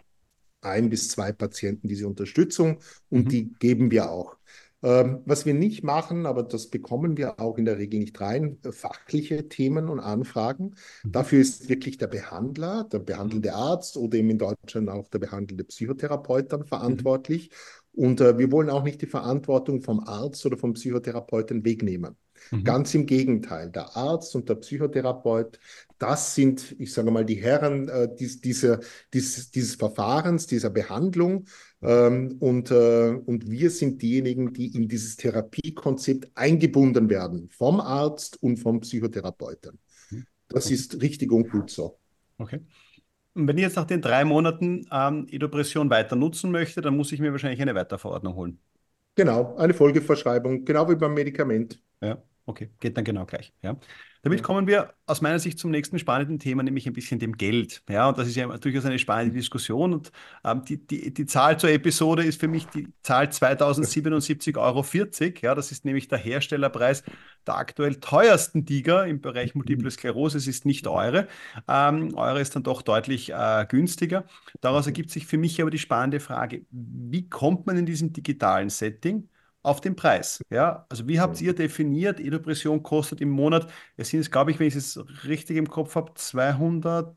ein 0.62 0.90
bis 0.90 1.10
zwei 1.10 1.32
Patienten 1.32 1.88
diese 1.88 2.08
Unterstützung 2.08 2.80
und 3.10 3.26
mhm. 3.26 3.30
die 3.30 3.54
geben 3.60 3.92
wir 3.92 4.10
auch. 4.12 4.37
Ähm, 4.84 5.24
was 5.26 5.48
wir 5.48 5.56
nicht 5.56 5.84
machen, 5.84 6.28
aber 6.28 6.44
das 6.44 6.70
bekommen 6.70 7.18
wir 7.18 7.40
auch 7.40 7.58
in 7.58 7.66
der 7.66 7.80
Regel 7.80 8.00
nicht 8.00 8.22
rein, 8.22 8.60
äh, 8.64 8.72
fachliche 8.72 9.50
Themen 9.50 9.90
und 9.90 10.00
Anfragen. 10.00 10.76
Mhm. 11.04 11.12
Dafür 11.12 11.42
ist 11.42 11.68
wirklich 11.68 11.98
der 11.98 12.08
Behandler, 12.08 12.84
der 12.84 13.00
behandelnde 13.00 13.56
Arzt 13.56 13.98
oder 13.98 14.20
eben 14.20 14.30
in 14.30 14.38
Deutschland 14.38 14.90
auch 14.90 15.08
der 15.10 15.18
behandelnde 15.18 15.64
Psychotherapeut 15.64 16.54
dann 16.54 16.66
verantwortlich. 16.66 17.50
Mhm. 17.94 18.04
Und 18.04 18.22
äh, 18.22 18.38
wir 18.38 18.52
wollen 18.52 18.70
auch 18.70 18.84
nicht 18.84 19.02
die 19.02 19.08
Verantwortung 19.08 19.82
vom 19.82 20.00
Arzt 20.02 20.46
oder 20.46 20.58
vom 20.58 20.74
Psychotherapeuten 20.74 21.66
wegnehmen. 21.66 22.16
Mhm. 22.52 22.64
Ganz 22.64 22.94
im 22.94 23.08
Gegenteil, 23.08 23.72
der 23.72 23.98
Arzt 23.98 24.36
und 24.36 24.48
der 24.48 24.56
Psychotherapeut, 24.56 25.60
das 26.00 26.36
sind, 26.36 26.76
ich 26.80 26.94
sage 26.94 27.12
mal, 27.12 27.26
die 27.26 27.36
Herren 27.36 27.90
äh, 27.90 28.08
dies, 28.18 28.42
dieser, 28.42 28.80
dies, 29.14 29.52
dieses 29.52 29.76
Verfahrens, 29.76 30.48
dieser 30.48 30.70
Behandlung. 30.70 31.46
Ähm, 31.82 32.38
und, 32.40 32.72
äh, 32.72 33.10
und 33.26 33.50
wir 33.50 33.70
sind 33.70 34.02
diejenigen, 34.02 34.54
die 34.54 34.76
in 34.76 34.88
dieses 34.88 35.16
Therapiekonzept 35.16 36.32
eingebunden 36.36 37.10
werden, 37.10 37.50
vom 37.50 37.80
Arzt 37.80 38.42
und 38.42 38.58
vom 38.58 38.80
Psychotherapeuten. 38.80 39.80
Mhm. 40.10 40.26
Das 40.48 40.72
ist 40.72 41.02
richtig 41.02 41.32
und 41.32 41.50
gut 41.50 41.70
so. 41.70 42.00
Okay. 42.38 42.62
Und 43.34 43.48
wenn 43.48 43.58
ich 43.58 43.64
jetzt 43.64 43.76
nach 43.76 43.86
den 43.86 44.02
drei 44.02 44.26
Monaten 44.26 44.88
ähm, 44.92 45.28
Edopression 45.30 45.90
weiter 45.90 46.16
nutzen 46.16 46.52
möchte, 46.52 46.82
dann 46.82 46.98
muss 46.98 47.12
ich 47.12 47.20
mir 47.20 47.32
wahrscheinlich 47.32 47.62
eine 47.62 47.76
Weiterverordnung 47.76 48.36
holen. 48.36 48.60
Genau, 49.16 49.56
eine 49.58 49.74
Folgeverschreibung, 49.74 50.66
genau 50.66 50.90
wie 50.90 50.96
beim 50.96 51.14
Medikament. 51.14 51.82
Ja. 52.02 52.22
Okay, 52.46 52.72
geht 52.80 52.96
dann 52.96 53.04
genau 53.04 53.26
gleich. 53.26 53.54
Ja. 53.62 53.78
Damit 54.24 54.44
kommen 54.44 54.68
wir 54.68 54.94
aus 55.06 55.22
meiner 55.22 55.40
Sicht 55.40 55.60
zum 55.60 55.72
nächsten 55.72 56.00
spannenden 56.00 56.40
Thema, 56.40 56.64
nämlich 56.64 56.88
ein 56.88 56.94
bisschen 56.94 57.20
dem 57.20 57.38
Geld. 57.38 57.84
Ja, 57.90 58.10
und 58.10 58.18
das 58.18 58.28
ist 58.28 58.36
ja 58.36 58.46
durchaus 58.58 58.86
eine 58.86 59.00
spannende 59.00 59.34
Diskussion. 59.34 59.94
Und 59.94 60.12
ähm, 60.44 60.64
die, 60.66 60.86
die, 60.86 61.14
die 61.14 61.26
Zahl 61.26 61.60
zur 61.60 61.70
Episode 61.70 62.24
ist 62.24 62.40
für 62.40 62.48
mich 62.48 62.66
die 62.68 62.88
Zahl 63.04 63.26
2077,40 63.26 64.58
Euro. 64.58 64.86
Ja, 65.42 65.56
das 65.56 65.72
ist 65.72 65.86
nämlich 65.86 66.08
der 66.08 66.18
Herstellerpreis 66.18 67.04
der 67.48 67.58
aktuell 67.58 67.96
teuersten 67.96 68.66
Tiger 68.66 69.06
im 69.08 69.22
Bereich 69.22 69.56
Multiple 69.56 69.90
Sklerose. 69.90 70.38
Es 70.38 70.48
ist 70.48 70.66
nicht 70.66 70.88
eure. 70.88 71.28
Ähm, 71.68 72.14
eure 72.16 72.42
ist 72.42 72.56
dann 72.56 72.64
doch 72.64 72.82
deutlich 72.82 73.32
äh, 73.32 73.66
günstiger. 73.70 74.26
Daraus 74.62 74.86
ergibt 74.86 75.12
sich 75.12 75.26
für 75.26 75.38
mich 75.38 75.62
aber 75.62 75.72
die 75.72 75.80
spannende 75.80 76.20
Frage, 76.20 76.66
wie 76.72 77.30
kommt 77.30 77.66
man 77.66 77.78
in 77.78 77.86
diesem 77.86 78.14
digitalen 78.14 78.70
Setting 78.70 79.30
auf 79.68 79.82
den 79.82 79.96
Preis. 79.96 80.42
Ja, 80.50 80.86
also 80.90 81.08
wie 81.08 81.20
habt 81.20 81.40
ihr 81.42 81.54
definiert, 81.54 82.20
Edopression 82.20 82.82
kostet 82.82 83.22
im 83.22 83.30
Monat, 83.30 83.70
es 83.98 84.10
sind, 84.10 84.32
glaube 84.32 84.52
ich, 84.52 84.60
wenn 84.60 84.68
ich 84.68 84.76
es 84.76 85.00
richtig 85.26 85.58
im 85.58 85.70
Kopf 85.70 85.96
habe, 85.96 86.14
200. 86.16 87.16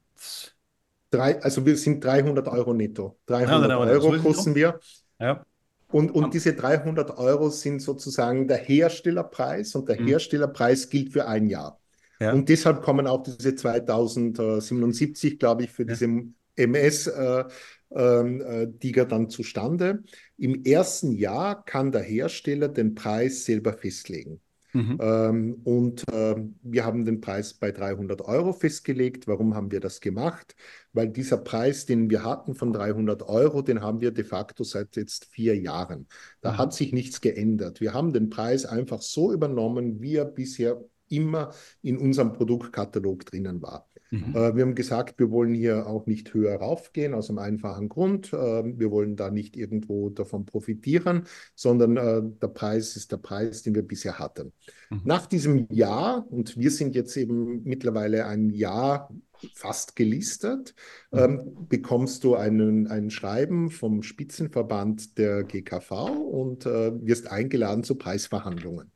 Drei, 1.11 1.43
also 1.43 1.65
wir 1.65 1.77
sind 1.77 2.05
300 2.05 2.47
Euro 2.49 2.75
netto. 2.75 3.19
300 3.27 3.71
Euro, 3.71 3.83
Euro 3.83 4.17
so 4.17 4.23
kosten 4.23 4.55
wir. 4.55 4.79
Ja. 5.19 5.45
Und, 5.93 6.13
und 6.13 6.35
diese 6.35 6.55
300 6.55 7.19
Euro 7.19 7.51
sind 7.51 7.83
sozusagen 7.83 8.47
der 8.47 8.59
Herstellerpreis 8.59 9.75
und 9.75 9.89
der 9.89 10.01
mhm. 10.01 10.07
Herstellerpreis 10.07 10.89
gilt 10.89 11.13
für 11.13 11.27
ein 11.27 11.49
Jahr. 11.49 11.81
Ja. 12.21 12.33
Und 12.33 12.49
deshalb 12.49 12.83
kommen 12.83 13.07
auch 13.07 13.23
diese 13.23 13.55
2077, 13.55 15.39
glaube 15.39 15.65
ich, 15.65 15.71
für 15.71 15.85
diese 15.85 16.07
MS 16.55 17.07
ähm, 17.07 17.13
äh, 17.17 17.45
Tiger 17.91 19.05
dann 19.05 19.29
zustande. 19.31 20.05
Im 20.37 20.65
ersten 20.65 21.13
Jahr 21.13 21.65
kann 21.65 21.91
der 21.91 22.03
Hersteller 22.03 22.69
den 22.69 22.95
Preis 22.95 23.45
selber 23.45 23.73
festlegen. 23.73 24.41
Mhm. 24.73 24.99
Ähm, 25.01 25.61
und 25.65 26.09
äh, 26.13 26.37
wir 26.63 26.85
haben 26.85 27.05
den 27.05 27.21
Preis 27.21 27.55
bei 27.55 27.73
300 27.73 28.23
Euro 28.23 28.53
festgelegt. 28.53 29.27
Warum 29.27 29.55
haben 29.55 29.73
wir 29.73 29.81
das 29.81 30.01
gemacht? 30.01 30.55
Weil 30.93 31.09
dieser 31.09 31.39
Preis, 31.39 31.87
den 31.87 32.09
wir 32.11 32.25
hatten 32.25 32.55
von 32.55 32.73
300 32.73 33.23
Euro, 33.23 33.63
den 33.63 33.81
haben 33.81 34.01
wir 34.01 34.13
de 34.13 34.25
facto 34.25 34.63
seit 34.63 34.97
jetzt 34.97 35.27
vier 35.27 35.59
Jahren. 35.59 36.07
Da 36.41 36.53
mhm. 36.53 36.59
hat 36.59 36.75
sich 36.75 36.93
nichts 36.93 37.21
geändert. 37.21 37.81
Wir 37.81 37.95
haben 37.95 38.13
den 38.13 38.31
Preis 38.31 38.65
einfach 38.65 39.03
so 39.03 39.33
übernommen, 39.33 40.01
wie 40.01 40.17
er 40.17 40.25
bisher 40.25 40.81
immer 41.09 41.53
in 41.83 41.99
unserem 41.99 42.33
Produktkatalog 42.33 43.27
drinnen 43.27 43.61
war. 43.63 43.90
Mhm. 44.11 44.35
Äh, 44.35 44.57
wir 44.57 44.63
haben 44.63 44.75
gesagt, 44.75 45.19
wir 45.19 45.31
wollen 45.31 45.55
hier 45.55 45.87
auch 45.87 46.07
nicht 46.07 46.35
höher 46.35 46.57
raufgehen, 46.57 47.15
aus 47.15 47.31
einem 47.31 47.39
einfachen 47.39 47.89
Grund. 47.89 48.33
Äh, 48.33 48.37
wir 48.37 48.91
wollen 48.91 49.17
da 49.17 49.31
nicht 49.31 49.57
irgendwo 49.57 50.11
davon 50.11 50.47
profitieren, 50.47 51.25
sondern 51.55 51.97
äh, 51.97 52.23
der 52.41 52.49
Preis 52.49 52.97
ist 52.97 53.13
der 53.13 53.19
Preis, 53.19 53.63
den 53.63 53.75
wir 53.75 53.83
bisher 53.83 54.19
hatten. 54.19 54.53
Mhm. 54.91 55.03
Nach 55.05 55.27
diesem 55.27 55.67
Jahr, 55.71 56.27
und 56.31 56.59
wir 56.59 56.71
sind 56.71 56.95
jetzt 56.95 57.17
eben 57.17 57.63
mittlerweile 57.65 58.27
ein 58.27 58.51
Jahr 58.51 59.11
fast 59.55 59.97
gelistet, 59.97 60.75
mhm. 61.13 61.19
ähm, 61.19 61.67
bekommst 61.69 62.25
du 62.25 62.35
einen, 62.35 62.89
ein 62.89 63.11
Schreiben 63.11 63.71
vom 63.71 64.03
Spitzenverband 64.03 65.19
der 65.19 65.45
GKV 65.45 65.91
und 66.11 66.67
äh, 66.67 66.93
wirst 67.07 67.31
eingeladen 67.31 67.85
zu 67.85 67.95
Preisverhandlungen. 67.95 68.91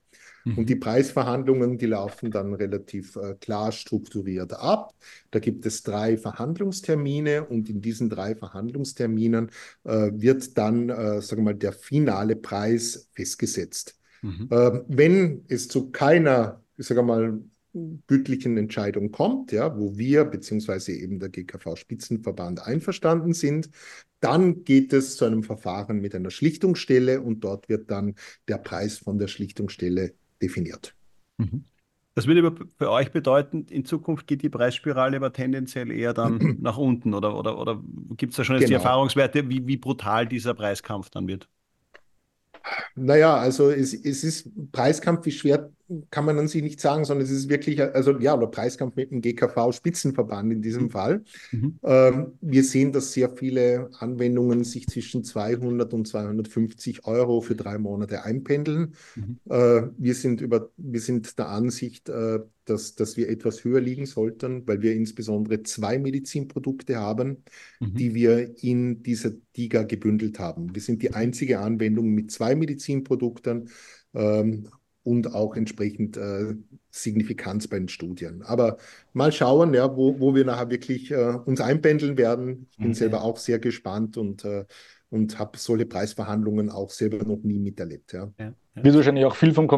Mhm. 0.45 0.59
Und 0.59 0.69
die 0.69 0.77
Preisverhandlungen, 0.77 1.79
die 1.79 1.87
laufen 1.87 2.31
dann 2.31 2.55
relativ 2.55 3.17
äh, 3.17 3.35
klar 3.35 3.73
strukturiert 3.73 4.53
ab. 4.53 4.95
Da 5.31 5.39
gibt 5.39 5.67
es 5.67 5.83
drei 5.83 6.17
Verhandlungstermine 6.17 7.45
und 7.45 7.69
in 7.69 7.81
diesen 7.81 8.11
drei 8.11 8.35
Verhandlungsterminen 8.35 9.51
äh, 9.85 10.11
wird 10.13 10.57
dann, 10.57 10.91
äh, 10.91 11.21
sagen 11.21 11.43
wir 11.43 11.53
mal, 11.53 11.55
der 11.55 11.73
finale 11.73 12.37
Preis 12.37 13.09
festgesetzt. 13.13 13.99
Mhm. 14.23 14.49
Ähm, 14.51 14.85
wenn 14.89 15.45
es 15.49 15.69
zu 15.69 15.91
keiner, 15.91 16.63
ich 16.77 16.87
sage 16.87 17.03
mal, 17.03 17.41
gütlichen 18.07 18.57
Entscheidung 18.57 19.11
kommt, 19.11 19.51
ja, 19.51 19.77
wo 19.77 19.99
wir 19.99 20.25
beziehungsweise 20.25 20.93
eben 20.93 21.19
der 21.19 21.29
GKV-Spitzenverband 21.31 22.65
einverstanden 22.65 23.33
sind, 23.33 23.69
dann 24.21 24.65
geht 24.65 24.93
es 24.93 25.17
zu 25.17 25.25
einem 25.25 25.43
Verfahren 25.43 26.01
mit 26.01 26.15
einer 26.15 26.31
Schlichtungsstelle 26.31 27.21
und 27.21 27.41
dort 27.41 27.69
wird 27.69 27.91
dann 27.91 28.15
der 28.49 28.59
Preis 28.59 28.99
von 28.99 29.19
der 29.19 29.27
Schlichtungsstelle 29.29 30.15
definiert. 30.41 30.95
Mhm. 31.39 31.65
Das 32.15 32.29
würde 32.29 32.55
für 32.79 32.91
euch 32.91 33.11
bedeuten, 33.11 33.67
in 33.69 33.85
Zukunft 33.85 34.29
geht 34.29 34.43
die 34.43 34.49
Preisspirale 34.49 35.17
aber 35.17 35.33
tendenziell 35.33 35.91
eher 35.91 36.15
dann 36.15 36.39
nach 36.61 36.77
unten 36.77 37.13
oder, 37.13 37.37
oder, 37.37 37.59
oder 37.59 37.83
gibt 38.17 38.33
es 38.33 38.37
da 38.37 38.45
schon 38.45 38.57
jetzt 38.57 38.69
genau. 38.69 38.79
die 38.79 38.85
Erfahrungswerte, 38.85 39.49
wie, 39.49 39.67
wie 39.67 39.77
brutal 39.77 40.27
dieser 40.27 40.55
Preiskampf 40.55 41.11
dann 41.11 41.27
wird? 41.27 41.49
Naja, 42.95 43.37
also 43.37 43.71
es, 43.71 43.93
es 43.95 44.25
ist 44.25 44.49
Preiskampf, 44.73 45.27
wie 45.27 45.33
schwer 45.33 45.71
kann 46.11 46.25
man 46.25 46.39
an 46.39 46.49
sich 46.49 46.63
nicht 46.63 46.81
sagen, 46.81 47.05
sondern 47.05 47.25
es 47.25 47.31
ist 47.31 47.49
wirklich, 47.49 47.81
also 47.83 48.19
ja, 48.19 48.35
oder 48.35 48.47
Preiskampf 48.47 48.97
mit 48.97 49.11
dem 49.11 49.21
GKV-Spitzenverband 49.21 50.53
in 50.53 50.63
diesem 50.63 50.85
mhm. 50.85 50.91
Fall. 50.91 51.25
Mhm. 51.53 51.79
Ähm, 51.83 52.33
wir 52.41 52.65
sehen, 52.65 52.93
dass 52.93 53.13
sehr 53.13 53.29
viele 53.31 53.91
Anwendungen 53.99 54.65
sich 54.65 54.87
zwischen 54.87 55.25
200 55.25 55.93
und 55.93 56.09
250 56.09 57.05
Euro 57.07 57.41
für 57.43 57.55
drei 57.55 57.79
Monate 57.79 58.25
einpendeln. 58.25 58.95
Mhm. 59.15 59.39
Äh, 59.49 59.83
wir, 59.99 60.15
sind 60.15 60.41
über, 60.41 60.71
wir 60.77 61.01
sind 61.01 61.39
der 61.39 61.49
Ansicht, 61.49 62.09
äh, 62.09 62.41
dass, 62.65 62.95
dass 62.95 63.17
wir 63.17 63.29
etwas 63.29 63.65
höher 63.65 63.81
liegen 63.81 64.07
sollten, 64.07 64.67
weil 64.67 64.83
wir 64.83 64.95
insbesondere 64.95 65.63
zwei 65.63 65.99
Medizinprodukte 65.99 66.97
haben, 66.97 67.45
mhm. 67.81 67.95
die 67.95 68.15
wir 68.15 68.63
in 68.63 69.03
dieser 69.03 69.31
DIGA 69.57 69.83
gebündelt 69.83 70.39
haben. 70.39 70.75
Wir 70.75 70.83
sind 70.83 71.03
die 71.03 71.15
einzige 71.15 71.61
Anwendung 71.61 72.11
mit 72.11 72.31
zwei 72.31 72.55
Medizinprodukten. 72.55 73.71
Ähm, 74.15 74.69
und 75.05 75.35
auch 75.35 75.55
entsprechend 75.55 76.17
äh, 76.17 76.55
Signifikanz 76.91 77.69
bei 77.69 77.79
den 77.79 77.89
Studien. 77.89 78.43
Aber 78.43 78.79
mal 79.13 79.31
schauen, 79.31 79.75
ja, 79.75 79.95
wo, 79.97 80.19
wo 80.19 80.35
wir 80.35 80.45
nachher 80.45 80.71
wirklich 80.71 81.11
äh, 81.11 81.37
uns 81.45 81.61
einpendeln 81.61 82.17
werden. 82.17 82.67
Ich 82.71 82.79
bin 82.79 82.87
okay. 82.87 82.95
selber 82.95 83.23
auch 83.23 83.37
sehr 83.37 83.59
gespannt 83.59 84.17
und, 84.17 84.45
äh, 84.45 84.65
und 85.11 85.39
habe 85.39 85.59
solche 85.59 85.87
Preisverhandlungen 85.87 86.71
auch 86.71 86.91
selber 86.91 87.23
noch 87.25 87.43
nie 87.43 87.59
miterlebt. 87.59 88.15
Ja. 88.15 88.33
Ja, 88.39 88.55
ja. 88.75 88.85
Wird 88.85 88.97
wahrscheinlich 88.97 89.27
auch 89.27 89.37
viel 89.37 89.53
von 89.53 89.69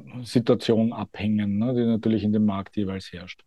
Konkurrenzsituationen 0.00 0.92
abhängen, 0.92 1.58
ne, 1.58 1.74
die 1.74 1.84
natürlich 1.84 2.24
in 2.24 2.32
dem 2.32 2.44
Markt 2.44 2.76
jeweils 2.76 3.12
herrscht. 3.12 3.44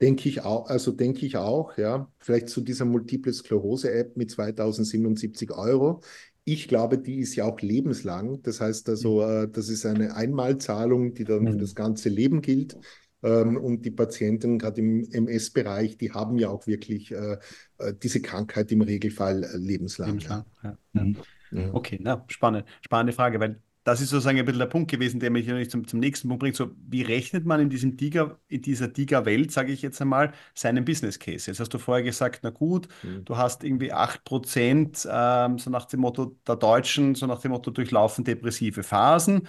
Denke 0.00 0.28
ich 0.28 0.42
auch, 0.42 0.68
also 0.68 0.92
denke 0.92 1.26
ich 1.26 1.36
auch, 1.36 1.76
ja. 1.76 2.08
Vielleicht 2.18 2.48
zu 2.48 2.60
dieser 2.60 2.84
Multiple 2.84 3.32
Sklerose-App 3.32 4.16
mit 4.16 4.30
2077 4.30 5.50
Euro. 5.50 6.00
Ich 6.44 6.68
glaube, 6.68 6.98
die 6.98 7.16
ist 7.16 7.34
ja 7.34 7.44
auch 7.44 7.60
lebenslang. 7.60 8.40
Das 8.42 8.60
heißt 8.60 8.88
also, 8.88 9.22
mhm. 9.22 9.44
äh, 9.44 9.48
das 9.48 9.68
ist 9.68 9.84
eine 9.84 10.14
Einmalzahlung, 10.14 11.14
die 11.14 11.24
dann 11.24 11.46
für 11.46 11.54
mhm. 11.54 11.58
das 11.58 11.74
ganze 11.74 12.08
Leben 12.08 12.40
gilt. 12.40 12.76
Ähm, 13.24 13.56
und 13.56 13.84
die 13.84 13.90
Patienten, 13.90 14.58
gerade 14.58 14.80
im 14.80 15.10
MS-Bereich, 15.10 15.96
die 15.96 16.12
haben 16.12 16.38
ja 16.38 16.50
auch 16.50 16.66
wirklich 16.66 17.10
äh, 17.10 17.38
äh, 17.78 17.94
diese 18.00 18.20
Krankheit 18.20 18.70
im 18.70 18.82
Regelfall 18.82 19.40
lebenslang. 19.56 20.18
lebenslang 20.18 20.44
ja. 20.62 20.78
Ja. 20.92 21.02
Mhm. 21.02 21.16
Ja. 21.50 21.72
Okay, 21.72 21.98
na, 22.00 22.24
spannend, 22.28 22.64
spannende 22.82 23.12
Frage, 23.12 23.40
weil 23.40 23.60
das 23.84 24.00
ist 24.00 24.08
sozusagen 24.08 24.38
ein 24.38 24.44
bisschen 24.46 24.60
der 24.60 24.66
Punkt 24.66 24.90
gewesen, 24.90 25.20
der 25.20 25.30
mich 25.30 25.46
natürlich 25.46 25.70
zum, 25.70 25.86
zum 25.86 26.00
nächsten 26.00 26.28
Punkt 26.28 26.40
bringt. 26.40 26.56
So, 26.56 26.70
wie 26.88 27.02
rechnet 27.02 27.44
man 27.44 27.60
in 27.60 27.68
diesem 27.68 27.98
Tiger, 27.98 28.38
in 28.48 28.62
dieser 28.62 28.90
Tiger-Welt, 28.90 29.52
sage 29.52 29.72
ich 29.72 29.82
jetzt 29.82 30.00
einmal, 30.00 30.32
seinen 30.54 30.86
Business 30.86 31.18
Case? 31.18 31.50
Jetzt 31.50 31.60
hast 31.60 31.68
du 31.68 31.78
vorher 31.78 32.02
gesagt, 32.02 32.40
na 32.42 32.50
gut, 32.50 32.88
mhm. 33.02 33.26
du 33.26 33.36
hast 33.36 33.62
irgendwie 33.62 33.92
8%, 33.92 35.06
ähm, 35.10 35.58
so 35.58 35.68
nach 35.68 35.84
dem 35.84 36.00
Motto 36.00 36.38
der 36.46 36.56
Deutschen, 36.56 37.14
so 37.14 37.26
nach 37.26 37.40
dem 37.40 37.50
Motto 37.50 37.70
durchlaufen 37.70 38.24
depressive 38.24 38.82
Phasen. 38.82 39.46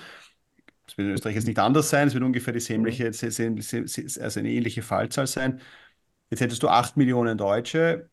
Das 0.85 0.97
wird 0.97 1.07
in 1.07 1.13
Österreich 1.13 1.35
jetzt 1.35 1.47
nicht 1.47 1.57
anders 1.59 1.89
sein, 1.89 2.09
es 2.09 2.13
wird 2.13 2.23
ungefähr 2.23 2.53
die 2.53 2.59
sämliche, 2.59 3.05
mhm. 3.05 3.57
also 4.21 4.39
eine 4.39 4.49
ähnliche 4.49 4.81
Fallzahl 4.81 5.27
sein. 5.27 5.61
Jetzt 6.29 6.41
hättest 6.41 6.61
du 6.61 6.67
8 6.67 6.97
Millionen 6.97 7.37
Deutsche, 7.37 8.09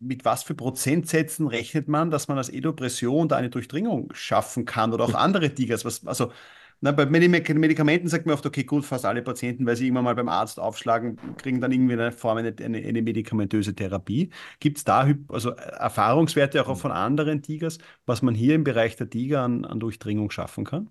mit 0.00 0.24
was 0.24 0.42
für 0.42 0.54
Prozentsätzen 0.54 1.46
rechnet 1.46 1.88
man, 1.88 2.10
dass 2.10 2.28
man 2.28 2.38
als 2.38 2.48
Edopression 2.48 3.28
da 3.28 3.36
eine 3.36 3.50
Durchdringung 3.50 4.12
schaffen 4.14 4.64
kann 4.64 4.92
oder 4.92 5.04
auch 5.04 5.14
andere 5.14 5.54
Tigers? 5.54 5.84
Was, 5.84 6.06
also 6.06 6.32
na, 6.82 6.92
bei 6.92 7.04
Medikamenten 7.04 8.08
sagt 8.08 8.24
man 8.24 8.34
oft, 8.34 8.46
okay, 8.46 8.64
gut, 8.64 8.86
fast 8.86 9.04
alle 9.04 9.20
Patienten, 9.22 9.66
weil 9.66 9.76
sie 9.76 9.84
irgendwann 9.84 10.04
mal 10.04 10.14
beim 10.14 10.30
Arzt 10.30 10.58
aufschlagen, 10.58 11.18
kriegen 11.36 11.60
dann 11.60 11.72
irgendwie 11.72 11.92
eine 11.92 12.10
Form, 12.10 12.38
eine, 12.38 12.54
eine, 12.58 12.78
eine 12.78 13.02
medikamentöse 13.02 13.74
Therapie. 13.74 14.30
Gibt 14.60 14.78
es 14.78 14.84
da 14.84 15.06
also 15.28 15.50
Erfahrungswerte 15.50 16.66
auch 16.66 16.78
von 16.78 16.90
anderen 16.90 17.42
Tigers, 17.42 17.78
was 18.06 18.22
man 18.22 18.34
hier 18.34 18.54
im 18.54 18.64
Bereich 18.64 18.96
der 18.96 19.10
Tiger 19.10 19.42
an, 19.42 19.66
an 19.66 19.78
Durchdringung 19.78 20.30
schaffen 20.30 20.64
kann? 20.64 20.90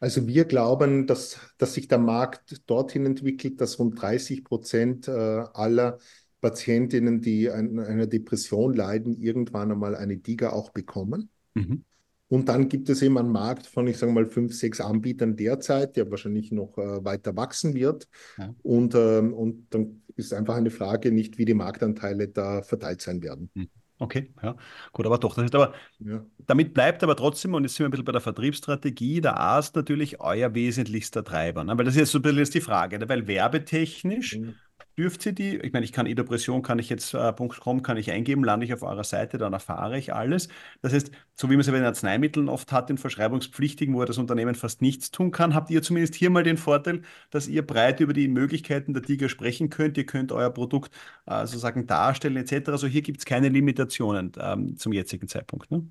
Also 0.00 0.26
wir 0.26 0.44
glauben, 0.44 1.06
dass, 1.06 1.38
dass 1.58 1.74
sich 1.74 1.88
der 1.88 1.98
Markt 1.98 2.68
dorthin 2.68 3.06
entwickelt, 3.06 3.60
dass 3.60 3.78
rund 3.78 4.00
30 4.00 4.44
Prozent 4.44 5.08
äh, 5.08 5.12
aller 5.12 5.98
Patientinnen, 6.40 7.20
die 7.20 7.50
an 7.50 7.78
einer 7.78 8.06
Depression 8.06 8.74
leiden, 8.74 9.16
irgendwann 9.16 9.72
einmal 9.72 9.96
eine 9.96 10.16
DIGA 10.16 10.50
auch 10.50 10.70
bekommen. 10.70 11.30
Mhm. 11.54 11.84
Und 12.28 12.48
dann 12.48 12.68
gibt 12.68 12.90
es 12.90 13.00
eben 13.00 13.16
einen 13.16 13.32
Markt 13.32 13.66
von, 13.66 13.86
ich 13.86 13.96
sage 13.96 14.12
mal, 14.12 14.26
fünf, 14.26 14.54
sechs 14.54 14.80
Anbietern 14.80 15.34
derzeit, 15.34 15.96
der 15.96 16.10
wahrscheinlich 16.10 16.52
noch 16.52 16.76
äh, 16.76 17.02
weiter 17.04 17.34
wachsen 17.36 17.74
wird. 17.74 18.06
Ja. 18.36 18.54
Und, 18.62 18.94
ähm, 18.94 19.32
und 19.32 19.66
dann 19.70 20.02
ist 20.14 20.34
einfach 20.34 20.56
eine 20.56 20.70
Frage 20.70 21.10
nicht, 21.10 21.38
wie 21.38 21.46
die 21.46 21.54
Marktanteile 21.54 22.28
da 22.28 22.62
verteilt 22.62 23.00
sein 23.00 23.22
werden. 23.22 23.50
Mhm. 23.54 23.68
Okay, 24.00 24.32
ja, 24.44 24.56
gut, 24.92 25.06
aber 25.06 25.18
doch, 25.18 25.34
das 25.34 25.46
ist 25.46 25.54
aber, 25.56 25.74
ja. 25.98 26.24
damit 26.46 26.72
bleibt 26.72 27.02
aber 27.02 27.16
trotzdem, 27.16 27.54
und 27.54 27.64
jetzt 27.64 27.74
sind 27.74 27.82
wir 27.82 27.88
ein 27.88 27.90
bisschen 27.90 28.04
bei 28.04 28.12
der 28.12 28.20
Vertriebsstrategie, 28.20 29.20
der 29.20 29.38
Arzt 29.38 29.74
natürlich 29.74 30.20
euer 30.20 30.54
wesentlichster 30.54 31.24
Treiber. 31.24 31.64
Ne? 31.64 31.76
Weil 31.76 31.84
das 31.84 31.94
ist 31.94 32.00
jetzt 32.00 32.12
so 32.12 32.20
ein 32.20 32.22
bisschen 32.22 32.52
die 32.52 32.60
Frage, 32.60 33.00
ne? 33.00 33.08
weil 33.08 33.26
werbetechnisch 33.26 34.38
mhm 34.38 34.54
dürft 34.98 35.24
ihr 35.26 35.32
die, 35.32 35.56
ich 35.56 35.72
meine, 35.72 35.84
ich 35.84 35.92
kann 35.92 36.06
E-Depression, 36.06 36.62
kann 36.62 36.78
ich 36.78 36.88
jetzt 36.88 37.14
äh, 37.14 37.32
.com, 37.32 37.82
kann 37.82 37.96
ich 37.96 38.10
eingeben, 38.10 38.42
lande 38.44 38.66
ich 38.66 38.74
auf 38.74 38.82
eurer 38.82 39.04
Seite, 39.04 39.38
dann 39.38 39.52
erfahre 39.52 39.96
ich 39.96 40.12
alles. 40.12 40.48
Das 40.82 40.92
heißt, 40.92 41.12
so 41.34 41.48
wie 41.48 41.52
man 41.52 41.60
es 41.60 41.66
bei 41.68 41.74
den 41.74 41.84
Arzneimitteln 41.84 42.48
oft 42.48 42.72
hat, 42.72 42.88
den 42.90 42.98
Verschreibungspflichtigen, 42.98 43.94
wo 43.94 44.04
das 44.04 44.18
Unternehmen 44.18 44.56
fast 44.56 44.82
nichts 44.82 45.10
tun 45.12 45.30
kann, 45.30 45.54
habt 45.54 45.70
ihr 45.70 45.82
zumindest 45.82 46.16
hier 46.16 46.30
mal 46.30 46.42
den 46.42 46.56
Vorteil, 46.56 47.02
dass 47.30 47.46
ihr 47.46 47.64
breit 47.66 48.00
über 48.00 48.12
die 48.12 48.28
Möglichkeiten 48.28 48.92
der 48.92 49.02
Tiger 49.02 49.28
sprechen 49.28 49.70
könnt. 49.70 49.96
Ihr 49.96 50.06
könnt 50.06 50.32
euer 50.32 50.50
Produkt 50.50 50.92
äh, 51.26 51.46
sozusagen 51.46 51.86
darstellen 51.86 52.36
etc. 52.36 52.70
Also 52.70 52.88
hier 52.88 53.02
gibt 53.02 53.20
es 53.20 53.24
keine 53.24 53.48
Limitationen 53.48 54.32
ähm, 54.38 54.76
zum 54.76 54.92
jetzigen 54.92 55.28
Zeitpunkt. 55.28 55.70
Ne? 55.70 55.88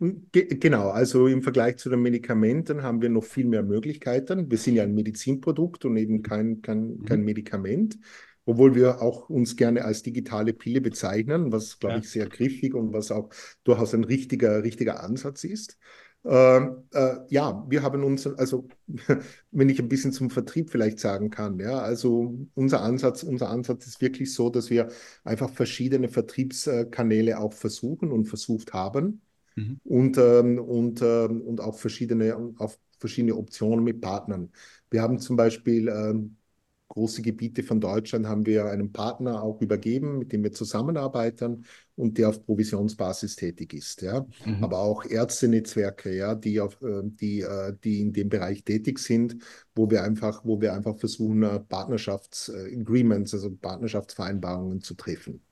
Genau, 0.00 0.90
also 0.90 1.28
im 1.28 1.42
Vergleich 1.42 1.76
zu 1.76 1.88
den 1.88 2.02
Medikamenten 2.02 2.82
haben 2.82 3.00
wir 3.00 3.10
noch 3.10 3.22
viel 3.22 3.46
mehr 3.46 3.62
Möglichkeiten. 3.62 4.50
Wir 4.50 4.58
sind 4.58 4.74
ja 4.74 4.82
ein 4.82 4.94
Medizinprodukt 4.94 5.84
und 5.84 5.96
eben 5.96 6.22
kein, 6.22 6.62
kein, 6.62 6.96
mhm. 6.96 7.04
kein 7.04 7.22
Medikament, 7.22 7.96
obwohl 8.44 8.74
wir 8.74 9.00
auch 9.00 9.30
uns 9.30 9.54
gerne 9.56 9.84
als 9.84 10.02
digitale 10.02 10.52
Pille 10.52 10.80
bezeichnen, 10.80 11.52
was, 11.52 11.78
glaube 11.78 11.96
ja. 11.96 12.00
ich, 12.00 12.10
sehr 12.10 12.28
griffig 12.28 12.74
und 12.74 12.92
was 12.92 13.12
auch 13.12 13.30
durchaus 13.62 13.94
ein 13.94 14.02
richtiger, 14.02 14.64
richtiger 14.64 15.04
Ansatz 15.04 15.44
ist. 15.44 15.78
Äh, 16.24 16.56
äh, 16.94 17.18
ja, 17.28 17.64
wir 17.68 17.82
haben 17.82 18.02
uns, 18.02 18.26
also 18.26 18.66
wenn 19.52 19.68
ich 19.68 19.78
ein 19.78 19.88
bisschen 19.88 20.12
zum 20.12 20.30
Vertrieb 20.30 20.70
vielleicht 20.70 20.98
sagen 20.98 21.30
kann, 21.30 21.60
ja, 21.60 21.78
also 21.78 22.36
unser 22.54 22.82
Ansatz, 22.82 23.22
unser 23.22 23.48
Ansatz 23.48 23.86
ist 23.86 24.00
wirklich 24.00 24.34
so, 24.34 24.50
dass 24.50 24.70
wir 24.70 24.88
einfach 25.22 25.50
verschiedene 25.50 26.08
Vertriebskanäle 26.08 27.38
auch 27.38 27.52
versuchen 27.52 28.10
und 28.10 28.24
versucht 28.24 28.72
haben 28.72 29.22
mhm. 29.58 29.80
und, 29.84 30.18
ähm, 30.18 30.58
und, 30.58 31.02
ähm, 31.02 31.40
und 31.42 31.60
auch 31.60 31.78
verschiedene, 31.78 32.36
auf 32.58 32.78
verschiedene 32.98 33.36
Optionen 33.36 33.84
mit 33.84 34.00
Partnern. 34.00 34.50
Wir 34.90 35.02
haben 35.02 35.18
zum 35.18 35.36
Beispiel 35.36 35.88
ähm, 35.88 36.36
große 36.88 37.22
Gebiete 37.22 37.62
von 37.62 37.80
Deutschland 37.80 38.26
haben 38.26 38.46
wir 38.46 38.66
einem 38.66 38.92
Partner 38.92 39.42
auch 39.42 39.60
übergeben, 39.60 40.18
mit 40.18 40.32
dem 40.32 40.42
wir 40.42 40.52
zusammenarbeiten 40.52 41.64
und 41.96 42.18
der 42.18 42.30
auf 42.30 42.44
Provisionsbasis 42.44 43.36
tätig 43.36 43.74
ist. 43.74 44.02
Ja? 44.02 44.26
Mhm. 44.44 44.64
Aber 44.64 44.78
auch 44.78 45.04
Ärztenetzwerke, 45.04 46.14
ja, 46.14 46.34
die, 46.34 46.60
auf, 46.60 46.80
äh, 46.82 47.02
die, 47.04 47.42
äh, 47.42 47.74
die 47.84 48.00
in 48.00 48.12
dem 48.12 48.28
Bereich 48.28 48.64
tätig 48.64 48.98
sind, 48.98 49.36
wo 49.74 49.90
wir 49.90 50.02
einfach, 50.02 50.44
wo 50.44 50.60
wir 50.60 50.72
einfach 50.72 50.98
versuchen, 50.98 51.42
äh, 51.42 51.60
Partnerschaftsagreements, 51.60 53.34
also 53.34 53.50
Partnerschaftsvereinbarungen 53.50 54.80
zu 54.80 54.94
treffen. 54.94 55.42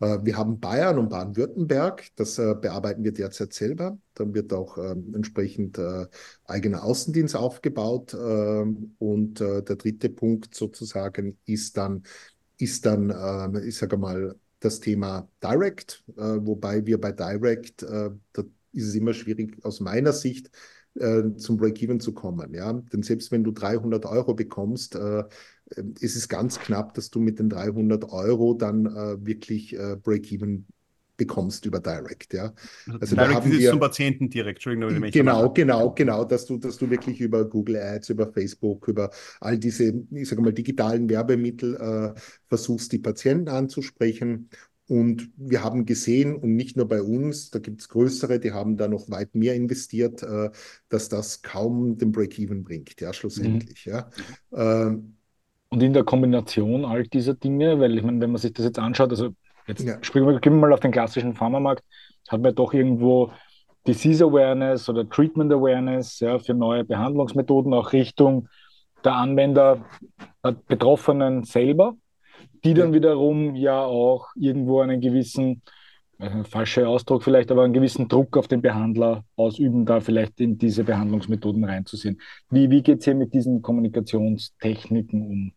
Äh, 0.00 0.18
wir 0.22 0.36
haben 0.36 0.60
Bayern 0.60 0.98
und 0.98 1.08
Baden-Württemberg, 1.08 2.08
das 2.16 2.38
äh, 2.38 2.54
bearbeiten 2.60 3.04
wir 3.04 3.12
derzeit 3.12 3.52
selber. 3.52 3.98
Dann 4.14 4.34
wird 4.34 4.52
auch 4.52 4.78
ähm, 4.78 5.14
entsprechend 5.14 5.78
äh, 5.78 6.06
eigener 6.44 6.84
Außendienst 6.84 7.36
aufgebaut. 7.36 8.14
Ähm, 8.14 8.94
und 8.98 9.40
der 9.40 9.62
dritte 9.62 10.08
Punkt 10.08 10.54
sozusagen 10.54 11.38
ist 11.44 11.76
dann, 11.76 12.02
ist 12.58 12.86
dann, 12.86 13.10
ähm, 13.10 13.62
ich 13.66 13.76
sage 13.76 13.96
mal, 13.96 14.36
das 14.60 14.80
Thema 14.80 15.28
Direct, 15.42 16.02
wobei 16.16 16.86
wir 16.86 16.98
bei 16.98 17.12
Direct, 17.12 17.82
da 17.82 18.10
ist 18.72 18.88
es 18.88 18.94
immer 18.94 19.12
schwierig 19.12 19.62
aus 19.64 19.80
meiner 19.80 20.12
Sicht, 20.12 20.50
zum 21.36 21.56
Break-Even 21.56 22.00
zu 22.00 22.12
kommen. 22.12 22.54
Ja? 22.54 22.72
Denn 22.72 23.02
selbst 23.02 23.30
wenn 23.32 23.44
du 23.44 23.52
300 23.52 24.06
Euro 24.06 24.34
bekommst, 24.34 24.96
ähm, 24.96 25.24
ist 26.00 26.16
es 26.16 26.28
ganz 26.28 26.58
knapp, 26.58 26.94
dass 26.94 27.10
du 27.10 27.20
mit 27.20 27.38
den 27.38 27.48
300 27.48 28.04
Euro 28.10 28.54
dann 28.54 28.86
äh, 28.86 29.26
wirklich 29.26 29.76
äh, 29.76 29.96
Break-Even 29.96 30.66
bekommst 31.16 31.64
über 31.64 31.80
Direct, 31.80 32.34
ja. 32.34 32.52
Also, 32.86 33.00
also 33.00 33.16
Direct 33.16 33.30
da 33.30 33.34
haben 33.36 33.52
ist 33.52 33.58
wir, 33.58 33.70
zum 33.70 33.80
Patienten 33.80 34.30
direkt, 34.30 34.58
Entschuldigung. 34.58 35.02
Wenn 35.02 35.10
genau, 35.10 35.50
genau, 35.50 35.92
genau, 35.92 36.24
dass 36.24 36.46
du, 36.46 36.58
dass 36.58 36.76
du 36.76 36.90
wirklich 36.90 37.20
über 37.20 37.48
Google 37.48 37.76
Ads, 37.76 38.10
über 38.10 38.26
Facebook, 38.26 38.88
über 38.88 39.10
all 39.40 39.58
diese, 39.58 39.94
ich 40.10 40.28
sage 40.28 40.42
mal, 40.42 40.52
digitalen 40.52 41.08
Werbemittel 41.08 41.74
äh, 41.76 42.20
versuchst, 42.48 42.92
die 42.92 42.98
Patienten 42.98 43.48
anzusprechen. 43.48 44.50
Und 44.88 45.30
wir 45.36 45.64
haben 45.64 45.84
gesehen, 45.84 46.36
und 46.36 46.54
nicht 46.54 46.76
nur 46.76 46.86
bei 46.86 47.02
uns, 47.02 47.50
da 47.50 47.58
gibt 47.58 47.80
es 47.80 47.88
größere, 47.88 48.38
die 48.38 48.52
haben 48.52 48.76
da 48.76 48.86
noch 48.86 49.10
weit 49.10 49.34
mehr 49.34 49.54
investiert, 49.54 50.22
äh, 50.22 50.50
dass 50.88 51.08
das 51.08 51.42
kaum 51.42 51.98
den 51.98 52.12
Break-Even 52.12 52.62
bringt, 52.62 53.00
ja, 53.00 53.12
schlussendlich. 53.12 53.86
Mhm. 53.86 53.92
Ja. 53.92 54.10
Ähm, 54.52 55.16
und 55.68 55.82
in 55.82 55.92
der 55.92 56.04
Kombination 56.04 56.84
all 56.84 57.02
dieser 57.02 57.34
Dinge, 57.34 57.80
weil 57.80 57.98
ich 57.98 58.04
meine, 58.04 58.20
wenn 58.20 58.30
man 58.30 58.40
sich 58.40 58.52
das 58.52 58.64
jetzt 58.64 58.78
anschaut, 58.78 59.10
also 59.10 59.30
jetzt 59.66 59.84
ja. 59.84 59.98
springen 60.02 60.28
wir, 60.28 60.38
gehen 60.38 60.54
wir 60.54 60.60
mal 60.60 60.72
auf 60.72 60.80
den 60.80 60.92
klassischen 60.92 61.34
Pharmamarkt, 61.34 61.82
hat 62.28 62.40
man 62.40 62.54
doch 62.54 62.72
irgendwo 62.72 63.32
Disease 63.86 64.24
Awareness 64.24 64.88
oder 64.88 65.08
Treatment 65.08 65.52
Awareness 65.52 66.20
ja, 66.20 66.38
für 66.38 66.54
neue 66.54 66.84
Behandlungsmethoden, 66.84 67.74
auch 67.74 67.92
Richtung 67.92 68.48
der 69.04 69.14
Anwender, 69.14 69.84
der 70.44 70.52
Betroffenen 70.52 71.44
selber, 71.44 71.96
die 72.64 72.74
dann 72.74 72.92
wiederum 72.92 73.54
ja 73.54 73.84
auch 73.84 74.28
irgendwo 74.34 74.80
einen 74.80 75.00
gewissen, 75.00 75.62
ein 76.18 76.44
falscher 76.44 76.88
Ausdruck 76.88 77.22
vielleicht, 77.22 77.50
aber 77.50 77.64
einen 77.64 77.74
gewissen 77.74 78.08
Druck 78.08 78.36
auf 78.36 78.48
den 78.48 78.62
Behandler 78.62 79.24
ausüben, 79.36 79.84
da 79.84 80.00
vielleicht 80.00 80.40
in 80.40 80.58
diese 80.58 80.84
Behandlungsmethoden 80.84 81.64
reinzusehen. 81.64 82.20
Wie, 82.50 82.70
wie 82.70 82.82
geht 82.82 83.00
es 83.00 83.04
hier 83.04 83.14
mit 83.14 83.34
diesen 83.34 83.62
Kommunikationstechniken 83.62 85.26
um? 85.26 85.52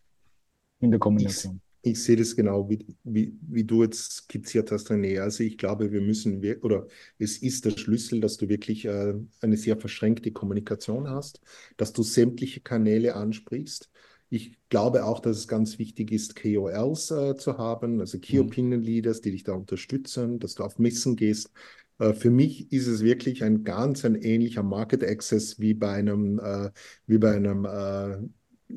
in 0.80 0.91
der 0.91 0.99
Kombination. 0.99 1.61
Ich, 1.82 1.91
ich 1.91 2.03
sehe 2.03 2.15
das 2.15 2.36
genau, 2.36 2.69
wie, 2.69 2.86
wie, 3.03 3.38
wie 3.41 3.63
du 3.63 3.84
jetzt 3.84 4.11
skizziert 4.11 4.71
hast, 4.71 4.89
René. 4.89 5.19
Also 5.19 5.43
ich 5.43 5.57
glaube, 5.57 5.91
wir 5.91 6.01
müssen, 6.01 6.41
oder 6.61 6.88
es 7.17 7.38
ist 7.38 7.65
der 7.65 7.71
Schlüssel, 7.71 8.19
dass 8.21 8.38
du 8.38 8.49
wirklich 8.49 8.86
äh, 8.86 9.13
eine 9.41 9.57
sehr 9.57 9.77
verschränkte 9.77 10.32
Kommunikation 10.32 11.09
hast, 11.09 11.41
dass 11.77 11.93
du 11.93 12.03
sämtliche 12.03 12.61
Kanäle 12.61 13.15
ansprichst. 13.15 13.89
Ich 14.30 14.57
glaube 14.69 15.05
auch, 15.05 15.19
dass 15.19 15.38
es 15.38 15.47
ganz 15.47 15.80
wichtig 15.80 16.11
ist, 16.11 16.36
KOLs 16.36 17.11
äh, 17.11 17.36
zu 17.36 17.57
haben, 17.57 17.99
also 17.99 18.19
Key 18.19 18.38
mhm. 18.38 18.47
Opinion 18.47 18.82
Leaders, 18.82 19.21
die 19.21 19.32
dich 19.32 19.43
da 19.43 19.53
unterstützen, 19.53 20.39
dass 20.39 20.55
du 20.55 20.63
auf 20.63 20.77
Messen 20.77 21.15
gehst. 21.15 21.51
Äh, 21.97 22.13
für 22.13 22.30
mich 22.30 22.71
ist 22.71 22.88
es 22.88 23.03
wirklich 23.03 23.43
ein 23.43 23.63
ganz 23.63 24.05
ein 24.05 24.15
ähnlicher 24.15 24.63
Market 24.63 25.03
Access 25.03 25.59
wie 25.59 25.73
bei 25.73 25.93
einem, 25.93 26.39
äh, 26.39 26.69
wie 27.07 27.17
bei 27.17 27.36
einem 27.36 27.65
äh, 27.65 28.17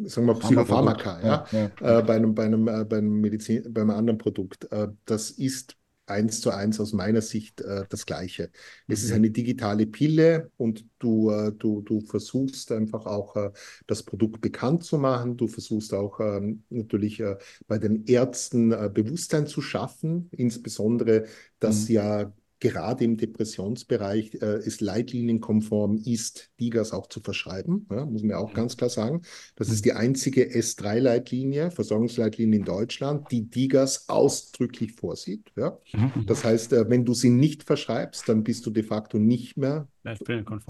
sagen 0.09 0.27
wir 0.27 0.35
Psychopharmaka, 0.35 1.21
ja, 1.21 1.47
ja, 1.53 1.71
ja. 1.81 1.99
Äh, 1.99 2.03
bei 2.03 2.17
einem, 2.17 2.35
bei 2.35 2.45
einem, 2.45 2.67
äh, 2.69 2.85
bei 2.85 2.99
einem 2.99 3.21
Medizin, 3.21 3.73
bei 3.73 3.83
einem 3.83 3.91
anderen 3.91 4.19
Produkt. 4.19 4.71
Äh, 4.73 4.89
das 5.05 5.31
ist 5.31 5.77
eins 6.07 6.41
zu 6.41 6.51
eins 6.51 6.81
aus 6.81 6.93
meiner 6.93 7.21
Sicht 7.21 7.61
äh, 7.61 7.85
das 7.89 8.07
Gleiche. 8.07 8.51
Es 8.89 9.03
mhm. 9.03 9.07
ist 9.07 9.13
eine 9.13 9.31
digitale 9.31 9.87
Pille 9.87 10.51
und 10.57 10.85
du, 10.99 11.31
äh, 11.31 11.53
du, 11.53 11.83
du 11.83 12.01
versuchst 12.01 12.73
einfach 12.73 13.07
auch 13.07 13.37
äh, 13.37 13.51
das 13.87 14.03
Produkt 14.03 14.41
bekannt 14.41 14.85
zu 14.85 14.99
machen. 14.99 15.37
Du 15.37 15.47
versuchst 15.47 15.95
auch 15.95 16.21
ähm, 16.21 16.65
natürlich 16.71 17.23
bei 17.67 17.79
den 17.79 18.05
Ärzten 18.07 18.71
Bewusstsein 18.93 19.47
zu 19.47 19.61
schaffen, 19.61 20.29
insbesondere, 20.33 21.27
dass 21.59 21.89
mhm. 21.89 21.95
ja 21.95 22.33
gerade 22.63 23.03
im 23.03 23.17
Depressionsbereich 23.17 24.35
äh, 24.35 24.59
es 24.59 24.81
leitlinienkonform 24.81 25.97
ist, 25.97 26.53
DIGAS 26.61 26.93
auch 26.93 27.09
zu 27.09 27.19
verschreiben, 27.21 27.89
ja, 27.91 28.07
muss 28.07 28.23
man 28.23 28.37
auch 28.37 28.51
mhm. 28.51 28.55
ganz 28.55 28.77
klar 28.77 28.89
sagen. 28.89 29.23
Das 29.57 29.69
ist 29.69 29.85
die 29.85 29.95
einzige 29.95 30.49
S3-Leitlinie, 30.49 31.73
Versorgungsleitlinie 31.73 32.61
in 32.61 32.65
Deutschland, 32.65 33.33
die 33.33 33.51
DIGAS 33.51 34.09
ausdrücklich 34.09 34.93
vorsieht. 34.93 35.51
Ja. 35.57 35.77
Mhm. 35.93 36.25
Das 36.27 36.45
heißt, 36.45 36.73
äh, 36.73 36.89
wenn 36.89 37.05
du 37.05 37.15
sie 37.15 37.31
nicht 37.31 37.65
verschreibst, 37.65 38.29
dann 38.29 38.45
bist 38.45 38.65
du 38.65 38.71
de 38.71 38.85
facto 38.85 39.19
nicht 39.19 39.57
mehr 39.57 39.89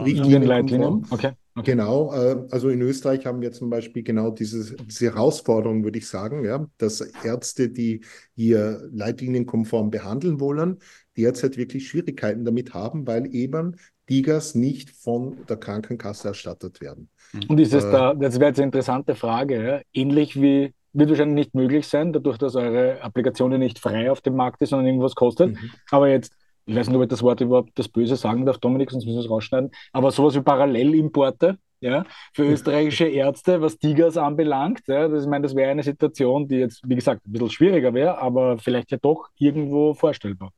Richtlinienkonform. 0.07 1.07
Okay. 1.11 1.33
Okay. 1.55 1.73
Genau, 1.73 2.15
äh, 2.15 2.47
also 2.51 2.71
in 2.71 2.81
Österreich 2.81 3.27
haben 3.27 3.43
wir 3.43 3.53
zum 3.53 3.69
Beispiel 3.69 4.03
genau 4.03 4.31
diese, 4.31 4.75
diese 4.75 5.05
Herausforderung, 5.07 5.85
würde 5.85 5.99
ich 5.99 6.09
sagen, 6.09 6.45
ja, 6.45 6.67
dass 6.79 7.03
Ärzte, 7.03 7.69
die 7.69 8.01
hier 8.35 8.89
leitlinienkonform 8.91 9.91
behandeln 9.91 10.41
wollen, 10.41 10.79
derzeit 11.17 11.57
wirklich 11.57 11.89
Schwierigkeiten 11.89 12.45
damit 12.45 12.75
haben, 12.75 13.07
weil 13.07 13.35
eben 13.35 13.77
DIGAs 14.09 14.55
nicht 14.55 14.91
von 14.91 15.37
der 15.49 15.57
Krankenkasse 15.57 16.29
erstattet 16.29 16.81
werden. 16.81 17.09
Und 17.49 17.61
ist 17.61 17.73
es 17.73 17.85
äh, 17.85 17.93
da, 17.93 18.15
das 18.15 18.39
wäre 18.39 18.51
jetzt 18.51 18.59
eine 18.59 18.67
interessante 18.67 19.15
Frage, 19.15 19.65
ja? 19.65 19.81
ähnlich 19.93 20.41
wie 20.41 20.73
wird 20.95 21.09
wahrscheinlich 21.09 21.47
nicht 21.47 21.55
möglich 21.55 21.87
sein, 21.87 22.13
dadurch, 22.13 22.37
dass 22.37 22.55
eure 22.55 23.01
Applikation 23.01 23.59
nicht 23.59 23.79
frei 23.79 24.11
auf 24.11 24.21
dem 24.21 24.37
Markt 24.37 24.61
ist, 24.61 24.71
sondern 24.71 24.87
irgendwas 24.87 25.15
kostet. 25.15 25.53
Mhm. 25.53 25.71
Aber 25.91 26.09
jetzt 26.09 26.35
ich 26.67 26.77
weiß 26.77 26.89
nicht, 26.89 26.97
ob 26.97 27.03
ich 27.03 27.09
das 27.09 27.23
Wort 27.23 27.41
überhaupt 27.41 27.71
das 27.75 27.89
Böse 27.89 28.17
sagen 28.17 28.47
darf, 28.47 28.59
Dominik, 28.59 28.91
sonst 28.91 29.05
müssen 29.05 29.17
wir 29.17 29.25
es 29.25 29.31
rausschneiden, 29.31 29.71
aber 29.93 30.11
sowas 30.13 30.35
wie 30.37 30.43
Parallelimporte 30.43 31.59
ja, 31.81 32.05
für 32.33 32.45
österreichische 32.45 33.07
Ärzte, 33.07 33.61
was 33.61 33.77
Tigers 33.79 34.17
anbelangt. 34.17 34.83
Ja, 34.87 35.09
das, 35.09 35.25
ich 35.25 35.29
meine, 35.29 35.43
das 35.43 35.57
wäre 35.57 35.73
eine 35.73 35.83
Situation, 35.83 36.47
die 36.47 36.57
jetzt, 36.57 36.81
wie 36.89 36.95
gesagt, 36.95 37.27
ein 37.27 37.33
bisschen 37.33 37.51
schwieriger 37.51 37.93
wäre, 37.93 38.19
aber 38.19 38.59
vielleicht 38.59 38.93
ja 38.93 38.99
doch 38.99 39.31
irgendwo 39.37 39.93
vorstellbar. 39.93 40.53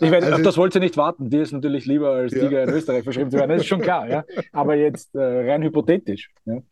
Ich 0.00 0.10
meine, 0.10 0.26
also, 0.26 0.36
auf 0.36 0.42
das 0.42 0.56
wollt 0.56 0.74
ihr 0.74 0.80
nicht 0.80 0.96
warten. 0.96 1.30
Dir 1.30 1.42
ist 1.42 1.52
natürlich 1.52 1.86
lieber 1.86 2.10
als 2.10 2.32
ja. 2.32 2.40
Tiger 2.40 2.64
in 2.64 2.70
Österreich 2.70 3.04
verschrieben 3.04 3.30
zu 3.30 3.38
werden, 3.38 3.50
das 3.50 3.62
ist 3.62 3.66
schon 3.66 3.80
klar, 3.80 4.08
ja. 4.08 4.24
Aber 4.52 4.74
jetzt 4.74 5.14
äh, 5.14 5.50
rein 5.50 5.62
hypothetisch. 5.62 6.30
Ja, 6.44 6.62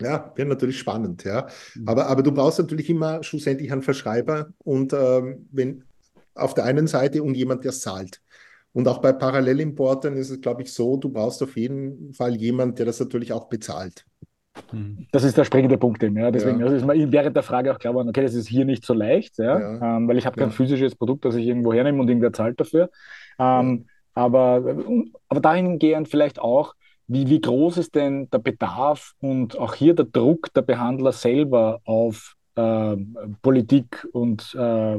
ja 0.00 0.32
wäre 0.34 0.48
natürlich 0.48 0.78
spannend, 0.78 1.24
ja. 1.24 1.46
Mhm. 1.74 1.88
Aber, 1.88 2.06
aber 2.06 2.22
du 2.22 2.32
brauchst 2.32 2.58
natürlich 2.58 2.90
immer 2.90 3.22
schlussendlich 3.22 3.72
einen 3.72 3.82
Verschreiber 3.82 4.52
und 4.58 4.92
ähm, 4.92 5.48
wenn 5.52 5.84
auf 6.34 6.54
der 6.54 6.64
einen 6.64 6.86
Seite 6.86 7.22
und 7.22 7.36
jemand, 7.36 7.64
der 7.64 7.70
es 7.70 7.80
zahlt. 7.80 8.20
Und 8.72 8.88
auch 8.88 8.98
bei 8.98 9.12
Parallelimportern 9.12 10.16
ist 10.16 10.30
es, 10.30 10.40
glaube 10.40 10.62
ich, 10.62 10.72
so, 10.72 10.96
du 10.96 11.08
brauchst 11.08 11.42
auf 11.44 11.56
jeden 11.56 12.12
Fall 12.12 12.34
jemand, 12.34 12.78
der 12.80 12.86
das 12.86 12.98
natürlich 12.98 13.32
auch 13.32 13.48
bezahlt. 13.48 14.04
Hm. 14.70 15.06
Das 15.12 15.24
ist 15.24 15.36
der 15.36 15.44
springende 15.44 15.78
Punkt 15.78 16.02
eben. 16.02 16.16
Ja. 16.16 16.30
Deswegen 16.30 16.60
ja. 16.60 16.66
Also 16.66 16.76
ist 16.76 16.86
mir 16.86 17.12
während 17.12 17.36
der 17.36 17.42
Frage 17.42 17.72
auch 17.72 17.78
klar 17.78 17.92
geworden, 17.92 18.08
okay, 18.08 18.22
das 18.22 18.34
ist 18.34 18.48
hier 18.48 18.64
nicht 18.64 18.84
so 18.84 18.94
leicht, 18.94 19.38
ja, 19.38 19.58
ja. 19.58 19.96
Ähm, 19.96 20.08
weil 20.08 20.16
ich 20.18 20.26
habe 20.26 20.36
kein 20.36 20.50
physisches 20.50 20.94
Produkt, 20.94 21.24
das 21.24 21.34
ich 21.34 21.46
irgendwo 21.46 21.72
hernehme 21.72 22.00
und 22.00 22.08
irgendwer 22.08 22.32
zahlt 22.32 22.60
dafür. 22.60 22.90
Ähm, 23.38 23.86
aber, 24.14 24.76
aber 25.28 25.40
dahingehend 25.40 26.08
vielleicht 26.08 26.38
auch, 26.38 26.74
wie, 27.06 27.28
wie 27.28 27.40
groß 27.40 27.78
ist 27.78 27.94
denn 27.94 28.30
der 28.30 28.38
Bedarf 28.38 29.14
und 29.20 29.58
auch 29.58 29.74
hier 29.74 29.94
der 29.94 30.06
Druck 30.06 30.52
der 30.54 30.62
Behandler 30.62 31.12
selber 31.12 31.80
auf 31.84 32.34
äh, 32.54 32.96
Politik 33.42 34.06
und 34.12 34.54
äh, 34.58 34.98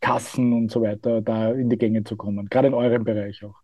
Kassen 0.00 0.52
und 0.52 0.70
so 0.70 0.82
weiter 0.82 1.22
da 1.22 1.50
in 1.52 1.70
die 1.70 1.78
Gänge 1.78 2.04
zu 2.04 2.16
kommen, 2.16 2.48
gerade 2.50 2.68
in 2.68 2.74
eurem 2.74 3.04
Bereich 3.04 3.42
auch? 3.44 3.63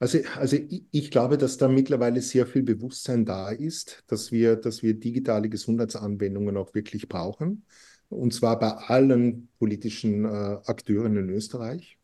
Also, 0.00 0.18
also 0.36 0.56
ich, 0.56 0.84
ich, 0.90 1.10
glaube, 1.10 1.36
dass 1.36 1.58
da 1.58 1.68
mittlerweile 1.68 2.22
sehr 2.22 2.46
viel 2.46 2.62
Bewusstsein 2.62 3.26
da 3.26 3.50
ist, 3.50 4.02
dass 4.06 4.32
wir, 4.32 4.56
dass 4.56 4.82
wir 4.82 4.94
digitale 4.98 5.50
Gesundheitsanwendungen 5.50 6.56
auch 6.56 6.72
wirklich 6.74 7.06
brauchen. 7.06 7.66
Und 8.08 8.32
zwar 8.32 8.58
bei 8.58 8.72
allen 8.72 9.50
politischen 9.58 10.24
äh, 10.24 10.28
Akteuren 10.64 11.16
in 11.16 11.28
Österreich. 11.28 11.98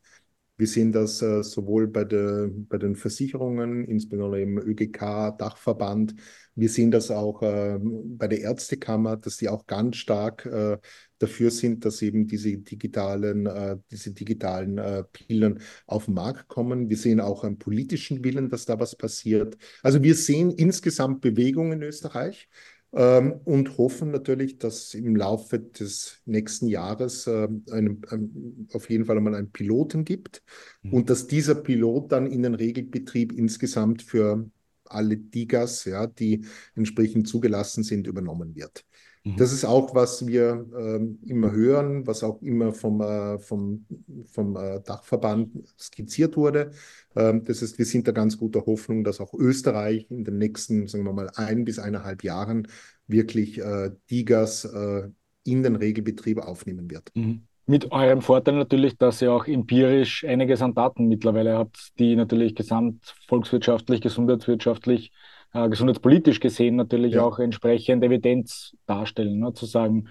Wir 0.58 0.66
sehen 0.66 0.92
das 0.92 1.22
äh, 1.22 1.42
sowohl 1.42 1.88
bei, 1.88 2.04
der, 2.04 2.48
bei 2.50 2.78
den 2.78 2.96
Versicherungen, 2.96 3.84
insbesondere 3.86 4.42
im 4.42 4.58
ÖGK, 4.58 5.36
Dachverband. 5.38 6.14
Wir 6.54 6.68
sehen 6.68 6.90
das 6.90 7.10
auch 7.10 7.42
äh, 7.42 7.78
bei 7.80 8.28
der 8.28 8.40
Ärztekammer, 8.40 9.16
dass 9.16 9.38
die 9.38 9.48
auch 9.48 9.66
ganz 9.66 9.96
stark 9.96 10.46
äh, 10.46 10.78
dafür 11.18 11.50
sind, 11.50 11.84
dass 11.84 12.02
eben 12.02 12.26
diese 12.26 12.56
digitalen, 12.58 13.46
äh, 13.46 13.76
diese 13.90 14.12
digitalen 14.12 14.78
äh, 14.78 15.04
Pillen 15.04 15.60
auf 15.86 16.06
den 16.06 16.14
Markt 16.14 16.48
kommen. 16.48 16.88
Wir 16.88 16.96
sehen 16.96 17.20
auch 17.20 17.44
einen 17.44 17.58
politischen 17.58 18.22
Willen, 18.24 18.48
dass 18.48 18.66
da 18.66 18.78
was 18.78 18.96
passiert. 18.96 19.56
Also 19.82 20.02
wir 20.02 20.14
sehen 20.14 20.50
insgesamt 20.50 21.20
Bewegung 21.20 21.72
in 21.72 21.82
Österreich 21.82 22.48
ähm, 22.92 23.40
und 23.44 23.78
hoffen 23.78 24.10
natürlich, 24.10 24.58
dass 24.58 24.94
im 24.94 25.16
Laufe 25.16 25.58
des 25.58 26.22
nächsten 26.24 26.68
Jahres 26.68 27.26
äh, 27.26 27.48
einen, 27.70 28.02
ein, 28.08 28.68
auf 28.72 28.88
jeden 28.90 29.04
Fall 29.04 29.16
einmal 29.16 29.34
einen 29.34 29.52
Piloten 29.52 30.04
gibt 30.04 30.42
mhm. 30.82 30.92
und 30.92 31.10
dass 31.10 31.26
dieser 31.26 31.56
Pilot 31.56 32.12
dann 32.12 32.26
in 32.26 32.42
den 32.42 32.54
Regelbetrieb 32.54 33.32
insgesamt 33.32 34.02
für 34.02 34.50
alle 34.84 35.16
Digas, 35.16 35.84
ja, 35.84 36.06
die 36.06 36.44
entsprechend 36.74 37.28
zugelassen 37.28 37.82
sind, 37.82 38.06
übernommen 38.06 38.54
wird. 38.54 38.84
Mhm. 39.26 39.36
Das 39.38 39.52
ist 39.52 39.64
auch, 39.64 39.92
was 39.92 40.24
wir 40.28 40.66
äh, 40.76 41.28
immer 41.28 41.50
hören, 41.50 42.06
was 42.06 42.22
auch 42.22 42.40
immer 42.42 42.72
vom, 42.72 43.00
äh, 43.00 43.40
vom, 43.40 43.84
vom 44.24 44.56
äh, 44.56 44.80
Dachverband 44.80 45.50
skizziert 45.76 46.36
wurde. 46.36 46.70
Ähm, 47.16 47.42
das 47.44 47.60
ist, 47.60 47.76
wir 47.76 47.86
sind 47.86 48.06
da 48.06 48.12
ganz 48.12 48.38
guter 48.38 48.64
Hoffnung, 48.66 49.02
dass 49.02 49.20
auch 49.20 49.34
Österreich 49.34 50.06
in 50.10 50.22
den 50.22 50.38
nächsten, 50.38 50.86
sagen 50.86 51.04
wir 51.04 51.12
mal, 51.12 51.28
ein 51.34 51.64
bis 51.64 51.80
eineinhalb 51.80 52.22
Jahren 52.22 52.68
wirklich 53.08 53.58
äh, 53.58 53.90
Digas 54.08 54.64
äh, 54.64 55.08
in 55.42 55.64
den 55.64 55.74
Regelbetrieb 55.74 56.38
aufnehmen 56.38 56.88
wird. 56.88 57.10
Mhm. 57.14 57.48
Mit 57.66 57.90
eurem 57.90 58.22
Vorteil 58.22 58.54
natürlich, 58.54 58.96
dass 58.96 59.20
ihr 59.20 59.32
auch 59.32 59.48
empirisch 59.48 60.24
einiges 60.24 60.62
an 60.62 60.72
Daten 60.72 61.08
mittlerweile 61.08 61.58
habt, 61.58 61.98
die 61.98 62.14
natürlich 62.14 62.54
gesamtvolkswirtschaftlich, 62.54 64.00
gesundheitswirtschaftlich 64.00 65.10
äh, 65.52 65.68
gesundheitspolitisch 65.68 66.40
gesehen 66.40 66.76
natürlich 66.76 67.14
ja. 67.14 67.22
auch 67.22 67.38
entsprechend 67.38 68.04
Evidenz 68.04 68.76
darstellen, 68.86 69.38
ne? 69.38 69.52
zu 69.52 69.66
sagen, 69.66 70.08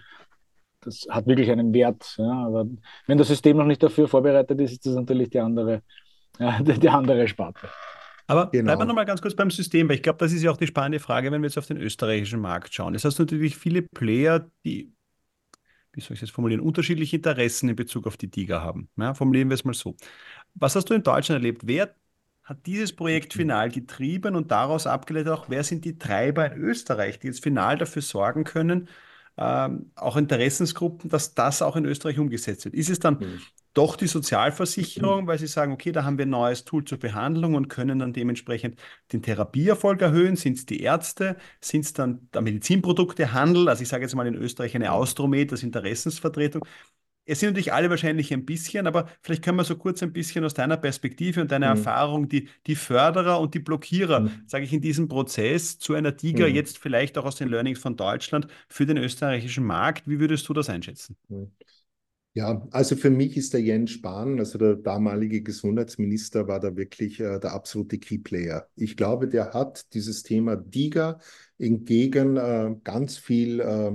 das 0.81 1.05
hat 1.09 1.27
wirklich 1.27 1.51
einen 1.51 1.73
Wert. 1.73 2.15
Ja? 2.17 2.45
Aber 2.45 2.65
wenn 3.07 3.17
das 3.17 3.27
System 3.27 3.57
noch 3.57 3.65
nicht 3.65 3.83
dafür 3.83 4.07
vorbereitet 4.07 4.59
ist, 4.61 4.71
ist 4.71 4.85
das 4.85 4.95
natürlich 4.95 5.29
die 5.29 5.39
andere, 5.39 5.81
ja, 6.39 6.59
die, 6.61 6.79
die 6.79 6.89
andere 6.89 7.27
Sparte. 7.27 7.69
Aber 8.27 8.49
genau. 8.49 8.65
bleiben 8.65 8.81
wir 8.81 8.85
nochmal 8.85 9.05
ganz 9.05 9.21
kurz 9.21 9.35
beim 9.35 9.51
System, 9.51 9.87
weil 9.87 9.97
ich 9.97 10.03
glaube, 10.03 10.17
das 10.17 10.31
ist 10.31 10.41
ja 10.41 10.51
auch 10.51 10.57
die 10.57 10.67
spannende 10.67 10.99
Frage, 10.99 11.31
wenn 11.31 11.41
wir 11.41 11.47
jetzt 11.47 11.57
auf 11.57 11.67
den 11.67 11.77
österreichischen 11.77 12.39
Markt 12.39 12.73
schauen. 12.73 12.95
Es 12.95 13.05
hast 13.05 13.19
natürlich 13.19 13.55
viele 13.55 13.83
Player, 13.83 14.49
die, 14.63 14.91
wie 15.93 16.01
soll 16.01 16.15
ich 16.15 16.21
das 16.21 16.31
formulieren, 16.31 16.61
unterschiedliche 16.61 17.17
Interessen 17.17 17.69
in 17.69 17.75
Bezug 17.75 18.07
auf 18.07 18.17
die 18.17 18.29
Tiger 18.29 18.61
haben. 18.61 18.89
Ja, 18.97 19.13
formulieren 19.13 19.49
wir 19.49 19.55
es 19.55 19.63
mal 19.63 19.75
so. 19.75 19.95
Was 20.55 20.75
hast 20.75 20.89
du 20.89 20.95
in 20.95 21.03
Deutschland 21.03 21.43
erlebt? 21.43 21.61
Wer 21.65 21.93
hat 22.45 22.65
dieses 22.67 22.95
Projekt 22.95 23.33
final 23.33 23.69
getrieben 23.69 24.35
und 24.35 24.51
daraus 24.51 24.87
abgeleitet 24.87 25.33
auch, 25.33 25.49
wer 25.49 25.63
sind 25.63 25.83
die 25.83 25.97
Treiber 25.97 26.51
in 26.51 26.61
Österreich, 26.61 27.19
die 27.19 27.27
jetzt 27.27 27.43
final 27.43 27.77
dafür 27.77 28.03
sorgen 28.03 28.43
können, 28.43 28.87
ähm, 29.37 29.91
auch 29.95 30.15
Interessensgruppen, 30.15 31.09
dass 31.09 31.33
das 31.33 31.61
auch 31.61 31.75
in 31.75 31.85
Österreich 31.85 32.19
umgesetzt 32.19 32.65
wird. 32.65 32.75
Ist 32.75 32.89
es 32.89 32.99
dann 32.99 33.15
mhm. 33.15 33.41
doch 33.73 33.95
die 33.95 34.07
Sozialversicherung, 34.07 35.27
weil 35.27 35.39
sie 35.39 35.47
sagen, 35.47 35.73
okay, 35.73 35.91
da 35.91 36.03
haben 36.03 36.17
wir 36.19 36.25
ein 36.25 36.29
neues 36.29 36.63
Tool 36.65 36.85
zur 36.85 36.99
Behandlung 36.99 37.55
und 37.55 37.67
können 37.67 37.99
dann 37.99 38.13
dementsprechend 38.13 38.79
den 39.11 39.23
Therapieerfolg 39.23 40.01
erhöhen? 40.01 40.35
Sind 40.35 40.57
es 40.57 40.65
die 40.65 40.81
Ärzte? 40.81 41.37
Sind 41.59 41.83
es 41.83 41.93
dann 41.93 42.29
der 42.33 42.41
Medizinproduktehandel? 42.43 43.67
Also 43.67 43.81
ich 43.81 43.89
sage 43.89 44.03
jetzt 44.03 44.15
mal 44.15 44.27
in 44.27 44.35
Österreich 44.35 44.75
eine 44.75 44.91
Austromed, 44.93 45.51
das 45.51 45.63
Interessensvertretung. 45.63 46.63
Es 47.25 47.39
sind 47.39 47.49
natürlich 47.49 47.73
alle 47.73 47.89
wahrscheinlich 47.89 48.31
ein 48.33 48.45
bisschen, 48.45 48.87
aber 48.87 49.07
vielleicht 49.21 49.43
können 49.43 49.57
wir 49.57 49.63
so 49.63 49.75
kurz 49.75 50.03
ein 50.03 50.13
bisschen 50.13 50.45
aus 50.45 50.53
deiner 50.53 50.77
Perspektive 50.77 51.41
und 51.41 51.51
deiner 51.51 51.73
mhm. 51.73 51.77
Erfahrung 51.77 52.29
die, 52.29 52.49
die 52.67 52.75
Förderer 52.75 53.39
und 53.39 53.53
die 53.53 53.59
Blockierer, 53.59 54.21
mhm. 54.21 54.31
sage 54.45 54.65
ich, 54.65 54.73
in 54.73 54.81
diesem 54.81 55.07
Prozess 55.07 55.79
zu 55.79 55.93
einer 55.95 56.15
Tiger, 56.15 56.47
mhm. 56.47 56.55
jetzt 56.55 56.77
vielleicht 56.77 57.17
auch 57.17 57.25
aus 57.25 57.35
den 57.35 57.49
Learnings 57.49 57.79
von 57.79 57.97
Deutschland 57.97 58.47
für 58.69 58.85
den 58.85 58.97
österreichischen 58.97 59.63
Markt. 59.63 60.07
Wie 60.07 60.19
würdest 60.19 60.47
du 60.47 60.53
das 60.53 60.69
einschätzen? 60.69 61.15
Mhm. 61.29 61.51
Ja, 62.35 62.67
also 62.71 62.97
für 62.97 63.09
mich 63.09 63.37
ist 63.37 63.53
der 63.53 63.61
Jens 63.61 63.91
Spahn, 63.91 64.39
also 64.39 64.57
der 64.57 64.75
damalige 64.75 65.41
Gesundheitsminister, 65.41 66.49
war 66.49 66.59
da 66.59 66.75
wirklich 66.75 67.21
äh, 67.21 67.39
der 67.39 67.53
absolute 67.53 67.97
Keyplayer. 67.97 68.67
Ich 68.75 68.97
glaube, 68.97 69.29
der 69.29 69.53
hat 69.53 69.93
dieses 69.93 70.21
Thema 70.21 70.57
DIGA 70.57 71.17
entgegen 71.57 72.35
äh, 72.35 72.75
ganz 72.83 73.17
viel 73.17 73.61
äh, 73.61 73.93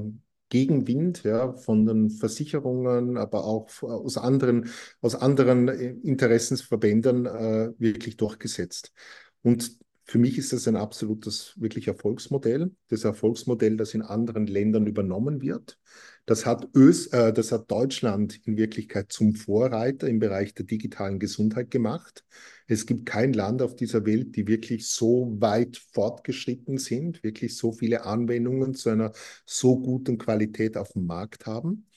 Gegenwind 0.50 1.22
ja, 1.22 1.54
von 1.54 1.86
den 1.86 2.10
Versicherungen, 2.10 3.16
aber 3.16 3.44
auch 3.44 3.70
aus 3.82 4.18
anderen, 4.18 4.68
aus 5.00 5.14
anderen 5.14 5.68
äh, 5.68 5.94
Interessensverbänden 6.02 7.24
äh, 7.24 7.72
wirklich 7.78 8.18
durchgesetzt. 8.18 8.92
Und 9.42 9.78
für 10.04 10.18
mich 10.18 10.36
ist 10.38 10.52
das 10.52 10.66
ein 10.66 10.76
absolutes 10.76 11.54
wirklich 11.56 11.86
Erfolgsmodell. 11.86 12.72
Das 12.88 13.04
Erfolgsmodell, 13.04 13.76
das 13.76 13.94
in 13.94 14.02
anderen 14.02 14.46
Ländern 14.48 14.86
übernommen 14.86 15.40
wird. 15.40 15.78
Das 16.30 16.46
hat, 16.46 16.68
Ös, 16.76 17.08
äh, 17.08 17.32
das 17.32 17.50
hat 17.50 17.68
Deutschland 17.72 18.40
in 18.46 18.56
Wirklichkeit 18.56 19.10
zum 19.10 19.34
Vorreiter 19.34 20.06
im 20.06 20.20
Bereich 20.20 20.54
der 20.54 20.64
digitalen 20.64 21.18
Gesundheit 21.18 21.72
gemacht. 21.72 22.24
Es 22.68 22.86
gibt 22.86 23.04
kein 23.04 23.32
Land 23.32 23.62
auf 23.62 23.74
dieser 23.74 24.06
Welt, 24.06 24.36
die 24.36 24.46
wirklich 24.46 24.86
so 24.88 25.34
weit 25.40 25.76
fortgeschritten 25.92 26.78
sind, 26.78 27.24
wirklich 27.24 27.56
so 27.56 27.72
viele 27.72 28.04
Anwendungen 28.04 28.74
zu 28.74 28.90
einer 28.90 29.10
so 29.44 29.80
guten 29.80 30.18
Qualität 30.18 30.76
auf 30.76 30.92
dem 30.92 31.06
Markt 31.06 31.46
haben. 31.46 31.89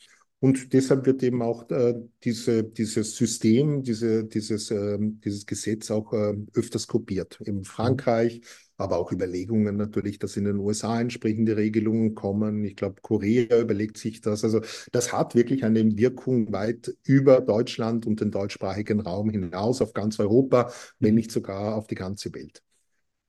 Und 0.43 0.73
deshalb 0.73 1.05
wird 1.05 1.23
eben 1.23 1.41
auch 1.41 1.69
äh, 1.69 1.93
diese, 2.25 2.65
dieses 2.65 3.15
System, 3.15 3.81
diese, 3.81 4.25
dieses, 4.25 4.71
äh, 4.71 4.97
dieses 4.99 5.45
Gesetz 5.45 5.89
auch 5.89 6.11
äh, 6.11 6.33
öfters 6.53 6.85
kopiert. 6.85 7.39
In 7.45 7.63
Frankreich, 7.63 8.41
aber 8.75 8.97
auch 8.97 9.13
Überlegungen 9.13 9.77
natürlich, 9.77 10.19
dass 10.19 10.35
in 10.35 10.43
den 10.43 10.57
USA 10.57 10.99
entsprechende 10.99 11.55
Regelungen 11.55 12.13
kommen. 12.13 12.65
Ich 12.65 12.75
glaube, 12.75 12.99
Korea 13.01 13.57
überlegt 13.57 13.97
sich 13.97 14.19
das. 14.19 14.43
Also 14.43 14.59
das 14.91 15.13
hat 15.13 15.33
wirklich 15.33 15.63
eine 15.63 15.97
Wirkung 15.97 16.51
weit 16.51 16.93
über 17.03 17.39
Deutschland 17.39 18.05
und 18.05 18.19
den 18.19 18.29
deutschsprachigen 18.29 18.99
Raum 18.99 19.29
hinaus 19.29 19.81
auf 19.81 19.93
ganz 19.93 20.19
Europa, 20.19 20.73
wenn 20.99 21.15
nicht 21.15 21.31
sogar 21.31 21.75
auf 21.75 21.87
die 21.87 21.95
ganze 21.95 22.33
Welt. 22.33 22.61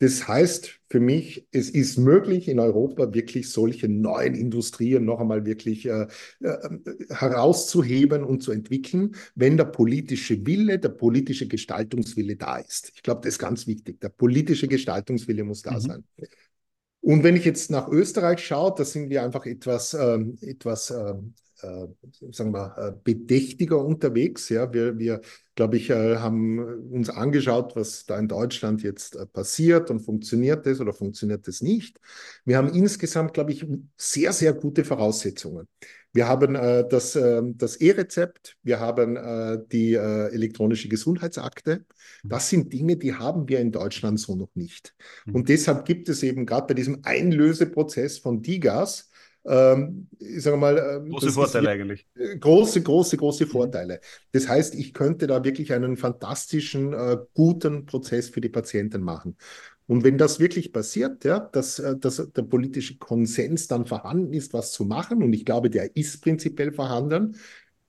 Das 0.04 0.28
heißt 0.28 0.80
für 0.90 1.00
mich, 1.00 1.48
es 1.50 1.70
ist 1.70 1.96
möglich, 1.96 2.48
in 2.48 2.60
Europa 2.60 3.14
wirklich 3.14 3.50
solche 3.50 3.88
neuen 3.88 4.34
Industrien 4.34 5.06
noch 5.06 5.18
einmal 5.18 5.46
wirklich 5.46 5.86
äh, 5.86 6.08
äh, 6.40 6.68
herauszuheben 7.08 8.22
und 8.22 8.42
zu 8.42 8.52
entwickeln, 8.52 9.16
wenn 9.34 9.56
der 9.56 9.64
politische 9.64 10.44
Wille, 10.44 10.78
der 10.78 10.90
politische 10.90 11.48
Gestaltungswille 11.48 12.36
da 12.36 12.58
ist. 12.58 12.92
Ich 12.94 13.02
glaube, 13.02 13.22
das 13.22 13.36
ist 13.36 13.38
ganz 13.38 13.66
wichtig. 13.66 13.98
Der 14.02 14.10
politische 14.10 14.68
Gestaltungswille 14.68 15.42
muss 15.42 15.62
da 15.62 15.72
mhm. 15.72 15.80
sein. 15.80 16.04
Und 17.00 17.24
wenn 17.24 17.36
ich 17.36 17.46
jetzt 17.46 17.70
nach 17.70 17.88
Österreich 17.88 18.40
schaue, 18.40 18.74
da 18.76 18.84
sind 18.84 19.08
wir 19.08 19.22
einfach 19.22 19.46
etwas, 19.46 19.94
ähm, 19.94 20.36
etwas 20.42 20.90
ähm, 20.90 21.32
äh, 21.34 21.43
sagen 22.32 22.52
wir, 22.52 22.74
äh, 22.78 22.92
bedächtiger 23.02 23.84
unterwegs. 23.84 24.48
Ja, 24.48 24.72
wir, 24.72 24.98
wir 24.98 25.20
glaube 25.54 25.76
ich, 25.76 25.90
äh, 25.90 26.16
haben 26.16 26.58
uns 26.90 27.10
angeschaut, 27.10 27.76
was 27.76 28.06
da 28.06 28.18
in 28.18 28.28
Deutschland 28.28 28.82
jetzt 28.82 29.16
passiert 29.32 29.90
und 29.90 30.00
funktioniert 30.00 30.66
das 30.66 30.80
oder 30.80 30.92
funktioniert 30.92 31.46
das 31.46 31.60
nicht. 31.60 31.98
Wir 32.44 32.56
haben 32.56 32.72
insgesamt, 32.72 33.34
glaube 33.34 33.52
ich, 33.52 33.66
sehr, 33.96 34.32
sehr 34.32 34.52
gute 34.52 34.84
Voraussetzungen. 34.84 35.68
Wir 36.14 36.28
haben 36.28 36.54
äh, 36.54 36.86
das, 36.88 37.16
äh, 37.16 37.42
das 37.44 37.76
E-Rezept, 37.76 38.56
wir 38.62 38.78
haben 38.78 39.16
äh, 39.16 39.58
die 39.70 39.94
elektronische 39.94 40.88
Gesundheitsakte. 40.88 41.84
Das 42.22 42.48
sind 42.48 42.72
Dinge, 42.72 42.96
die 42.96 43.14
haben 43.14 43.48
wir 43.48 43.58
in 43.58 43.72
Deutschland 43.72 44.20
so 44.20 44.36
noch 44.36 44.54
nicht. 44.54 44.94
Mhm. 45.26 45.34
Und 45.34 45.48
deshalb 45.48 45.84
gibt 45.84 46.08
es 46.08 46.22
eben 46.22 46.46
gerade 46.46 46.68
bei 46.68 46.74
diesem 46.74 47.00
Einlöseprozess 47.02 48.18
von 48.18 48.42
DIGAS, 48.42 49.10
ähm, 49.46 50.08
ich 50.18 50.42
sage 50.42 50.56
mal, 50.56 50.78
ähm, 50.78 51.10
große 51.10 51.32
Vorteile 51.32 51.70
eigentlich. 51.70 52.06
Große, 52.40 52.82
große, 52.82 53.16
große 53.16 53.46
mhm. 53.46 53.50
Vorteile. 53.50 54.00
Das 54.32 54.48
heißt, 54.48 54.74
ich 54.74 54.94
könnte 54.94 55.26
da 55.26 55.44
wirklich 55.44 55.72
einen 55.72 55.96
fantastischen, 55.96 56.92
äh, 56.92 57.18
guten 57.34 57.86
Prozess 57.86 58.30
für 58.30 58.40
die 58.40 58.48
Patienten 58.48 59.02
machen. 59.02 59.36
Und 59.86 60.02
wenn 60.02 60.16
das 60.16 60.40
wirklich 60.40 60.72
passiert, 60.72 61.24
ja, 61.24 61.40
dass, 61.40 61.78
äh, 61.78 61.96
dass 61.98 62.16
der 62.16 62.42
politische 62.42 62.96
Konsens 62.96 63.68
dann 63.68 63.86
vorhanden 63.86 64.32
ist, 64.32 64.52
was 64.54 64.72
zu 64.72 64.84
machen, 64.84 65.22
und 65.22 65.32
ich 65.32 65.44
glaube, 65.44 65.68
der 65.68 65.94
ist 65.94 66.22
prinzipiell 66.22 66.72
vorhanden, 66.72 67.36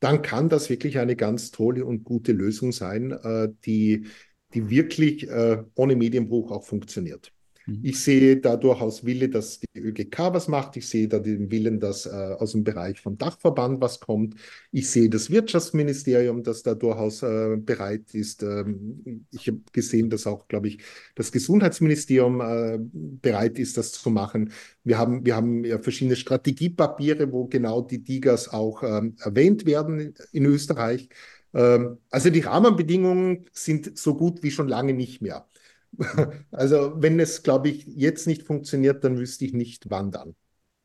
dann 0.01 0.21
kann 0.21 0.49
das 0.49 0.69
wirklich 0.69 0.99
eine 0.99 1.15
ganz 1.15 1.51
tolle 1.51 1.85
und 1.85 2.03
gute 2.03 2.33
Lösung 2.33 2.73
sein, 2.73 3.11
äh, 3.11 3.49
die, 3.65 4.07
die 4.53 4.69
wirklich 4.69 5.27
äh, 5.29 5.63
ohne 5.75 5.95
Medienbruch 5.95 6.51
auch 6.51 6.65
funktioniert. 6.65 7.31
Mhm. 7.65 7.79
Ich 7.83 7.99
sehe 7.99 8.37
da 8.37 8.57
durchaus 8.57 9.05
Wille, 9.05 9.29
dass 9.29 9.59
die 9.59 9.79
ÖGK 9.79 10.33
was 10.33 10.47
macht. 10.47 10.77
Ich 10.77 10.87
sehe 10.87 11.07
da 11.07 11.19
den 11.19 11.49
Willen, 11.51 11.79
dass 11.79 12.05
äh, 12.05 12.09
aus 12.09 12.51
dem 12.51 12.63
Bereich 12.63 12.99
vom 13.01 13.17
Dachverband 13.17 13.81
was 13.81 13.99
kommt. 13.99 14.35
Ich 14.71 14.89
sehe 14.89 15.09
das 15.09 15.29
Wirtschaftsministerium, 15.29 16.43
das 16.43 16.63
da 16.63 16.75
durchaus 16.75 17.23
äh, 17.23 17.57
bereit 17.57 18.13
ist. 18.13 18.43
Ähm, 18.43 19.25
ich 19.31 19.47
habe 19.47 19.59
gesehen, 19.71 20.09
dass 20.09 20.27
auch, 20.27 20.47
glaube 20.47 20.67
ich, 20.67 20.79
das 21.15 21.31
Gesundheitsministerium 21.31 22.41
äh, 22.41 22.79
bereit 22.81 23.59
ist, 23.59 23.77
das 23.77 23.91
zu 23.91 24.09
machen. 24.09 24.51
Wir 24.83 24.97
haben, 24.97 25.25
wir 25.25 25.35
haben 25.35 25.63
ja 25.63 25.79
verschiedene 25.79 26.15
Strategiepapiere, 26.15 27.31
wo 27.31 27.47
genau 27.47 27.81
die 27.81 28.03
Digas 28.03 28.49
auch 28.49 28.83
ähm, 28.83 29.15
erwähnt 29.19 29.65
werden 29.65 30.13
in 30.31 30.45
Österreich. 30.45 31.09
Ähm, 31.53 31.97
also 32.11 32.29
die 32.29 32.41
Rahmenbedingungen 32.41 33.45
sind 33.51 33.97
so 33.97 34.15
gut 34.15 34.43
wie 34.43 34.51
schon 34.51 34.67
lange 34.67 34.93
nicht 34.93 35.21
mehr. 35.21 35.47
Also 36.51 36.93
wenn 36.97 37.19
es, 37.19 37.43
glaube 37.43 37.69
ich, 37.69 37.85
jetzt 37.85 38.27
nicht 38.27 38.43
funktioniert, 38.43 39.03
dann 39.03 39.17
wüsste 39.17 39.45
ich 39.45 39.53
nicht, 39.53 39.89
wann 39.89 40.11
dann. 40.11 40.35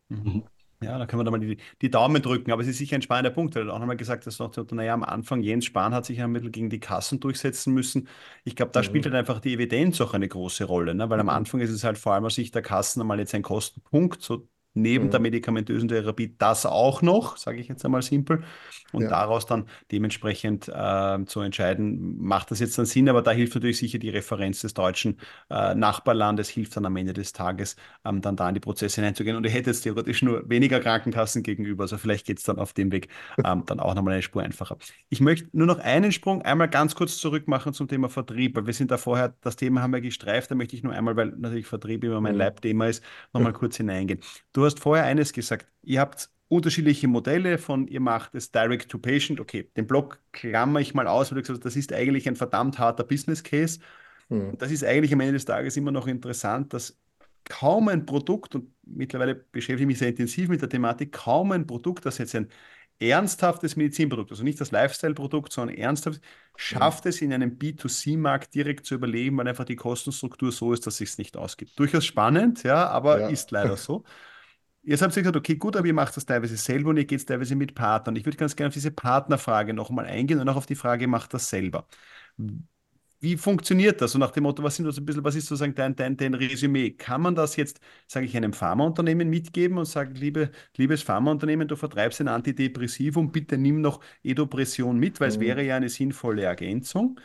Mhm. 0.08 0.44
Ja, 0.82 0.98
da 0.98 1.04
können 1.04 1.20
wir 1.20 1.24
da 1.24 1.30
mal 1.30 1.38
die, 1.38 1.58
die, 1.82 1.90
Daumen 1.90 2.22
drücken. 2.22 2.52
Aber 2.52 2.62
es 2.62 2.68
ist 2.68 2.78
sicher 2.78 2.96
ein 2.96 3.02
spannender 3.02 3.30
Punkt, 3.30 3.54
weil 3.54 3.64
du 3.64 3.72
auch 3.72 3.78
nochmal 3.78 3.98
gesagt 3.98 4.24
hast, 4.24 4.38
noch, 4.38 4.50
naja, 4.70 4.94
am 4.94 5.02
Anfang 5.02 5.42
Jens 5.42 5.66
Spahn 5.66 5.94
hat 5.94 6.06
sich 6.06 6.22
ein 6.22 6.32
Mittel 6.32 6.50
gegen 6.50 6.70
die 6.70 6.80
Kassen 6.80 7.20
durchsetzen 7.20 7.74
müssen. 7.74 8.08
Ich 8.44 8.56
glaube, 8.56 8.72
da 8.72 8.80
mhm. 8.80 8.84
spielt 8.84 9.04
halt 9.04 9.14
einfach 9.14 9.40
die 9.40 9.52
Evidenz 9.52 10.00
auch 10.00 10.14
eine 10.14 10.26
große 10.26 10.64
Rolle, 10.64 10.94
ne? 10.94 11.10
weil 11.10 11.20
am 11.20 11.26
mhm. 11.26 11.30
Anfang 11.30 11.60
ist 11.60 11.70
es 11.70 11.84
halt 11.84 11.98
vor 11.98 12.14
allem 12.14 12.24
aus 12.24 12.34
Sicht 12.34 12.54
der 12.54 12.62
Kassen 12.62 13.02
einmal 13.02 13.18
jetzt 13.18 13.34
ein 13.34 13.42
Kostenpunkt, 13.42 14.22
so 14.22 14.48
neben 14.80 15.06
mhm. 15.06 15.10
der 15.10 15.20
medikamentösen 15.20 15.88
Therapie 15.88 16.34
das 16.38 16.66
auch 16.66 17.02
noch, 17.02 17.36
sage 17.36 17.60
ich 17.60 17.68
jetzt 17.68 17.84
einmal 17.84 18.02
simpel, 18.02 18.42
und 18.92 19.02
ja. 19.02 19.08
daraus 19.08 19.46
dann 19.46 19.66
dementsprechend 19.92 20.68
äh, 20.68 21.24
zu 21.26 21.40
entscheiden, 21.40 22.16
macht 22.20 22.50
das 22.50 22.60
jetzt 22.60 22.76
dann 22.78 22.86
Sinn, 22.86 23.08
aber 23.08 23.22
da 23.22 23.30
hilft 23.30 23.54
natürlich 23.54 23.78
sicher 23.78 23.98
die 23.98 24.10
Referenz 24.10 24.60
des 24.60 24.74
deutschen 24.74 25.18
äh, 25.48 25.74
Nachbarlandes, 25.74 26.48
hilft 26.48 26.76
dann 26.76 26.86
am 26.86 26.96
Ende 26.96 27.12
des 27.12 27.32
Tages 27.32 27.76
ähm, 28.04 28.20
dann 28.20 28.36
da 28.36 28.48
in 28.48 28.54
die 28.54 28.60
Prozesse 28.60 28.96
hineinzugehen 28.96 29.36
und 29.36 29.44
ihr 29.44 29.50
hättet 29.50 29.68
jetzt 29.68 29.82
theoretisch 29.82 30.22
nur 30.22 30.48
weniger 30.48 30.80
Krankenkassen 30.80 31.42
gegenüber, 31.42 31.84
also 31.84 31.98
vielleicht 31.98 32.26
geht 32.26 32.38
es 32.38 32.44
dann 32.44 32.58
auf 32.58 32.72
dem 32.72 32.90
Weg 32.92 33.08
ähm, 33.44 33.64
dann 33.66 33.80
auch 33.80 33.94
nochmal 33.94 34.14
eine 34.14 34.22
Spur 34.22 34.42
einfacher. 34.42 34.76
Ich 35.08 35.20
möchte 35.20 35.48
nur 35.52 35.66
noch 35.66 35.78
einen 35.78 36.12
Sprung 36.12 36.42
einmal 36.42 36.68
ganz 36.68 36.94
kurz 36.94 37.18
zurück 37.18 37.48
machen 37.48 37.72
zum 37.72 37.88
Thema 37.88 38.08
Vertrieb, 38.08 38.56
weil 38.56 38.66
wir 38.66 38.74
sind 38.74 38.90
da 38.90 38.98
vorher, 38.98 39.34
das 39.40 39.56
Thema 39.56 39.82
haben 39.82 39.92
wir 39.92 40.00
gestreift, 40.00 40.50
da 40.50 40.54
möchte 40.54 40.76
ich 40.76 40.82
nur 40.82 40.92
einmal, 40.92 41.16
weil 41.16 41.34
natürlich 41.36 41.66
Vertrieb 41.66 42.04
immer 42.04 42.20
mein 42.20 42.34
mhm. 42.34 42.38
Leibthema 42.38 42.86
ist, 42.86 43.02
nochmal 43.32 43.52
kurz 43.52 43.76
hineingehen. 43.76 44.20
Du 44.52 44.64
hast 44.64 44.69
vorher 44.78 45.04
eines 45.04 45.32
gesagt, 45.32 45.66
ihr 45.82 46.00
habt 46.00 46.30
unterschiedliche 46.48 47.08
Modelle 47.08 47.58
von, 47.58 47.88
ihr 47.88 48.00
macht 48.00 48.34
es 48.34 48.50
Direct 48.50 48.90
to 48.90 48.98
Patient. 48.98 49.40
Okay, 49.40 49.70
den 49.76 49.86
Blog 49.86 50.20
klammer 50.32 50.80
ich 50.80 50.94
mal 50.94 51.06
aus, 51.06 51.30
weil 51.30 51.36
du 51.36 51.42
gesagt 51.42 51.58
hast, 51.58 51.64
das 51.64 51.76
ist 51.76 51.92
eigentlich 51.92 52.28
ein 52.28 52.36
verdammt 52.36 52.78
harter 52.78 53.04
Business 53.04 53.42
Case. 53.42 53.80
Mhm. 54.28 54.58
Das 54.58 54.70
ist 54.70 54.84
eigentlich 54.84 55.12
am 55.12 55.20
Ende 55.20 55.34
des 55.34 55.44
Tages 55.44 55.76
immer 55.76 55.92
noch 55.92 56.06
interessant, 56.06 56.72
dass 56.74 56.98
kaum 57.44 57.88
ein 57.88 58.04
Produkt, 58.06 58.54
und 58.54 58.72
mittlerweile 58.84 59.34
beschäftige 59.34 59.82
ich 59.82 59.86
mich 59.86 59.98
sehr 59.98 60.08
intensiv 60.08 60.48
mit 60.48 60.60
der 60.60 60.68
Thematik, 60.68 61.12
kaum 61.12 61.52
ein 61.52 61.66
Produkt, 61.66 62.04
das 62.06 62.18
jetzt 62.18 62.34
ein 62.34 62.48
ernsthaftes 63.00 63.76
Medizinprodukt, 63.76 64.30
also 64.30 64.44
nicht 64.44 64.60
das 64.60 64.72
Lifestyle-Produkt, 64.72 65.52
sondern 65.52 65.76
ernsthaft, 65.76 66.20
schafft 66.56 67.06
es 67.06 67.22
in 67.22 67.32
einem 67.32 67.58
B2C-Markt 67.58 68.54
direkt 68.54 68.84
zu 68.84 68.94
überleben, 68.94 69.38
weil 69.38 69.48
einfach 69.48 69.64
die 69.64 69.76
Kostenstruktur 69.76 70.52
so 70.52 70.72
ist, 70.72 70.86
dass 70.86 70.94
es 70.94 70.98
sich 70.98 71.18
nicht 71.18 71.36
ausgibt. 71.36 71.78
Durchaus 71.78 72.04
spannend, 72.04 72.62
ja, 72.62 72.88
aber 72.88 73.20
ja. 73.20 73.28
ist 73.28 73.50
leider 73.52 73.76
so. 73.76 74.04
Jetzt 74.82 75.02
habt 75.02 75.14
ihr 75.16 75.22
gesagt, 75.22 75.36
okay, 75.36 75.56
gut, 75.56 75.76
aber 75.76 75.86
ihr 75.86 75.94
macht 75.94 76.16
das 76.16 76.24
teilweise 76.24 76.56
selber 76.56 76.90
und 76.90 76.96
ihr 76.96 77.04
geht 77.04 77.20
es 77.20 77.26
teilweise 77.26 77.54
mit 77.54 77.74
Partnern. 77.74 78.16
Ich 78.16 78.24
würde 78.24 78.38
ganz 78.38 78.56
gerne 78.56 78.68
auf 78.68 78.74
diese 78.74 78.90
Partnerfrage 78.90 79.74
nochmal 79.74 80.06
eingehen 80.06 80.40
und 80.40 80.48
auch 80.48 80.56
auf 80.56 80.66
die 80.66 80.74
Frage, 80.74 81.06
macht 81.06 81.34
das 81.34 81.50
selber. 81.50 81.86
Wie 83.22 83.36
funktioniert 83.36 84.00
das? 84.00 84.14
Und 84.14 84.20
nach 84.20 84.30
dem 84.30 84.44
Motto, 84.44 84.62
was 84.62 84.76
sind 84.76 84.86
das 84.86 84.96
ein 84.96 85.04
bisschen, 85.04 85.22
was 85.22 85.34
ist 85.34 85.46
sozusagen 85.46 85.74
dein, 85.74 85.94
dein, 85.94 86.16
dein 86.16 86.32
Resümee? 86.32 86.92
Kann 86.92 87.20
man 87.20 87.34
das 87.34 87.56
jetzt, 87.56 87.78
sage 88.06 88.24
ich, 88.24 88.34
einem 88.34 88.54
Pharmaunternehmen 88.54 89.28
mitgeben 89.28 89.76
und 89.76 89.84
sagen, 89.84 90.14
liebe, 90.14 90.50
liebes 90.76 91.02
Pharmaunternehmen, 91.02 91.68
du 91.68 91.76
vertreibst 91.76 92.22
ein 92.22 92.28
Antidepressivum, 92.28 93.30
bitte 93.30 93.58
nimm 93.58 93.82
noch 93.82 94.00
Edopression 94.24 94.98
mit, 94.98 95.20
weil 95.20 95.28
mhm. 95.28 95.34
es 95.34 95.40
wäre 95.40 95.62
ja 95.62 95.76
eine 95.76 95.90
sinnvolle 95.90 96.44
Ergänzung 96.44 97.20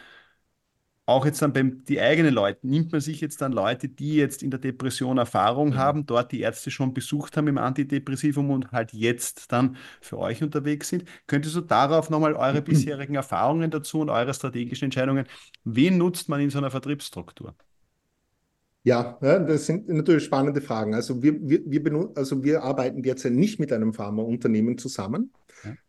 auch 1.07 1.25
jetzt 1.25 1.41
dann 1.41 1.53
beim 1.53 1.83
die 1.85 2.01
eigenen 2.01 2.33
Leute, 2.33 2.65
nimmt 2.67 2.91
man 2.91 3.01
sich 3.01 3.21
jetzt 3.21 3.41
dann 3.41 3.51
Leute, 3.51 3.87
die 3.87 4.15
jetzt 4.15 4.41
in 4.41 4.49
der 4.49 4.59
Depression 4.59 5.17
Erfahrung 5.17 5.69
mhm. 5.69 5.75
haben, 5.75 6.05
dort 6.05 6.31
die 6.31 6.41
Ärzte 6.41 6.71
schon 6.71 6.93
besucht 6.93 7.37
haben 7.37 7.47
im 7.47 7.57
Antidepressivum 7.57 8.49
und 8.49 8.71
halt 8.71 8.91
jetzt 8.93 9.51
dann 9.51 9.77
für 10.01 10.17
euch 10.17 10.41
unterwegs 10.41 10.89
sind. 10.89 11.05
Könntest 11.27 11.55
du 11.55 11.61
darauf 11.61 12.09
nochmal 12.09 12.33
eure 12.33 12.61
mhm. 12.61 12.65
bisherigen 12.65 13.15
Erfahrungen 13.15 13.69
dazu 13.69 13.99
und 13.99 14.09
eure 14.09 14.33
strategischen 14.33 14.85
Entscheidungen, 14.85 15.25
wen 15.63 15.97
nutzt 15.97 16.27
man 16.27 16.39
in 16.39 16.49
so 16.49 16.57
einer 16.57 16.71
Vertriebsstruktur? 16.71 17.55
Ja, 18.83 19.17
ja, 19.21 19.39
das 19.39 19.65
sind 19.65 19.89
natürlich 19.89 20.25
spannende 20.25 20.61
Fragen. 20.61 20.93
Also 20.93 21.21
wir, 21.23 21.39
wir, 21.41 21.61
wir, 21.65 22.11
also 22.15 22.43
wir 22.43 22.61
arbeiten 22.61 23.01
derzeit 23.01 23.33
nicht 23.33 23.59
mit 23.59 23.73
einem 23.73 23.93
Pharmaunternehmen 23.93 24.77
zusammen. 24.77 25.31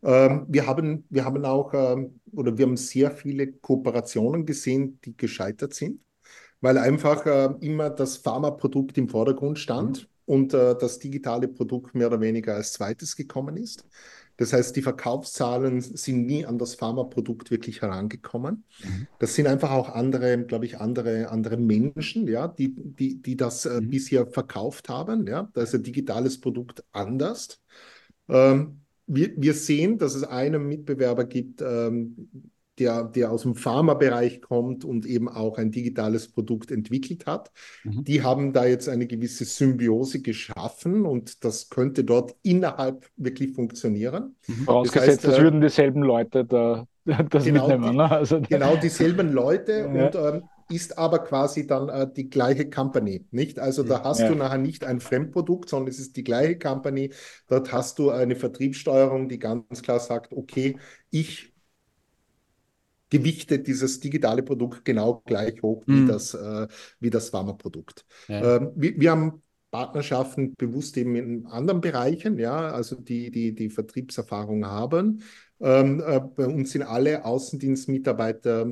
Ähm, 0.02 0.46
wir, 0.48 0.66
haben, 0.66 1.04
wir 1.10 1.24
haben 1.24 1.44
auch 1.44 1.72
ähm, 1.74 2.20
oder 2.32 2.56
wir 2.56 2.66
haben 2.66 2.76
sehr 2.76 3.10
viele 3.10 3.52
Kooperationen 3.52 4.46
gesehen, 4.46 5.00
die 5.04 5.16
gescheitert 5.16 5.74
sind, 5.74 6.00
weil 6.60 6.78
einfach 6.78 7.26
äh, 7.26 7.54
immer 7.60 7.90
das 7.90 8.16
Pharmaprodukt 8.16 8.96
im 8.98 9.08
Vordergrund 9.08 9.58
stand 9.58 10.02
mhm. 10.02 10.34
und 10.34 10.54
äh, 10.54 10.76
das 10.78 10.98
digitale 10.98 11.48
Produkt 11.48 11.94
mehr 11.94 12.08
oder 12.08 12.20
weniger 12.20 12.54
als 12.54 12.72
zweites 12.72 13.16
gekommen 13.16 13.56
ist. 13.56 13.86
Das 14.38 14.52
heißt, 14.52 14.76
die 14.76 14.82
Verkaufszahlen 14.82 15.80
sind 15.80 16.26
nie 16.26 16.44
an 16.44 16.58
das 16.58 16.74
Pharmaprodukt 16.74 17.50
wirklich 17.50 17.80
herangekommen. 17.80 18.64
Mhm. 18.84 19.06
Das 19.18 19.34
sind 19.34 19.46
einfach 19.46 19.70
auch 19.70 19.88
andere, 19.88 20.44
glaube 20.44 20.66
ich, 20.66 20.78
andere, 20.78 21.30
andere 21.30 21.56
Menschen, 21.56 22.28
ja, 22.28 22.46
die, 22.46 22.74
die, 22.76 23.22
die 23.22 23.36
das 23.36 23.64
äh, 23.64 23.80
mhm. 23.80 23.88
bisher 23.88 24.26
verkauft 24.26 24.90
haben. 24.90 25.26
Ja. 25.26 25.48
Da 25.54 25.62
ist 25.62 25.74
ein 25.74 25.82
digitales 25.82 26.38
Produkt 26.38 26.84
anders. 26.92 27.62
Ähm, 28.28 28.82
wir, 29.07 29.30
wir 29.36 29.54
sehen, 29.54 29.98
dass 29.98 30.14
es 30.14 30.24
einen 30.24 30.66
Mitbewerber 30.66 31.24
gibt, 31.24 31.62
ähm, 31.62 32.28
der, 32.78 33.04
der 33.04 33.30
aus 33.30 33.42
dem 33.42 33.54
Pharmabereich 33.54 34.42
kommt 34.42 34.84
und 34.84 35.07
eben 35.07 35.28
auch 35.28 35.59
ein 35.59 35.70
digitales 35.70 36.28
Produkt 36.28 36.70
entwickelt 36.70 37.26
hat. 37.26 37.50
Mhm. 37.84 38.04
Die 38.04 38.22
haben 38.22 38.52
da 38.52 38.66
jetzt 38.66 38.88
eine 38.88 39.07
gewisse 39.07 39.44
Symbiose 39.44 40.20
geschaffen 40.20 41.07
und 41.07 41.44
das 41.44 41.70
könnte 41.70 42.04
dort 42.04 42.34
innerhalb 42.42 43.09
wirklich 43.16 43.52
funktionieren. 43.52 44.36
Mhm. 44.46 44.54
Vorausgesetzt, 44.64 45.07
das, 45.07 45.14
heißt, 45.14 45.24
das 45.24 45.40
würden 45.40 45.61
dieselben 45.61 46.02
Leute 46.02 46.44
da 46.44 46.86
das 47.30 47.44
genau 47.44 47.68
mitnehmen. 47.68 47.96
Ne? 47.96 48.11
also, 48.11 48.40
genau 48.40 48.76
dieselben 48.76 49.32
Leute 49.32 49.72
ja. 49.94 50.07
und 50.07 50.14
ähm, 50.14 50.42
ist 50.68 50.98
aber 50.98 51.20
quasi 51.20 51.66
dann 51.66 51.88
äh, 51.88 52.12
die 52.12 52.28
gleiche 52.28 52.68
Company, 52.68 53.26
nicht? 53.30 53.58
Also 53.58 53.82
da 53.82 54.02
hast 54.02 54.20
ja. 54.20 54.28
du 54.28 54.34
nachher 54.34 54.58
nicht 54.58 54.84
ein 54.84 55.00
Fremdprodukt, 55.00 55.68
sondern 55.68 55.88
es 55.88 55.98
ist 55.98 56.16
die 56.16 56.24
gleiche 56.24 56.58
Company. 56.58 57.12
Dort 57.46 57.72
hast 57.72 57.98
du 57.98 58.10
eine 58.10 58.36
Vertriebssteuerung, 58.36 59.28
die 59.28 59.38
ganz 59.38 59.82
klar 59.82 60.00
sagt, 60.00 60.32
okay, 60.32 60.78
ich 61.10 61.52
gewichte 63.08 63.60
dieses 63.60 64.00
digitale 64.00 64.42
Produkt 64.42 64.84
genau 64.84 65.22
gleich 65.26 65.62
hoch 65.62 65.84
mhm. 65.86 66.02
wie 66.02 66.08
das, 66.08 66.34
äh, 66.34 66.66
wie 66.98 67.10
das 67.10 67.30
Pharma-Produkt. 67.30 68.04
Ja. 68.28 68.56
Ähm, 68.56 68.72
wir, 68.74 68.98
wir 68.98 69.10
haben 69.12 69.42
Partnerschaften 69.70 70.54
bewusst 70.54 70.96
eben 70.96 71.16
in 71.16 71.46
anderen 71.46 71.80
Bereichen, 71.80 72.38
ja, 72.38 72.70
also 72.70 72.96
die, 72.96 73.30
die, 73.30 73.54
die 73.54 73.70
Vertriebserfahrung 73.70 74.66
haben. 74.66 75.22
Ähm, 75.60 76.02
äh, 76.04 76.20
bei 76.20 76.46
uns 76.46 76.72
sind 76.72 76.82
alle 76.82 77.24
Außendienstmitarbeiter 77.24 78.66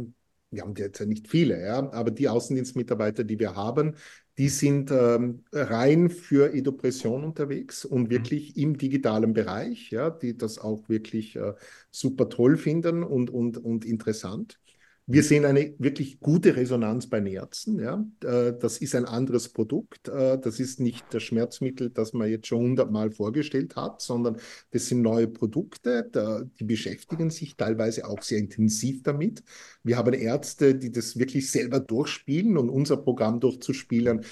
wir 0.55 0.63
haben 0.63 0.75
jetzt 0.77 0.99
ja 1.01 1.07
nicht 1.07 1.29
viele, 1.29 1.61
ja, 1.65 1.93
aber 1.93 2.11
die 2.11 2.29
Außendienstmitarbeiter, 2.29 3.25
die 3.25 3.39
wir 3.39 3.55
haben, 3.55 3.97
die 4.39 4.49
sind 4.49 4.91
ähm, 4.91 5.45
rein 5.53 6.11
für 6.11 6.53
Edupression 6.53 7.25
unterwegs 7.25 7.85
und 7.85 8.05
mhm. 8.05 8.11
wirklich 8.11 8.57
im 8.57 8.77
digitalen 8.79 9.33
Bereich, 9.33 9.91
ja, 9.91 10.11
die 10.11 10.37
das 10.37 10.59
auch 10.59 10.89
wirklich 10.89 11.37
äh, 11.37 11.55
super 11.91 12.29
toll 12.29 12.57
finden 12.57 13.05
und, 13.05 13.31
und, 13.31 13.59
und 13.59 13.85
interessant. 13.85 14.59
Wir 15.07 15.23
sehen 15.23 15.45
eine 15.45 15.75
wirklich 15.79 16.19
gute 16.21 16.57
Resonanz 16.57 17.07
bei 17.09 17.21
Ärzten. 17.21 17.79
Ja. 17.79 18.07
Äh, 18.23 18.55
das 18.59 18.79
ist 18.79 18.95
ein 18.95 19.05
anderes 19.05 19.51
Produkt. 19.51 20.09
Äh, 20.09 20.39
das 20.39 20.61
ist 20.61 20.81
nicht 20.81 21.05
das 21.11 21.23
Schmerzmittel, 21.23 21.91
das 21.91 22.15
man 22.15 22.31
jetzt 22.31 22.47
schon 22.47 22.61
hundertmal 22.61 23.11
vorgestellt 23.11 23.77
hat, 23.77 24.01
sondern 24.01 24.39
das 24.71 24.87
sind 24.87 25.03
neue 25.03 25.29
Produkte. 25.29 26.11
Die 26.59 26.65
beschäftigen 26.65 27.29
sich 27.31 27.57
teilweise 27.57 28.07
auch 28.07 28.23
sehr 28.23 28.39
intensiv 28.39 29.03
damit. 29.03 29.43
Wir 29.83 29.99
haben 29.99 30.15
Ärzte, 30.15 30.75
die 30.75 30.91
das 30.91 31.19
wirklich 31.19 31.51
selber 31.51 31.81
durchspielen 31.81 32.57
und 32.57 32.71
unser 32.71 32.97
Programm 32.97 33.41
durchzuspielen 33.41 34.25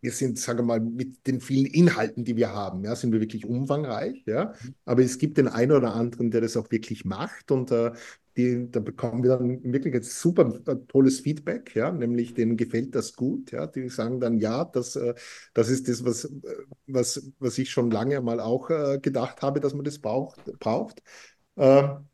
wir 0.00 0.12
sind, 0.12 0.38
sagen 0.38 0.60
wir 0.60 0.64
mal, 0.64 0.80
mit 0.80 1.26
den 1.26 1.40
vielen 1.40 1.66
Inhalten, 1.66 2.22
die 2.24 2.36
wir 2.36 2.52
haben, 2.52 2.84
ja, 2.84 2.94
sind 2.94 3.12
wir 3.12 3.20
wirklich 3.20 3.44
umfangreich, 3.44 4.22
ja. 4.26 4.52
Aber 4.84 5.02
es 5.02 5.18
gibt 5.18 5.36
den 5.36 5.48
einen 5.48 5.72
oder 5.72 5.94
anderen, 5.94 6.30
der 6.30 6.42
das 6.42 6.56
auch 6.56 6.70
wirklich 6.70 7.04
macht 7.04 7.50
und 7.50 7.72
äh, 7.72 7.92
die, 8.36 8.70
da 8.70 8.80
bekommen 8.80 9.22
wir 9.22 9.30
dann 9.38 9.62
wirklich 9.72 9.94
ein 9.94 10.02
super 10.02 10.60
äh, 10.66 10.76
tolles 10.88 11.20
Feedback, 11.20 11.74
ja, 11.74 11.90
nämlich 11.90 12.34
denen 12.34 12.56
gefällt 12.56 12.94
das 12.94 13.14
gut, 13.14 13.52
ja, 13.52 13.66
die 13.66 13.88
sagen 13.88 14.20
dann, 14.20 14.38
ja, 14.38 14.64
das, 14.64 14.96
äh, 14.96 15.14
das 15.54 15.68
ist 15.68 15.88
das, 15.88 16.04
was, 16.04 16.24
äh, 16.24 16.30
was, 16.86 17.30
was 17.38 17.58
ich 17.58 17.70
schon 17.70 17.90
lange 17.90 18.20
mal 18.20 18.40
auch 18.40 18.68
gedacht 19.00 19.42
habe, 19.42 19.60
dass 19.60 19.74
man 19.74 19.84
das 19.84 19.98
braucht. 19.98 20.44
braucht. 20.58 21.02
Ähm, 21.56 22.06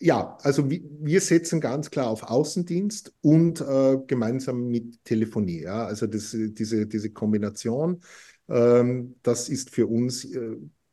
ja, 0.00 0.36
also 0.42 0.68
wir 0.68 1.20
setzen 1.20 1.60
ganz 1.60 1.88
klar 1.90 2.08
auf 2.08 2.24
Außendienst 2.24 3.14
und 3.20 3.64
gemeinsam 4.08 4.68
mit 4.68 5.04
Telefonie. 5.04 5.62
Ja? 5.62 5.86
Also 5.86 6.08
das, 6.08 6.36
diese, 6.36 6.88
diese 6.88 7.10
Kombination, 7.10 8.00
ähm, 8.48 9.14
das 9.22 9.48
ist 9.48 9.70
für 9.70 9.86
uns 9.86 10.26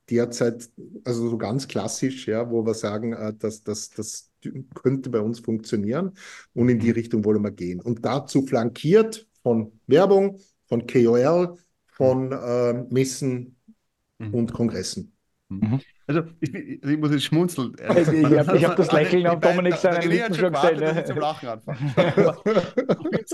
derzeit, 0.10 0.70
also 1.04 1.30
so 1.30 1.38
ganz 1.38 1.68
klassisch, 1.68 2.28
ja, 2.28 2.50
wo 2.50 2.66
wir 2.66 2.74
sagen, 2.74 3.14
äh, 3.14 3.34
dass 3.38 3.64
das, 3.64 3.90
das 3.90 4.32
könnte 4.74 5.10
bei 5.10 5.20
uns 5.20 5.40
funktionieren 5.40 6.14
und 6.54 6.70
in 6.70 6.80
die 6.80 6.88
mhm. 6.88 6.94
Richtung 6.94 7.26
wollen 7.26 7.44
wir 7.44 7.52
gehen. 7.52 7.82
Und 7.82 8.06
dazu 8.06 8.42
flankiert 8.46 9.28
von 9.44 9.72
Werbung, 9.88 10.40
von 10.68 10.86
KOL, 10.88 11.58
von 11.88 12.32
äh, 12.32 12.74
Messen 12.90 13.58
mhm. 14.18 14.34
und 14.34 14.54
Kongressen. 14.54 15.12
Mhm. 15.50 15.82
Also 16.10 16.24
ich, 16.40 16.56
ich, 16.56 16.98
muss 16.98 17.12
jetzt 17.12 17.26
schmunzeln. 17.26 17.76
Also 17.88 18.12
ich 18.12 18.26
habe 18.26 18.60
hab 18.60 18.76
das 18.76 18.92
Lächeln 18.92 19.28
auf 19.28 19.40
Dominik 19.42 19.76
seinen 19.76 20.10
Lippen 20.10 20.34
schon 20.34 20.52
gesehen. 20.52 20.82
Ja. 20.82 21.06
Zum 21.06 21.20
Lachen 21.20 21.50
anfangen. 21.50 21.94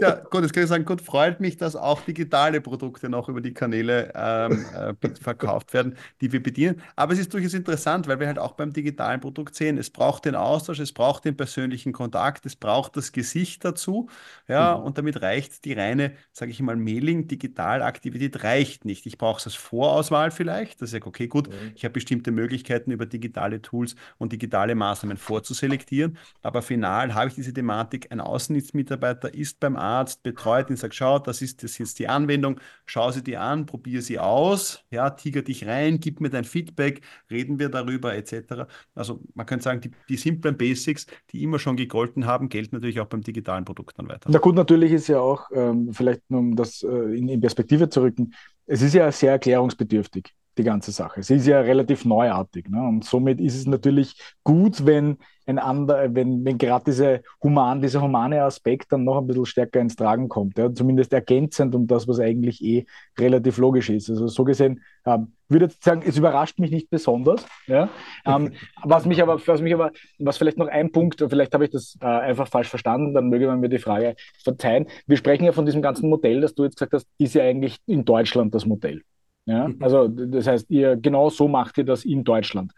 ja, 0.02 0.16
gut, 0.16 0.42
jetzt 0.42 0.54
kann 0.54 0.64
ich 0.64 0.70
sagen, 0.70 0.84
gut, 0.84 1.02
freut 1.02 1.40
mich, 1.40 1.56
dass 1.56 1.78
auch 1.78 2.02
digitale 2.02 2.60
Produkte 2.60 3.08
noch 3.08 3.30
über 3.30 3.40
die 3.40 3.54
Kanäle 3.54 4.12
ähm, 4.14 4.66
äh, 4.76 5.10
verkauft 5.22 5.74
werden, 5.74 5.96
die 6.20 6.34
wir 6.34 6.44
bedienen. 6.44 6.82
Aber 6.98 7.14
es 7.14 7.20
ist 7.20 7.34
durchaus 7.34 7.54
interessant, 7.54 8.10
weil 8.10 8.20
wir 8.20 8.28
halt 8.28 8.40
auch 8.40 8.56
beim 8.56 8.74
digitalen 8.74 9.22
Produkt 9.22 9.56
sehen, 9.56 9.78
es 9.78 9.90
braucht 9.90 10.26
den 10.26 10.36
Austausch, 10.36 10.80
es 10.80 10.92
braucht 10.92 11.24
den 11.24 11.38
persönlichen 11.38 11.94
Kontakt, 11.94 12.46
es 12.46 12.58
braucht 12.58 12.98
das 12.98 13.14
Gesicht 13.14 13.64
dazu. 13.64 14.10
Ja, 14.50 14.76
mhm. 14.78 14.84
und 14.84 14.98
damit 14.98 15.22
reicht 15.22 15.64
die 15.64 15.72
reine, 15.72 16.12
sage 16.34 16.52
ich 16.52 16.60
mal, 16.60 16.76
Mailing-Digitalaktivität 16.76 18.44
reicht 18.44 18.84
nicht. 18.84 19.06
Ich 19.06 19.18
brauche 19.18 19.40
es 19.40 19.46
als 19.46 19.56
Vorauswahl 19.56 20.30
vielleicht, 20.32 20.82
dass 20.82 20.90
ich 20.90 20.94
sage, 20.94 21.08
okay, 21.08 21.28
gut, 21.28 21.48
mhm. 21.48 21.72
ich 21.74 21.86
habe 21.86 21.94
bestimmte 21.94 22.32
Möglichkeiten, 22.32 22.65
Möglichkeiten, 22.66 22.92
über 22.92 23.06
digitale 23.06 23.62
Tools 23.62 23.96
und 24.18 24.32
digitale 24.32 24.76
Maßnahmen 24.76 25.18
vorzuselektieren. 25.18 26.18
Aber 26.42 26.62
final 26.62 27.14
habe 27.14 27.30
ich 27.30 27.36
diese 27.36 27.54
Thematik, 27.54 28.12
ein 28.12 28.20
Außendienstmitarbeiter 28.20 29.34
ist 29.34 29.60
beim 29.60 29.76
Arzt, 29.76 30.24
betreut 30.24 30.70
ihn, 30.70 30.76
sagt, 30.76 30.96
schau, 30.96 31.20
das 31.20 31.42
ist 31.42 31.64
das 31.64 31.78
jetzt 31.78 32.00
die 32.00 32.08
Anwendung, 32.08 32.60
schau 32.86 33.12
sie 33.12 33.24
dir 33.24 33.42
an, 33.42 33.66
probiere 33.66 34.02
sie 34.02 34.20
aus, 34.20 34.84
ja, 34.92 35.10
tiger 35.12 35.42
dich 35.42 35.66
rein, 35.68 36.00
gib 36.00 36.22
mir 36.22 36.30
dein 36.30 36.44
Feedback, 36.44 37.02
reden 37.30 37.60
wir 37.60 37.70
darüber, 37.70 38.16
etc. 38.16 38.68
Also 38.96 39.22
man 39.34 39.46
könnte 39.46 39.64
sagen, 39.64 39.82
die, 39.82 39.92
die 40.10 40.18
simplen 40.18 40.58
Basics, 40.58 41.06
die 41.32 41.44
immer 41.44 41.60
schon 41.60 41.76
gegolten 41.76 42.26
haben, 42.26 42.50
gelten 42.50 42.76
natürlich 42.76 43.00
auch 43.00 43.08
beim 43.08 43.22
digitalen 43.22 43.66
Produkt 43.66 43.98
dann 44.00 44.08
weiter. 44.08 44.30
Na 44.32 44.40
gut, 44.40 44.56
natürlich 44.56 44.92
ist 44.92 45.08
ja 45.08 45.20
auch, 45.20 45.50
ähm, 45.54 45.94
vielleicht 45.94 46.22
um 46.30 46.56
das 46.56 46.84
äh, 46.84 47.18
in, 47.18 47.30
in 47.30 47.40
Perspektive 47.40 47.90
zu 47.90 48.02
rücken, 48.02 48.34
es 48.68 48.82
ist 48.82 48.96
ja 48.96 49.12
sehr 49.12 49.32
erklärungsbedürftig 49.34 50.34
die 50.58 50.64
ganze 50.64 50.92
Sache. 50.92 51.22
Sie 51.24 51.36
ist 51.36 51.48
ja 51.48 51.60
relativ 51.62 52.06
neuartig. 52.06 52.70
Ne? 52.70 52.82
Und 52.82 53.04
somit 53.04 53.40
ist 53.40 53.56
es 53.56 53.68
natürlich 53.68 54.16
gut, 54.44 54.86
wenn 54.86 55.18
ein 55.48 55.60
ander, 55.60 56.16
wenn, 56.16 56.44
wenn 56.44 56.58
gerade 56.58 56.86
diese 56.86 57.22
human, 57.44 57.82
dieser 57.82 58.02
humane 58.02 58.42
Aspekt 58.42 58.92
dann 58.92 59.04
noch 59.04 59.20
ein 59.20 59.28
bisschen 59.28 59.46
stärker 59.46 59.80
ins 59.80 59.96
Tragen 59.96 60.28
kommt. 60.28 60.58
Ja? 60.58 60.74
Zumindest 60.74 61.14
ergänzend 61.14 61.76
um 61.76 61.88
das, 61.88 62.08
was 62.08 62.20
eigentlich 62.20 62.64
eh 62.64 62.86
relativ 63.20 63.58
logisch 63.58 63.90
ist. 63.90 64.10
Also 64.10 64.28
so 64.28 64.44
gesehen, 64.44 64.82
ähm, 65.06 65.34
würde 65.48 65.66
jetzt 65.66 65.84
sagen, 65.84 66.02
es 66.06 66.18
überrascht 66.18 66.58
mich 66.58 66.72
nicht 66.72 66.90
besonders. 66.90 67.46
Ja? 67.68 67.90
Ähm, 68.26 68.54
was 68.84 69.06
mich 69.06 69.22
aber, 69.22 69.40
was 69.46 69.62
mich 69.62 69.74
aber, 69.74 69.92
was 70.18 70.38
vielleicht 70.38 70.58
noch 70.58 70.68
ein 70.68 70.92
Punkt, 70.92 71.24
vielleicht 71.30 71.54
habe 71.54 71.66
ich 71.66 71.72
das 71.72 71.98
äh, 72.02 72.06
einfach 72.06 72.48
falsch 72.48 72.70
verstanden, 72.70 73.14
dann 73.14 73.30
möge 73.30 73.48
man 73.48 73.60
mir 73.60 73.70
die 73.70 73.78
Frage 73.78 74.16
verzeihen. 74.44 74.88
Wir 75.06 75.18
sprechen 75.18 75.46
ja 75.46 75.52
von 75.52 75.66
diesem 75.66 75.82
ganzen 75.82 76.10
Modell, 76.10 76.42
das 76.42 76.56
du 76.56 76.64
jetzt 76.64 76.76
gesagt 76.76 76.94
hast, 76.94 77.08
ist 77.18 77.36
ja 77.36 77.44
eigentlich 77.44 77.78
in 77.86 78.06
Deutschland 78.06 78.56
das 78.56 78.66
Modell. 78.66 79.02
Ja? 79.46 79.68
Mhm. 79.68 79.78
Also 79.82 80.08
das 80.08 80.48
heißt, 80.48 80.70
ihr 80.70 80.96
genau 80.96 81.30
so 81.30 81.48
macht 81.48 81.78
ihr 81.78 81.86
das 81.86 82.06
in 82.06 82.24
Deutschland. 82.24 82.72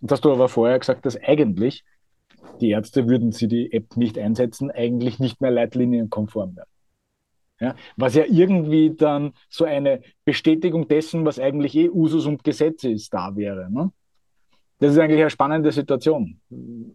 Und 0.00 0.10
hast 0.10 0.24
du 0.24 0.32
aber 0.32 0.48
vorher 0.48 0.78
gesagt, 0.78 1.06
dass 1.06 1.16
eigentlich 1.16 1.84
die 2.60 2.70
Ärzte 2.70 3.08
würden 3.08 3.32
sie 3.32 3.48
die 3.48 3.72
App 3.72 3.96
nicht 3.96 4.18
einsetzen, 4.18 4.70
eigentlich 4.70 5.18
nicht 5.18 5.40
mehr 5.40 5.50
leitlinienkonform 5.50 6.56
werden. 6.56 6.68
Ja, 7.60 7.76
was 7.96 8.14
ja 8.14 8.24
irgendwie 8.28 8.92
dann 8.96 9.34
so 9.48 9.64
eine 9.64 10.02
Bestätigung 10.24 10.88
dessen, 10.88 11.24
was 11.24 11.38
eigentlich 11.38 11.76
eh 11.76 11.88
Usus 11.88 12.26
und 12.26 12.42
Gesetze 12.42 12.90
ist, 12.90 13.14
da 13.14 13.36
wäre. 13.36 13.70
Ne? 13.70 13.92
Das 14.80 14.92
ist 14.92 14.98
eigentlich 14.98 15.20
eine 15.20 15.30
spannende 15.30 15.70
Situation. 15.70 16.40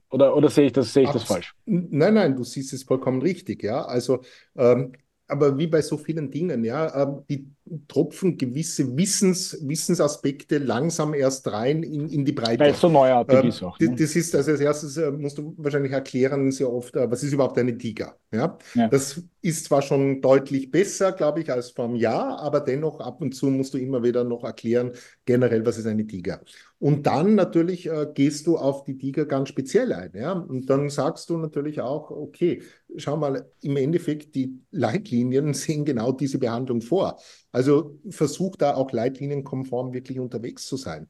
Oder, 0.09 0.35
oder 0.35 0.49
sehe 0.49 0.65
ich, 0.65 0.73
das, 0.73 0.93
sehe 0.93 1.03
ich 1.03 1.09
das 1.09 1.23
falsch? 1.23 1.55
Nein, 1.65 2.15
nein, 2.15 2.35
du 2.35 2.43
siehst 2.43 2.73
es 2.73 2.83
vollkommen 2.83 3.21
richtig. 3.21 3.63
Ja, 3.63 3.85
also, 3.85 4.23
ähm, 4.57 4.91
aber 5.27 5.57
wie 5.57 5.67
bei 5.67 5.81
so 5.81 5.97
vielen 5.97 6.31
Dingen, 6.31 6.63
ja, 6.63 7.03
ähm, 7.03 7.23
die 7.29 7.47
tropfen 7.87 8.37
gewisse 8.37 8.95
Wissens, 8.95 9.57
Wissensaspekte 9.61 10.57
langsam 10.57 11.13
erst 11.13 11.51
rein 11.51 11.83
in, 11.83 12.07
in 12.07 12.23
die 12.23 12.31
Breite. 12.31 12.63
Weil 12.63 12.71
es 12.71 12.79
so 12.79 12.87
neuartig 12.87 13.39
ähm, 13.39 13.47
ist 13.49 13.61
auch. 13.61 13.77
Ne? 13.79 13.93
Das 13.95 14.15
ist, 14.15 14.33
also 14.33 14.51
als 14.51 14.61
erstes 14.61 14.95
äh, 14.95 15.11
musst 15.11 15.37
du 15.37 15.53
wahrscheinlich 15.57 15.91
erklären 15.91 16.51
sehr 16.51 16.71
oft, 16.71 16.95
äh, 16.95 17.11
was 17.11 17.23
ist 17.23 17.33
überhaupt 17.33 17.57
eine 17.57 17.77
Tiger? 17.77 18.15
Ja? 18.31 18.57
ja? 18.73 18.87
Das 18.87 19.21
ist 19.41 19.65
zwar 19.65 19.81
schon 19.81 20.21
deutlich 20.21 20.71
besser, 20.71 21.11
glaube 21.11 21.41
ich, 21.41 21.51
als 21.51 21.75
einem 21.77 21.95
Jahr, 21.95 22.39
aber 22.39 22.61
dennoch 22.61 23.01
ab 23.01 23.21
und 23.21 23.35
zu 23.35 23.47
musst 23.47 23.73
du 23.73 23.77
immer 23.77 24.01
wieder 24.03 24.23
noch 24.23 24.45
erklären, 24.45 24.91
generell, 25.25 25.65
was 25.65 25.77
ist 25.77 25.87
eine 25.87 26.07
Tiger. 26.07 26.41
Und 26.79 27.07
dann 27.07 27.33
natürlich 27.35 27.87
äh, 27.87 28.07
gehst 28.13 28.45
du 28.45 28.57
auf 28.57 28.83
die 28.83 28.97
Tiger 28.97 29.25
ganz 29.25 29.49
speziell 29.49 29.91
ein. 29.93 30.11
Ja? 30.13 30.33
Und 30.33 30.69
dann 30.69 30.89
sagst 30.89 31.29
du 31.29 31.37
natürlich 31.37 31.81
auch, 31.81 32.11
okay, 32.11 32.61
schau 32.97 33.17
mal, 33.17 33.49
im 33.61 33.77
Endeffekt, 33.77 34.35
die 34.35 34.59
Leitlinien 34.71 35.53
sehen 35.55 35.85
genau 35.85 36.11
diese 36.11 36.37
Behandlung 36.37 36.81
vor. 36.81 37.19
Also 37.51 37.99
versuch 38.09 38.55
da 38.57 38.75
auch 38.75 38.91
leitlinienkonform 38.91 39.93
wirklich 39.93 40.19
unterwegs 40.19 40.67
zu 40.67 40.77
sein. 40.77 41.07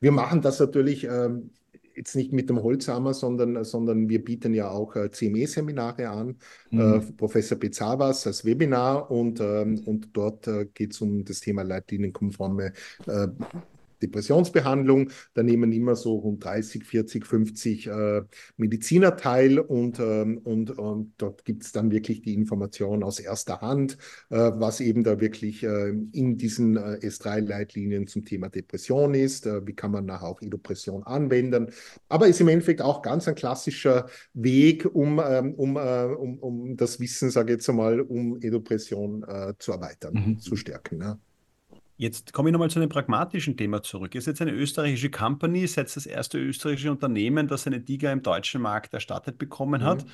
Wir 0.00 0.12
machen 0.12 0.42
das 0.42 0.60
natürlich 0.60 1.04
ähm, 1.04 1.50
jetzt 1.96 2.14
nicht 2.14 2.32
mit 2.32 2.50
dem 2.50 2.62
Holzhammer, 2.62 3.14
sondern, 3.14 3.64
sondern 3.64 4.10
wir 4.10 4.22
bieten 4.22 4.52
ja 4.52 4.70
auch 4.70 4.94
äh, 4.96 5.10
CME-Seminare 5.10 6.10
an. 6.10 6.36
Mhm. 6.70 6.80
Äh, 6.80 7.00
Professor 7.16 7.58
Bezavas 7.58 8.26
als 8.26 8.44
Webinar 8.44 9.10
und, 9.10 9.40
ähm, 9.40 9.80
und 9.86 10.10
dort 10.12 10.46
äh, 10.46 10.66
geht 10.66 10.92
es 10.92 11.00
um 11.00 11.24
das 11.24 11.40
Thema 11.40 11.62
leitlinienkonforme 11.62 12.72
äh, 13.06 13.28
Depressionsbehandlung. 14.02 15.10
Da 15.34 15.42
nehmen 15.42 15.72
immer 15.72 15.96
so 15.96 16.16
rund 16.16 16.44
30, 16.44 16.84
40, 16.84 17.26
50 17.26 17.86
äh, 17.86 18.22
Mediziner 18.56 19.16
teil 19.16 19.58
und, 19.58 19.98
ähm, 20.00 20.38
und, 20.38 20.70
und 20.78 21.12
dort 21.18 21.44
gibt 21.44 21.64
es 21.64 21.72
dann 21.72 21.90
wirklich 21.90 22.22
die 22.22 22.34
Information 22.34 23.02
aus 23.02 23.20
erster 23.20 23.60
Hand, 23.60 23.98
äh, 24.30 24.36
was 24.36 24.80
eben 24.80 25.04
da 25.04 25.20
wirklich 25.20 25.62
äh, 25.62 25.90
in 26.12 26.36
diesen 26.36 26.76
äh, 26.76 26.98
S3-Leitlinien 27.02 28.06
zum 28.06 28.24
Thema 28.24 28.48
Depression 28.48 29.14
ist. 29.14 29.46
Äh, 29.46 29.66
wie 29.66 29.74
kann 29.74 29.90
man 29.90 30.06
nachher 30.06 30.26
auch 30.26 30.42
Idopression 30.42 31.02
anwenden? 31.04 31.70
Aber 32.08 32.28
ist 32.28 32.40
im 32.40 32.48
Endeffekt 32.48 32.82
auch 32.82 33.02
ganz 33.02 33.28
ein 33.28 33.34
klassischer 33.34 34.06
Weg, 34.34 34.86
um, 34.94 35.20
ähm, 35.24 35.54
um, 35.54 35.76
äh, 35.76 36.04
um, 36.04 36.38
um 36.38 36.76
das 36.76 37.00
Wissen, 37.00 37.30
sage 37.30 37.52
ich 37.52 37.58
jetzt 37.58 37.68
einmal, 37.68 38.00
um 38.00 38.40
Edopression 38.40 39.24
zu 39.58 39.72
erweitern, 39.72 40.14
mhm. 40.14 40.38
zu 40.38 40.56
stärken. 40.56 41.00
Ja. 41.00 41.18
Jetzt 41.98 42.32
komme 42.32 42.50
ich 42.50 42.52
nochmal 42.52 42.70
zu 42.70 42.78
einem 42.78 42.90
pragmatischen 42.90 43.56
Thema 43.56 43.82
zurück. 43.82 44.14
Ihr 44.14 44.20
seid 44.20 44.40
eine 44.42 44.52
österreichische 44.52 45.10
Company, 45.10 45.66
seid 45.66 45.94
das 45.94 46.04
erste 46.04 46.38
österreichische 46.38 46.90
Unternehmen, 46.90 47.48
das 47.48 47.66
eine 47.66 47.80
DIGA 47.80 48.12
im 48.12 48.22
deutschen 48.22 48.60
Markt 48.60 48.92
erstattet 48.92 49.38
bekommen 49.38 49.82
hat. 49.82 50.04
Mhm. 50.04 50.10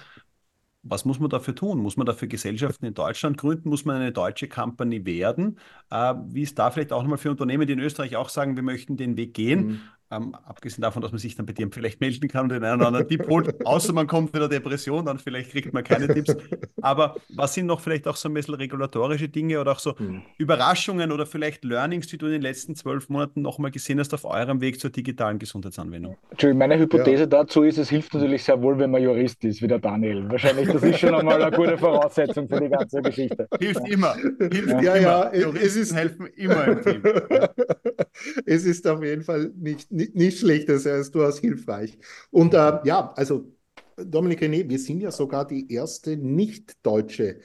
Was 0.85 1.05
muss 1.05 1.20
man 1.20 1.30
dafür 1.30 1.55
tun? 1.55 1.78
Muss 1.78 1.97
man 1.97 2.07
dafür 2.07 2.26
Gesellschaften 2.28 2.87
in 2.87 2.95
Deutschland 2.95 3.37
gründen? 3.39 3.68
Muss 3.68 3.85
man 3.85 3.97
eine 3.97 4.11
deutsche 4.11 4.49
Company 4.49 5.05
werden? 5.07 5.59
Äh, 5.91 6.14
wie 6.26 6.43
ist 6.43 6.59
da 6.59 6.70
vielleicht 6.70 6.93
auch 6.93 7.03
nochmal 7.03 7.18
für 7.18 7.30
Unternehmen, 7.30 7.66
die 7.66 7.72
in 7.72 7.78
Österreich 7.78 8.16
auch 8.16 8.28
sagen, 8.28 8.57
wir 8.57 8.64
möchten 8.64 8.97
den 8.97 9.16
Weg 9.16 9.35
gehen? 9.35 9.66
Mhm. 9.66 9.80
Ähm, 10.12 10.34
abgesehen 10.44 10.82
davon, 10.82 11.00
dass 11.00 11.10
man 11.10 11.18
sich 11.18 11.36
dann 11.36 11.46
bei 11.46 11.54
dir 11.54 11.68
vielleicht 11.72 12.00
melden 12.00 12.28
kann 12.28 12.44
und 12.44 12.48
den 12.50 12.62
einen 12.62 12.80
oder 12.80 12.88
anderen 12.88 13.08
Tipp 13.08 13.26
holt, 13.28 13.54
außer 13.66 13.94
man 13.94 14.06
kommt 14.06 14.34
mit 14.34 14.42
einer 14.42 14.48
Depression, 14.48 15.06
dann 15.06 15.18
vielleicht 15.18 15.50
kriegt 15.50 15.72
man 15.72 15.82
keine 15.82 16.06
Tipps. 16.06 16.36
Aber 16.82 17.16
was 17.34 17.54
sind 17.54 17.66
noch 17.66 17.80
vielleicht 17.80 18.06
auch 18.06 18.16
so 18.16 18.28
ein 18.28 18.34
bisschen 18.34 18.54
regulatorische 18.54 19.28
Dinge 19.28 19.58
oder 19.58 19.72
auch 19.72 19.78
so 19.78 19.94
mhm. 19.98 20.22
Überraschungen 20.36 21.12
oder 21.12 21.24
vielleicht 21.24 21.64
Learnings, 21.64 22.08
die 22.08 22.18
du 22.18 22.26
in 22.26 22.32
den 22.32 22.42
letzten 22.42 22.74
zwölf 22.74 23.08
Monaten 23.08 23.40
nochmal 23.40 23.70
gesehen 23.70 23.98
hast 24.00 24.12
auf 24.12 24.24
eurem 24.26 24.60
Weg 24.60 24.78
zur 24.78 24.90
digitalen 24.90 25.38
Gesundheitsanwendung? 25.38 26.18
Entschuldigung, 26.30 26.58
meine 26.58 26.78
Hypothese 26.78 27.22
ja. 27.22 27.26
dazu 27.26 27.62
ist, 27.62 27.78
es 27.78 27.88
hilft 27.88 28.12
natürlich 28.12 28.44
sehr 28.44 28.60
wohl, 28.60 28.78
wenn 28.78 28.90
man 28.90 29.02
Jurist 29.02 29.42
ist, 29.44 29.62
wie 29.62 29.68
der 29.68 29.78
Daniel. 29.78 30.28
Wahrscheinlich, 30.28 30.68
das 30.68 30.82
ist 30.82 30.98
schon 31.00 31.14
einmal 31.14 31.42
eine 31.42 31.56
gute 31.56 31.78
Voraussetzung 31.78 32.48
für 32.48 32.60
die 32.60 32.68
ganze 32.68 33.00
Geschichte. 33.00 33.48
Hilft 33.58 33.88
immer. 33.88 34.14
Hilft 34.14 34.82
ja, 34.82 34.94
immer. 34.94 35.34
ja, 35.34 35.34
Juristen 35.34 35.62
es 35.62 35.76
ist, 35.76 35.94
helfen 35.94 36.26
immer 36.36 36.64
im 36.66 36.82
Team. 36.82 37.02
es 38.46 38.64
ist 38.64 38.86
auf 38.86 39.02
jeden 39.02 39.22
Fall 39.22 39.52
nicht, 39.56 39.90
nicht 39.92 40.14
nicht, 40.14 40.38
schlecht, 40.38 40.68
das 40.68 40.86
ist 40.86 41.14
durchaus 41.14 41.38
hilfreich. 41.38 41.98
Und 42.30 42.54
äh, 42.54 42.80
ja, 42.84 43.12
also 43.16 43.52
Dominik 43.96 44.42
René, 44.42 44.68
wir 44.68 44.78
sind 44.78 45.00
ja 45.00 45.10
sogar 45.10 45.46
die 45.46 45.72
erste 45.72 46.16
nicht 46.16 46.74
deutsche 46.84 47.40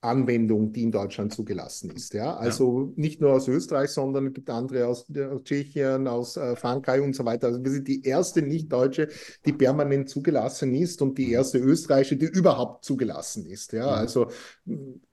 Anwendung, 0.00 0.72
die 0.72 0.84
in 0.84 0.92
Deutschland 0.92 1.32
zugelassen 1.34 1.90
ist. 1.90 2.14
Ja? 2.14 2.36
Also 2.36 2.82
ja. 2.82 2.92
nicht 2.94 3.20
nur 3.20 3.32
aus 3.32 3.48
Österreich, 3.48 3.90
sondern 3.90 4.28
es 4.28 4.34
gibt 4.34 4.48
andere 4.48 4.86
aus, 4.86 5.06
aus 5.10 5.42
Tschechien, 5.42 6.06
aus 6.06 6.36
äh, 6.36 6.54
Frankreich 6.54 7.00
und 7.02 7.16
so 7.16 7.24
weiter. 7.24 7.48
Also 7.48 7.64
wir 7.64 7.70
sind 7.72 7.88
die 7.88 8.04
erste 8.04 8.42
nicht-deutsche, 8.42 9.08
die 9.44 9.52
permanent 9.52 10.08
zugelassen 10.08 10.72
ist 10.74 11.02
und 11.02 11.18
die 11.18 11.26
mhm. 11.26 11.32
erste 11.32 11.58
österreichische, 11.58 12.16
die 12.16 12.26
überhaupt 12.26 12.84
zugelassen 12.84 13.46
ist. 13.46 13.72
Ja? 13.72 13.86
Mhm. 13.86 13.92
Also 13.92 14.30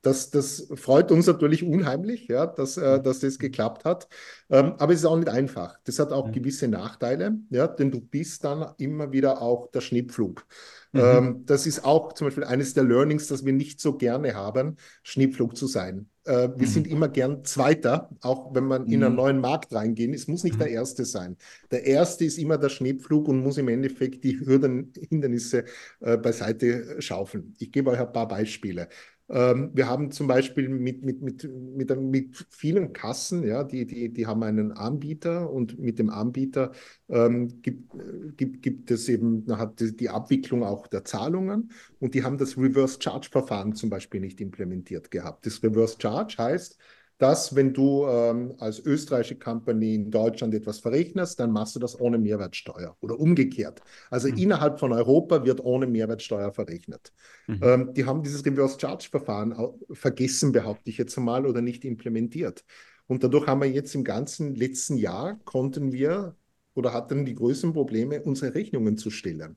das, 0.03 0.29
das 0.29 0.67
freut 0.75 1.11
uns 1.11 1.25
natürlich 1.25 1.63
unheimlich, 1.63 2.27
ja, 2.27 2.45
dass, 2.45 2.77
äh, 2.77 2.99
mhm. 2.99 3.03
dass 3.03 3.21
das 3.21 3.39
geklappt 3.39 3.85
hat. 3.85 4.07
Ähm, 4.49 4.73
aber 4.77 4.93
es 4.93 4.99
ist 4.99 5.05
auch 5.05 5.17
nicht 5.17 5.29
einfach. 5.29 5.79
Das 5.85 5.99
hat 5.99 6.11
auch 6.11 6.31
gewisse 6.31 6.67
Nachteile, 6.67 7.35
ja, 7.49 7.67
denn 7.67 7.91
du 7.91 7.99
bist 7.99 8.43
dann 8.43 8.73
immer 8.77 9.11
wieder 9.11 9.41
auch 9.41 9.71
der 9.71 9.81
Schnittflug. 9.81 10.45
Mhm. 10.91 10.99
Ähm, 11.01 11.43
das 11.45 11.65
ist 11.65 11.83
auch 11.83 12.13
zum 12.13 12.27
Beispiel 12.27 12.43
eines 12.43 12.73
der 12.73 12.83
Learnings, 12.83 13.27
das 13.27 13.43
wir 13.43 13.53
nicht 13.53 13.81
so 13.81 13.97
gerne 13.97 14.35
haben, 14.35 14.77
Schnittflug 15.03 15.57
zu 15.57 15.67
sein. 15.67 16.09
Äh, 16.25 16.49
wir 16.55 16.67
mhm. 16.67 16.71
sind 16.71 16.87
immer 16.87 17.09
gern 17.09 17.43
Zweiter, 17.43 18.09
auch 18.21 18.53
wenn 18.55 18.65
man 18.65 18.87
in 18.87 19.03
einen 19.03 19.13
mhm. 19.13 19.17
neuen 19.17 19.39
Markt 19.39 19.73
reingehen. 19.73 20.13
Es 20.13 20.27
muss 20.27 20.43
nicht 20.43 20.59
der 20.59 20.67
mhm. 20.67 20.73
Erste 20.73 21.05
sein. 21.05 21.37
Der 21.71 21.85
Erste 21.85 22.23
ist 22.23 22.37
immer 22.37 22.57
der 22.57 22.69
Schneepflug 22.69 23.27
und 23.27 23.43
muss 23.43 23.57
im 23.57 23.67
Endeffekt 23.67 24.23
die 24.23 24.39
Hürden, 24.39 24.93
Hindernisse 25.09 25.65
äh, 25.99 26.17
beiseite 26.17 27.01
schaufeln. 27.01 27.55
Ich 27.59 27.71
gebe 27.71 27.89
euch 27.91 27.99
ein 27.99 28.11
paar 28.11 28.27
Beispiele. 28.27 28.89
Ähm, 29.27 29.71
wir 29.73 29.87
haben 29.87 30.11
zum 30.11 30.27
Beispiel 30.27 30.69
mit, 30.69 31.03
mit, 31.03 31.21
mit, 31.21 31.43
mit, 31.43 31.97
mit 31.99 32.45
vielen 32.49 32.93
Kassen, 32.93 33.43
ja, 33.43 33.63
die, 33.63 33.85
die, 33.87 34.13
die 34.13 34.27
haben 34.27 34.43
einen 34.43 34.71
Anbieter 34.71 35.49
und 35.49 35.79
mit 35.79 35.97
dem 35.97 36.11
Anbieter 36.11 36.71
ähm, 37.09 37.61
gibt, 37.61 37.91
gibt, 38.37 38.61
gibt 38.61 38.91
es 38.91 39.09
eben 39.09 39.45
hat 39.57 39.81
die 39.81 40.09
Abwicklung 40.09 40.63
auch 40.63 40.87
der 40.87 41.05
Zahlungen 41.05 41.71
und 41.99 42.13
die 42.13 42.23
haben 42.23 42.37
das 42.37 42.55
Reverse 42.57 42.99
Charge 43.01 43.29
Verfahren 43.31 43.73
zum 43.73 43.89
Beispiel 43.89 44.21
nicht 44.21 44.39
implementiert 44.41 45.09
gehabt. 45.09 45.45
Das 45.45 45.63
Reverse 45.63 45.97
Charge 45.99 46.35
heißt, 46.37 46.77
dass 47.17 47.55
wenn 47.55 47.73
du 47.73 48.05
ähm, 48.07 48.55
als 48.59 48.79
österreichische 48.79 49.39
Company 49.39 49.95
in 49.95 50.11
Deutschland 50.11 50.53
etwas 50.53 50.79
verrechnest, 50.79 51.39
dann 51.39 51.51
machst 51.51 51.75
du 51.75 51.79
das 51.79 51.99
ohne 51.99 52.17
Mehrwertsteuer 52.17 52.97
oder 52.99 53.19
umgekehrt. 53.19 53.81
Also 54.09 54.27
mhm. 54.27 54.37
innerhalb 54.37 54.79
von 54.79 54.91
Europa 54.91 55.45
wird 55.45 55.63
ohne 55.63 55.87
Mehrwertsteuer 55.87 56.51
verrechnet. 56.51 57.13
Mhm. 57.47 57.59
Ähm, 57.61 57.93
die 57.93 58.05
haben 58.05 58.21
dieses 58.21 58.45
Reverse 58.45 58.77
Charge 58.79 59.07
Verfahren 59.09 59.55
vergessen, 59.91 60.51
behaupte 60.51 60.89
ich 60.89 60.97
jetzt 60.97 61.17
einmal, 61.17 61.45
oder 61.45 61.61
nicht 61.61 61.85
implementiert. 61.85 62.65
Und 63.07 63.23
dadurch 63.23 63.47
haben 63.47 63.61
wir 63.61 63.69
jetzt 63.69 63.95
im 63.95 64.03
ganzen 64.03 64.55
letzten 64.55 64.97
Jahr 64.97 65.39
konnten 65.45 65.91
wir 65.91 66.35
oder 66.73 66.91
hatten 66.91 67.25
die 67.25 67.35
größten 67.35 67.71
Probleme, 67.71 68.21
unsere 68.21 68.53
Rechnungen 68.53 68.97
zu 68.97 69.09
stellen. 69.09 69.55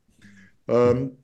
Ähm, 0.69 1.17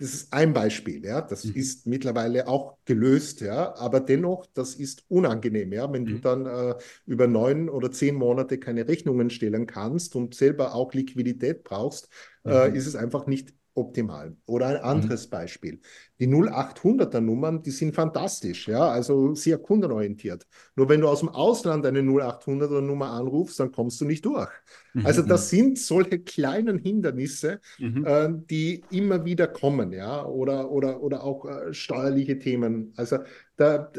das 0.00 0.14
ist 0.14 0.32
ein 0.32 0.54
Beispiel, 0.54 1.04
ja. 1.04 1.20
Das 1.20 1.44
mhm. 1.44 1.54
ist 1.56 1.86
mittlerweile 1.86 2.48
auch 2.48 2.78
gelöst, 2.86 3.42
ja. 3.42 3.74
Aber 3.76 4.00
dennoch, 4.00 4.46
das 4.54 4.74
ist 4.74 5.04
unangenehm, 5.08 5.74
ja. 5.74 5.92
Wenn 5.92 6.04
mhm. 6.04 6.06
du 6.06 6.18
dann 6.20 6.46
äh, 6.46 6.74
über 7.04 7.26
neun 7.26 7.68
oder 7.68 7.92
zehn 7.92 8.14
Monate 8.14 8.56
keine 8.56 8.88
Rechnungen 8.88 9.28
stellen 9.28 9.66
kannst 9.66 10.16
und 10.16 10.34
selber 10.34 10.74
auch 10.74 10.94
Liquidität 10.94 11.64
brauchst, 11.64 12.08
äh, 12.44 12.68
mhm. 12.68 12.74
äh, 12.74 12.78
ist 12.78 12.86
es 12.86 12.96
einfach 12.96 13.26
nicht 13.26 13.52
optimal. 13.80 14.36
Oder 14.46 14.66
ein 14.66 14.76
anderes 14.76 15.26
mhm. 15.26 15.30
Beispiel. 15.30 15.80
Die 16.20 16.28
0800er 16.28 17.20
Nummern, 17.20 17.62
die 17.62 17.70
sind 17.70 17.94
fantastisch, 17.94 18.68
ja, 18.68 18.88
also 18.90 19.34
sehr 19.34 19.56
kundenorientiert. 19.56 20.46
Nur 20.76 20.88
wenn 20.90 21.00
du 21.00 21.08
aus 21.08 21.20
dem 21.20 21.30
Ausland 21.30 21.86
eine 21.86 22.00
0800er 22.00 22.82
Nummer 22.82 23.10
anrufst, 23.10 23.58
dann 23.58 23.72
kommst 23.72 24.00
du 24.00 24.04
nicht 24.04 24.26
durch. 24.26 24.50
Mhm. 24.92 25.06
Also 25.06 25.22
das 25.22 25.48
sind 25.48 25.78
solche 25.78 26.18
kleinen 26.18 26.78
Hindernisse, 26.78 27.60
mhm. 27.78 28.04
äh, 28.04 28.28
die 28.50 28.82
immer 28.90 29.24
wieder 29.24 29.48
kommen, 29.48 29.92
ja, 29.92 30.24
oder, 30.26 30.70
oder, 30.70 31.02
oder 31.02 31.24
auch 31.24 31.46
äh, 31.46 31.72
steuerliche 31.72 32.38
Themen. 32.38 32.92
Also 32.96 33.18
da, 33.56 33.90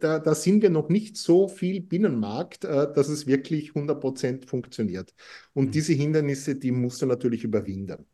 da, 0.00 0.18
da 0.18 0.34
sind 0.34 0.62
wir 0.62 0.70
noch 0.70 0.88
nicht 0.88 1.16
so 1.16 1.48
viel 1.48 1.80
Binnenmarkt, 1.80 2.64
äh, 2.64 2.92
dass 2.92 3.08
es 3.08 3.26
wirklich 3.26 3.70
100% 3.70 4.48
funktioniert. 4.48 5.14
Und 5.54 5.66
mhm. 5.66 5.70
diese 5.72 5.92
Hindernisse, 5.92 6.54
die 6.54 6.70
musst 6.70 7.02
du 7.02 7.06
natürlich 7.06 7.44
überwinden. 7.44 8.06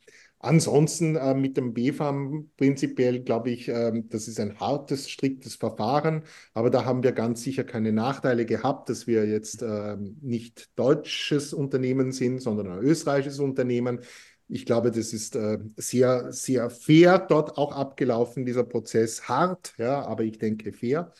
Ansonsten 0.42 1.16
äh, 1.16 1.34
mit 1.34 1.58
dem 1.58 1.74
BFAM 1.74 2.50
prinzipiell 2.56 3.20
glaube 3.20 3.50
ich, 3.50 3.68
äh, 3.68 3.92
das 4.08 4.26
ist 4.26 4.40
ein 4.40 4.58
hartes, 4.58 5.10
striktes 5.10 5.54
Verfahren, 5.56 6.24
aber 6.54 6.70
da 6.70 6.86
haben 6.86 7.02
wir 7.02 7.12
ganz 7.12 7.42
sicher 7.42 7.62
keine 7.62 7.92
Nachteile 7.92 8.46
gehabt, 8.46 8.88
dass 8.88 9.06
wir 9.06 9.26
jetzt 9.26 9.60
äh, 9.60 9.98
nicht 10.22 10.70
deutsches 10.76 11.52
Unternehmen 11.52 12.10
sind, 12.12 12.40
sondern 12.40 12.68
ein 12.68 12.78
österreichisches 12.78 13.38
Unternehmen. 13.38 14.00
Ich 14.48 14.64
glaube, 14.64 14.90
das 14.90 15.12
ist 15.12 15.36
äh, 15.36 15.58
sehr, 15.76 16.32
sehr 16.32 16.70
fair 16.70 17.18
dort 17.18 17.58
auch 17.58 17.76
abgelaufen, 17.76 18.46
dieser 18.46 18.64
Prozess. 18.64 19.28
Hart, 19.28 19.74
ja, 19.76 20.06
aber 20.06 20.24
ich 20.24 20.38
denke 20.38 20.72
fair. 20.72 21.12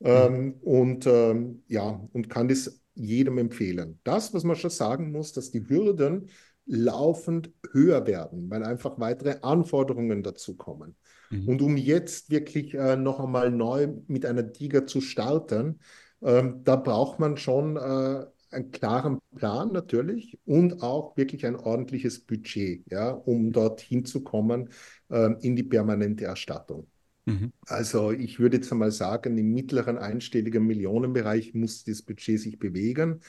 Ähm, 0.00 0.44
mhm. 0.44 0.52
Und 0.62 1.06
ähm, 1.08 1.64
ja, 1.66 2.00
und 2.12 2.30
kann 2.30 2.46
das 2.46 2.80
jedem 2.94 3.38
empfehlen. 3.38 3.98
Das, 4.04 4.32
was 4.34 4.44
man 4.44 4.56
schon 4.56 4.70
sagen 4.70 5.10
muss, 5.10 5.32
dass 5.32 5.50
die 5.50 5.68
Hürden 5.68 6.30
laufend 6.68 7.50
höher 7.72 8.06
werden, 8.06 8.50
weil 8.50 8.62
einfach 8.62 9.00
weitere 9.00 9.40
Anforderungen 9.40 10.22
dazu 10.22 10.56
kommen. 10.56 10.94
Mhm. 11.30 11.48
Und 11.48 11.62
um 11.62 11.76
jetzt 11.76 12.30
wirklich 12.30 12.74
äh, 12.74 12.96
noch 12.96 13.20
einmal 13.20 13.50
neu 13.50 13.88
mit 14.06 14.24
einer 14.26 14.52
Tiger 14.52 14.86
zu 14.86 15.00
starten, 15.00 15.80
ähm, 16.22 16.60
da 16.64 16.76
braucht 16.76 17.18
man 17.18 17.36
schon 17.36 17.76
äh, 17.76 18.26
einen 18.50 18.70
klaren 18.70 19.18
Plan 19.34 19.72
natürlich 19.72 20.38
und 20.44 20.82
auch 20.82 21.16
wirklich 21.16 21.44
ein 21.46 21.56
ordentliches 21.56 22.20
Budget, 22.20 22.84
ja, 22.90 23.10
um 23.10 23.52
dort 23.52 23.80
hinzukommen 23.80 24.70
äh, 25.10 25.34
in 25.40 25.56
die 25.56 25.62
permanente 25.62 26.24
Erstattung. 26.24 26.86
Mhm. 27.26 27.52
Also 27.66 28.10
ich 28.10 28.40
würde 28.40 28.56
jetzt 28.56 28.72
einmal 28.72 28.90
sagen, 28.90 29.36
im 29.36 29.52
mittleren 29.52 29.98
einstelligen 29.98 30.66
Millionenbereich 30.66 31.54
muss 31.54 31.84
das 31.84 32.02
Budget 32.02 32.40
sich 32.40 32.58
bewegen. 32.58 33.20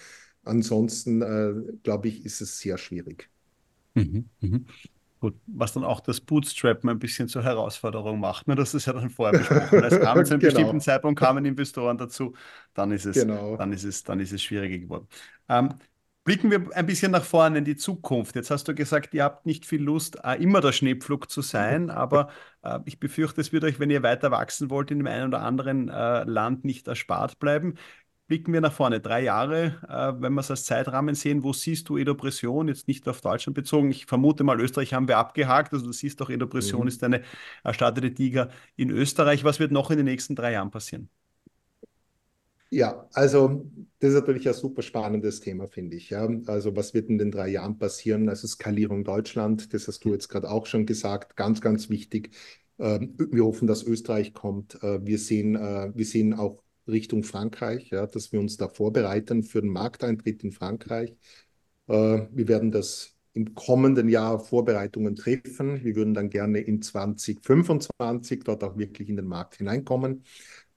Ansonsten, 0.44 1.22
äh, 1.22 1.54
glaube 1.84 2.08
ich, 2.08 2.26
ist 2.26 2.42
es 2.42 2.60
sehr 2.60 2.78
schwierig. 2.78 3.30
Mhm, 3.94 4.30
mhm. 4.40 4.66
Gut, 5.20 5.36
was 5.48 5.74
dann 5.74 5.84
auch 5.84 6.00
das 6.00 6.22
Bootstrappen 6.22 6.90
ein 6.90 6.98
bisschen 6.98 7.28
zur 7.28 7.44
Herausforderung 7.44 8.22
macht. 8.22 8.48
Ne? 8.48 8.56
Das 8.56 8.74
ist 8.74 8.86
ja 8.86 8.94
dann 8.94 9.10
vorher 9.10 9.38
besprochen. 9.38 9.84
Es 9.84 10.00
kam 10.00 10.24
zu 10.24 10.34
einem 10.34 10.40
genau. 10.40 10.54
bestimmten 10.54 10.80
Zeitpunkt 10.80 11.20
kamen 11.20 11.44
Investoren 11.44 11.98
dazu, 11.98 12.34
dann 12.74 12.92
ist 12.92 13.06
es, 13.06 13.16
genau. 13.16 13.58
dann 13.58 13.74
ist 13.74 13.84
es, 13.84 14.04
dann 14.04 14.22
ist 14.22 14.32
es 14.32 14.42
schwieriger 14.42 14.78
geworden. 14.78 15.08
Ähm, 15.50 15.74
blicken 16.24 16.52
wir 16.52 16.74
ein 16.74 16.86
bisschen 16.86 17.12
nach 17.12 17.24
vorne 17.24 17.58
in 17.58 17.66
die 17.66 17.76
Zukunft. 17.76 18.36
Jetzt 18.36 18.50
hast 18.50 18.68
du 18.70 18.76
gesagt, 18.76 19.14
ihr 19.14 19.26
habt 19.26 19.46
nicht 19.46 19.66
viel 19.66 19.82
Lust, 19.82 20.20
äh, 20.24 20.42
immer 20.42 20.62
der 20.62 20.72
Schneepflug 20.72 21.30
zu 21.30 21.42
sein, 21.42 21.90
aber 21.90 22.30
äh, 22.62 22.80
ich 22.86 23.00
befürchte, 23.00 23.42
es 23.42 23.52
wird 23.52 23.66
euch, 23.66 23.80
wenn 23.80 23.90
ihr 23.90 24.04
weiter 24.04 24.32
wachsen 24.32 24.70
wollt, 24.70 24.90
in 24.90 25.00
dem 25.00 25.08
einen 25.08 25.28
oder 25.28 25.42
anderen 25.42 25.90
äh, 25.90 26.24
Land 26.24 26.64
nicht 26.64 26.88
erspart 26.88 27.40
bleiben. 27.40 27.76
Blicken 28.30 28.54
wir 28.54 28.62
nach 28.62 28.72
vorne. 28.72 29.02
Drei 29.02 29.24
Jahre, 29.24 29.80
äh, 29.90 30.22
wenn 30.22 30.34
wir 30.34 30.42
es 30.42 30.52
als 30.52 30.64
Zeitrahmen 30.64 31.16
sehen, 31.16 31.44
wo 31.44 31.52
siehst 31.52 31.90
du 31.90 31.98
Edopression, 31.98 32.70
jetzt 32.70 32.88
nicht 32.88 33.06
auf 33.10 33.20
Deutschland 33.20 33.56
bezogen? 33.56 33.90
Ich 33.90 34.06
vermute 34.06 34.44
mal, 34.46 34.62
Österreich 34.62 34.94
haben 34.94 35.08
wir 35.08 35.18
abgehakt. 35.18 35.74
Also 35.74 35.88
du 35.88 35.92
siehst 35.92 36.22
doch, 36.22 36.30
Edopression 36.30 36.84
mhm. 36.84 36.88
ist 36.88 37.04
eine 37.04 37.24
erstattete 37.64 38.14
Tiger 38.14 38.50
in 38.78 38.92
Österreich. 38.92 39.44
Was 39.44 39.60
wird 39.60 39.72
noch 39.72 39.92
in 39.92 39.98
den 39.98 40.06
nächsten 40.06 40.36
drei 40.36 40.54
Jahren 40.54 40.70
passieren? 40.70 41.10
Ja, 42.70 43.10
also 43.14 43.66
das 44.00 44.12
ist 44.12 44.20
natürlich 44.20 44.48
ein 44.48 44.54
super 44.54 44.84
spannendes 44.84 45.40
Thema, 45.40 45.68
finde 45.68 45.98
ich. 45.98 46.12
Ja. 46.12 46.30
Also 46.46 46.76
was 46.76 46.94
wird 46.94 47.10
in 47.10 47.18
den 47.18 47.32
drei 47.32 47.48
Jahren 47.50 47.80
passieren? 47.80 48.30
Also 48.30 48.48
Skalierung 48.48 49.04
Deutschland, 49.04 49.74
das 49.74 49.88
hast 49.88 50.06
du 50.06 50.14
jetzt 50.14 50.30
gerade 50.30 50.52
auch 50.52 50.68
schon 50.68 50.86
gesagt, 50.86 51.36
ganz, 51.36 51.62
ganz 51.62 51.90
wichtig. 51.90 52.30
Ähm, 52.78 53.16
wir 53.18 53.44
hoffen, 53.44 53.68
dass 53.68 53.84
Österreich 53.84 54.36
kommt. 54.36 54.82
Äh, 54.84 55.04
wir 55.04 55.18
sehen, 55.18 55.56
äh, 55.56 55.92
wir 55.96 56.06
sehen 56.06 56.36
auch 56.36 56.62
Richtung 56.92 57.24
Frankreich, 57.24 57.90
ja, 57.90 58.06
dass 58.08 58.32
wir 58.32 58.40
uns 58.40 58.58
da 58.58 58.68
vorbereiten 58.68 59.44
für 59.44 59.62
den 59.62 59.72
Markteintritt 59.72 60.44
in 60.44 60.52
Frankreich. 60.52 61.16
Äh, 61.88 61.94
wir 62.32 62.48
werden 62.48 62.72
das 62.72 63.16
im 63.34 63.54
kommenden 63.56 64.10
Jahr 64.10 64.40
Vorbereitungen 64.40 65.16
treffen. 65.16 65.84
Wir 65.84 65.96
würden 65.96 66.14
dann 66.14 66.30
gerne 66.30 66.60
in 66.60 66.82
2025 66.82 68.44
dort 68.44 68.64
auch 68.64 68.78
wirklich 68.78 69.10
in 69.10 69.16
den 69.16 69.28
Markt 69.28 69.56
hineinkommen. 69.58 70.24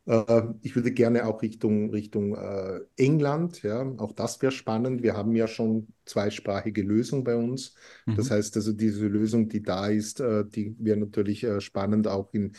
Äh, 0.05 0.43
ich 0.63 0.75
würde 0.75 0.93
gerne 0.93 1.27
auch 1.27 1.43
Richtung, 1.43 1.91
Richtung 1.91 2.35
äh, 2.35 2.81
England, 2.97 3.63
ja, 3.63 3.83
auch 3.99 4.13
das 4.13 4.41
wäre 4.43 4.53
spannend. 4.53 5.03
Wir 5.03 5.17
haben 5.17 5.35
ja 5.37 5.47
schon 5.47 5.89
zweisprachige 6.05 6.83
Lösung 6.83 7.25
bei 7.25 7.37
uns. 7.37 7.75
Mhm. 8.07 8.17
Das 8.17 8.31
heißt 8.31 8.57
also, 8.57 8.73
diese 8.73 9.07
Lösung, 9.07 9.49
die 9.49 9.63
da 9.63 9.87
ist, 9.87 10.21
äh, 10.21 10.45
die 10.45 10.75
wäre 10.79 10.99
natürlich 10.99 11.47
spannend, 11.61 12.09
auch 12.09 12.33
in, 12.33 12.53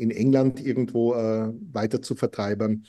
in 0.00 0.10
England 0.10 0.64
irgendwo 0.64 1.12
weiter 1.12 2.02
zu 2.02 2.14
vertreiben. 2.14 2.86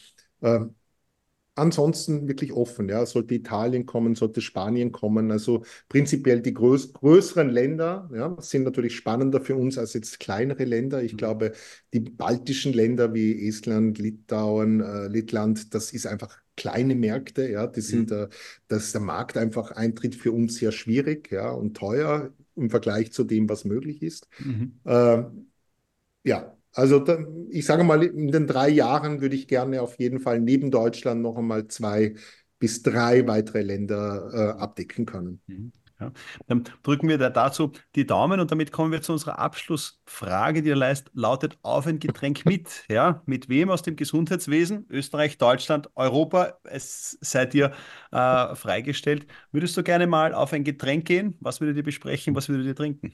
Ansonsten 1.54 2.30
wirklich 2.30 2.54
offen, 2.54 2.88
ja. 2.88 3.06
Sollte 3.06 3.36
Italien 3.36 3.86
kommen, 3.86 4.16
sollte 4.16 4.40
Spanien 4.40 4.94
kommen. 4.94 5.32
Also 5.32 5.66
prinzipiell 5.90 6.42
die 6.42 6.54
größ 6.54 6.94
größeren 6.94 7.50
Länder 7.50 8.10
ja, 8.16 8.38
sind 8.40 8.64
natürlich 8.64 8.96
spannender 8.96 9.42
für 9.42 9.56
uns 9.56 9.78
als 9.78 9.94
jetzt 9.94 10.22
kleinere 10.22 10.64
Länder. 10.64 11.04
Ich 11.04 11.14
mhm. 11.14 11.18
glaube, 11.18 11.52
die 11.94 12.00
baltischen 12.00 12.72
Länder 12.72 13.14
wie 13.14 13.48
Estland, 13.48 14.00
Litauen, 14.00 14.80
äh, 14.80 15.08
Lettland, 15.08 15.74
das 15.74 15.92
ist 15.92 16.08
einfach 16.08 16.40
kleine 16.56 16.96
Märkte, 16.96 17.50
ja. 17.50 17.68
Die 17.68 17.82
sind, 17.82 18.12
mhm. 18.12 18.18
äh, 18.18 18.28
dass 18.70 18.94
der 18.94 19.02
Markt 19.02 19.38
einfach 19.38 19.72
eintritt 19.72 20.16
für 20.16 20.32
uns 20.32 20.56
sehr 20.56 20.72
schwierig, 20.72 21.32
ja, 21.32 21.52
und 21.52 21.76
teuer 21.76 22.32
im 22.56 22.70
Vergleich 22.70 23.12
zu 23.12 23.26
dem, 23.26 23.50
was 23.50 23.66
möglich 23.66 24.02
ist. 24.02 24.30
Mhm. 24.40 24.80
Äh, 24.86 25.24
ja, 26.24 26.58
also 26.74 27.06
ich 27.50 27.66
sage 27.66 27.84
mal, 27.84 28.04
in 28.04 28.32
den 28.32 28.48
drei 28.48 28.70
Jahren 28.70 29.22
würde 29.22 29.36
ich 29.36 29.48
gerne 29.48 29.82
auf 29.82 30.00
jeden 30.00 30.20
Fall 30.20 30.40
neben 30.40 30.72
Deutschland 30.72 31.22
noch 31.22 31.38
einmal 31.38 31.68
zwei 31.68 32.16
bis 32.60 32.84
drei 32.84 33.28
weitere 33.28 33.62
Länder 33.62 34.30
äh, 34.34 34.62
abdecken 34.62 35.06
können. 35.06 35.42
Mhm. 35.48 35.72
Ja. 36.02 36.12
Dann 36.48 36.64
drücken 36.82 37.08
wir 37.08 37.20
da 37.20 37.30
dazu 37.30 37.72
die 37.96 38.08
Daumen 38.08 38.40
und 38.40 38.50
damit 38.50 38.72
kommen 38.72 38.92
wir 38.92 39.04
zu 39.04 39.14
unserer 39.14 39.38
Abschlussfrage, 39.38 40.64
die 40.64 40.72
lautet 41.14 41.60
auf 41.62 41.86
ein 41.86 42.00
Getränk 42.00 42.44
mit. 42.46 42.86
Ja, 42.90 43.22
mit 43.26 43.50
wem 43.50 43.70
aus 43.70 43.84
dem 43.84 43.96
Gesundheitswesen, 43.96 44.88
Österreich, 44.90 45.38
Deutschland, 45.38 45.90
Europa, 45.96 46.58
es 46.64 47.18
seid 47.22 47.54
ihr 47.54 47.72
äh, 48.12 48.56
freigestellt. 48.56 49.28
Würdest 49.52 49.78
du 49.78 49.84
gerne 49.84 50.08
mal 50.08 50.34
auf 50.34 50.54
ein 50.54 50.64
Getränk 50.64 51.06
gehen? 51.06 51.38
Was 51.40 51.62
würdet 51.62 51.78
ihr 51.78 51.84
besprechen? 51.84 52.36
Was 52.36 52.50
würdet 52.50 52.66
ihr 52.66 52.76
trinken? 52.76 53.14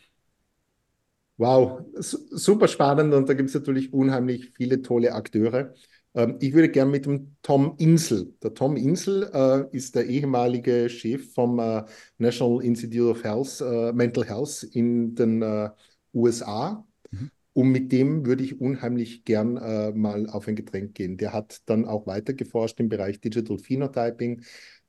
Wow, 1.38 1.86
super 2.00 2.68
spannend 2.68 3.14
und 3.14 3.30
da 3.30 3.34
gibt 3.36 3.50
es 3.50 3.56
natürlich 3.56 3.94
unheimlich 3.94 4.52
viele 4.56 4.82
tolle 4.82 5.14
Akteure. 5.14 5.74
Ähm, 6.16 6.38
ich 6.40 6.54
würde 6.54 6.70
gerne 6.70 6.90
mit 6.90 7.06
dem 7.06 7.36
Tom 7.44 7.76
Insel. 7.78 8.34
Der 8.42 8.56
Tom 8.56 8.76
Insel 8.76 9.30
äh, 9.32 9.76
ist 9.76 9.94
der 9.96 10.08
ehemalige 10.08 10.90
Chef 10.90 11.32
vom 11.34 11.60
äh, 11.60 11.84
National 12.18 12.64
Institute 12.64 13.12
of 13.12 13.24
Health, 13.24 13.62
äh, 13.62 13.94
Mental 13.94 14.26
Health 14.26 14.64
in 14.64 15.14
den 15.14 15.44
äh, 15.44 15.70
USA. 16.12 16.84
Mhm. 17.12 17.30
Und 17.54 17.70
mit 17.70 17.92
dem 17.92 18.26
würde 18.26 18.44
ich 18.44 18.60
unheimlich 18.60 19.24
gern 19.24 19.58
äh, 19.58 19.92
mal 19.92 20.28
auf 20.30 20.48
ein 20.48 20.56
Getränk 20.56 20.96
gehen. 20.96 21.18
Der 21.18 21.34
hat 21.34 21.62
dann 21.68 21.86
auch 21.86 22.08
weiter 22.08 22.34
geforscht 22.34 22.80
im 22.80 22.90
Bereich 22.90 23.22
Digital 23.22 23.60
Phenotyping. 23.60 24.42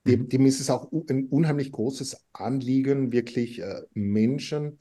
Dem, 0.06 0.20
mhm. 0.20 0.28
dem 0.30 0.46
ist 0.46 0.60
es 0.60 0.70
auch 0.70 0.90
ein 1.10 1.26
unheimlich 1.26 1.72
großes 1.72 2.24
Anliegen, 2.32 3.12
wirklich 3.12 3.60
äh, 3.60 3.82
Menschen 3.92 4.78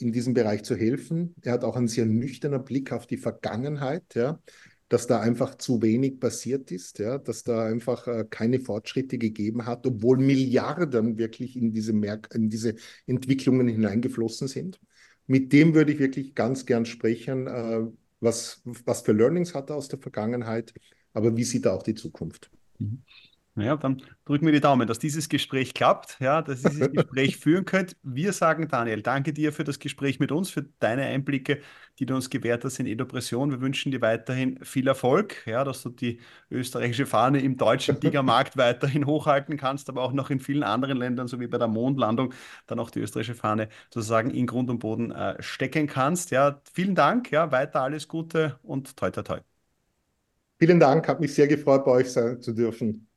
in 0.00 0.12
diesem 0.12 0.34
Bereich 0.34 0.62
zu 0.62 0.76
helfen. 0.76 1.34
Er 1.42 1.52
hat 1.52 1.64
auch 1.64 1.76
einen 1.76 1.88
sehr 1.88 2.06
nüchternen 2.06 2.64
Blick 2.64 2.92
auf 2.92 3.06
die 3.06 3.16
Vergangenheit, 3.16 4.14
ja, 4.14 4.40
dass 4.88 5.06
da 5.06 5.20
einfach 5.20 5.54
zu 5.54 5.80
wenig 5.82 6.18
passiert 6.18 6.72
ist, 6.72 6.98
ja, 6.98 7.18
dass 7.18 7.44
da 7.44 7.64
einfach 7.64 8.06
äh, 8.08 8.26
keine 8.28 8.60
Fortschritte 8.60 9.18
gegeben 9.18 9.64
hat, 9.66 9.86
obwohl 9.86 10.18
Milliarden 10.18 11.16
wirklich 11.16 11.56
in 11.56 11.72
diese, 11.72 11.92
Merk 11.92 12.28
in 12.34 12.50
diese 12.50 12.74
Entwicklungen 13.06 13.68
hineingeflossen 13.68 14.48
sind. 14.48 14.80
Mit 15.26 15.52
dem 15.52 15.74
würde 15.74 15.92
ich 15.92 16.00
wirklich 16.00 16.34
ganz 16.34 16.66
gern 16.66 16.86
sprechen, 16.86 17.46
äh, 17.46 17.82
was, 18.18 18.62
was 18.64 19.02
für 19.02 19.12
Learnings 19.12 19.54
hat 19.54 19.70
er 19.70 19.76
aus 19.76 19.88
der 19.88 20.00
Vergangenheit, 20.00 20.74
aber 21.12 21.36
wie 21.36 21.44
sieht 21.44 21.66
er 21.66 21.74
auch 21.74 21.82
die 21.84 21.94
Zukunft? 21.94 22.50
Mhm. 22.78 23.02
Ja, 23.56 23.76
dann 23.76 24.00
drücken 24.24 24.46
wir 24.46 24.52
die 24.52 24.60
Daumen, 24.60 24.86
dass 24.86 24.98
dieses 25.00 25.28
Gespräch 25.28 25.74
klappt, 25.74 26.16
ja, 26.20 26.40
dass 26.40 26.62
ihr 26.62 26.68
dieses 26.70 26.90
Gespräch 26.92 27.36
führen 27.36 27.64
könnt. 27.64 27.96
Wir 28.02 28.32
sagen, 28.32 28.68
Daniel, 28.68 29.02
danke 29.02 29.32
dir 29.32 29.52
für 29.52 29.64
das 29.64 29.78
Gespräch 29.80 30.20
mit 30.20 30.30
uns, 30.32 30.50
für 30.50 30.62
deine 30.78 31.02
Einblicke, 31.04 31.60
die 31.98 32.06
du 32.06 32.14
uns 32.14 32.30
gewährt 32.30 32.64
hast 32.64 32.78
in 32.78 32.86
E-Depression. 32.86 33.50
Wir 33.50 33.60
wünschen 33.60 33.90
dir 33.90 34.00
weiterhin 34.00 34.64
viel 34.64 34.86
Erfolg, 34.86 35.44
ja, 35.46 35.64
dass 35.64 35.82
du 35.82 35.90
die 35.90 36.20
österreichische 36.50 37.06
Fahne 37.06 37.40
im 37.40 37.56
deutschen 37.56 38.00
Tigermarkt 38.00 38.56
weiterhin 38.56 39.04
hochhalten 39.04 39.56
kannst, 39.56 39.88
aber 39.90 40.02
auch 40.02 40.12
noch 40.12 40.30
in 40.30 40.38
vielen 40.40 40.62
anderen 40.62 40.96
Ländern, 40.96 41.26
so 41.26 41.40
wie 41.40 41.48
bei 41.48 41.58
der 41.58 41.68
Mondlandung, 41.68 42.32
dann 42.68 42.78
auch 42.78 42.90
die 42.90 43.00
österreichische 43.00 43.34
Fahne 43.34 43.68
sozusagen 43.92 44.30
in 44.30 44.46
Grund 44.46 44.70
und 44.70 44.78
Boden 44.78 45.10
äh, 45.10 45.42
stecken 45.42 45.86
kannst. 45.88 46.30
Ja, 46.30 46.60
vielen 46.72 46.94
Dank, 46.94 47.30
ja, 47.32 47.50
weiter 47.50 47.82
alles 47.82 48.06
Gute 48.08 48.58
und 48.62 48.96
toi 48.96 49.10
toi 49.10 49.22
toi. 49.22 49.40
Vielen 50.60 50.78
Dank, 50.78 51.08
hat 51.08 51.18
mich 51.20 51.34
sehr 51.34 51.48
gefreut, 51.48 51.84
bei 51.84 51.90
euch 51.92 52.12
sein 52.12 52.40
zu 52.40 52.52
dürfen. 52.52 53.09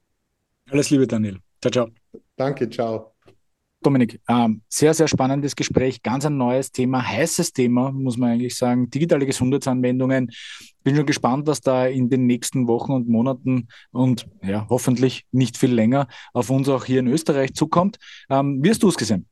Alles 0.70 0.90
Liebe, 0.90 1.08
Daniel. 1.08 1.40
Ciao, 1.62 1.72
ciao. 1.72 1.90
Danke, 2.36 2.70
ciao. 2.70 3.14
Dominik, 3.84 4.22
ähm, 4.30 4.62
sehr, 4.70 4.94
sehr 4.94 5.08
spannendes 5.08 5.56
Gespräch, 5.56 6.02
ganz 6.02 6.26
ein 6.26 6.38
neues 6.38 6.72
Thema, 6.72 7.06
heißes 7.06 7.52
Thema, 7.52 7.92
muss 7.92 8.18
man 8.18 8.32
eigentlich 8.32 8.56
sagen, 8.56 8.90
digitale 8.90 9.26
Gesundheitsanwendungen. 9.26 10.32
Bin 10.84 10.96
schon 10.96 11.06
gespannt, 11.06 11.48
was 11.48 11.60
da 11.60 11.86
in 11.88 12.10
den 12.10 12.26
nächsten 12.26 12.68
Wochen 12.68 12.94
und 12.94 13.10
Monaten 13.10 13.68
und 13.92 14.26
ja, 14.42 14.66
hoffentlich 14.70 15.26
nicht 15.32 15.58
viel 15.58 15.74
länger 15.74 16.08
auf 16.34 16.50
uns 16.50 16.70
auch 16.70 16.86
hier 16.86 17.00
in 17.00 17.08
Österreich 17.08 17.54
zukommt. 17.54 17.98
Ähm, 18.30 18.64
wie 18.64 18.70
hast 18.70 18.82
du 18.84 18.90
es 18.90 18.96
gesehen? 18.96 19.28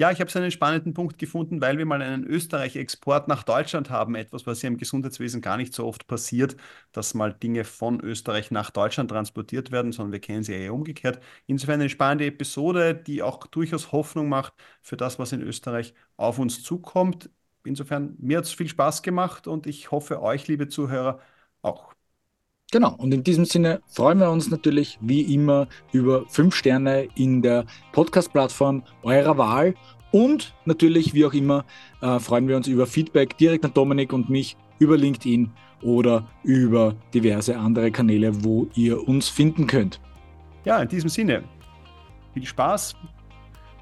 Ja, 0.00 0.10
ich 0.10 0.18
habe 0.20 0.30
so 0.30 0.38
einen 0.38 0.50
spannenden 0.50 0.94
Punkt 0.94 1.18
gefunden, 1.18 1.60
weil 1.60 1.76
wir 1.76 1.84
mal 1.84 2.00
einen 2.00 2.24
Österreich-Export 2.24 3.28
nach 3.28 3.42
Deutschland 3.42 3.90
haben. 3.90 4.14
Etwas, 4.14 4.46
was 4.46 4.62
ja 4.62 4.68
im 4.68 4.78
Gesundheitswesen 4.78 5.42
gar 5.42 5.58
nicht 5.58 5.74
so 5.74 5.86
oft 5.86 6.06
passiert, 6.06 6.56
dass 6.92 7.12
mal 7.12 7.34
Dinge 7.34 7.64
von 7.64 8.00
Österreich 8.00 8.50
nach 8.50 8.70
Deutschland 8.70 9.10
transportiert 9.10 9.70
werden, 9.70 9.92
sondern 9.92 10.12
wir 10.12 10.20
kennen 10.20 10.42
sie 10.42 10.54
eher 10.54 10.72
umgekehrt. 10.72 11.22
Insofern 11.46 11.80
eine 11.80 11.90
spannende 11.90 12.24
Episode, 12.24 12.94
die 12.94 13.22
auch 13.22 13.46
durchaus 13.46 13.92
Hoffnung 13.92 14.30
macht 14.30 14.54
für 14.80 14.96
das, 14.96 15.18
was 15.18 15.32
in 15.32 15.42
Österreich 15.42 15.92
auf 16.16 16.38
uns 16.38 16.62
zukommt. 16.62 17.28
Insofern, 17.64 18.16
mir 18.18 18.38
hat 18.38 18.44
es 18.46 18.52
viel 18.54 18.68
Spaß 18.68 19.02
gemacht 19.02 19.46
und 19.46 19.66
ich 19.66 19.90
hoffe, 19.90 20.22
euch, 20.22 20.48
liebe 20.48 20.68
Zuhörer, 20.68 21.20
auch. 21.60 21.92
Genau, 22.72 22.94
und 22.98 23.12
in 23.12 23.24
diesem 23.24 23.44
Sinne 23.46 23.80
freuen 23.88 24.20
wir 24.20 24.30
uns 24.30 24.48
natürlich 24.48 24.96
wie 25.00 25.22
immer 25.34 25.66
über 25.90 26.24
fünf 26.28 26.54
Sterne 26.54 27.08
in 27.16 27.42
der 27.42 27.64
Podcast-Plattform 27.90 28.84
eurer 29.02 29.36
Wahl 29.38 29.74
und 30.12 30.54
natürlich, 30.66 31.12
wie 31.12 31.24
auch 31.24 31.32
immer, 31.32 31.64
äh, 32.00 32.20
freuen 32.20 32.46
wir 32.46 32.56
uns 32.56 32.68
über 32.68 32.86
Feedback 32.86 33.36
direkt 33.38 33.64
an 33.64 33.74
Dominik 33.74 34.12
und 34.12 34.30
mich 34.30 34.56
über 34.78 34.96
LinkedIn 34.96 35.50
oder 35.82 36.28
über 36.44 36.94
diverse 37.12 37.58
andere 37.58 37.90
Kanäle, 37.90 38.44
wo 38.44 38.68
ihr 38.74 39.06
uns 39.08 39.28
finden 39.28 39.66
könnt. 39.66 40.00
Ja, 40.64 40.80
in 40.80 40.88
diesem 40.88 41.08
Sinne, 41.08 41.42
viel 42.34 42.46
Spaß. 42.46 42.94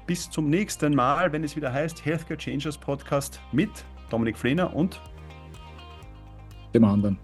Bis 0.07 0.27
zum 0.31 0.49
nächsten 0.49 0.95
Mal, 0.95 1.31
wenn 1.31 1.43
es 1.43 1.55
wieder 1.55 1.71
heißt 1.71 2.03
Healthcare 2.03 2.39
Changers 2.39 2.77
Podcast 2.79 3.39
mit 3.51 3.69
Dominik 4.09 4.35
Flehner 4.35 4.75
und 4.75 4.99
dem 6.73 6.83
anderen. 6.83 7.19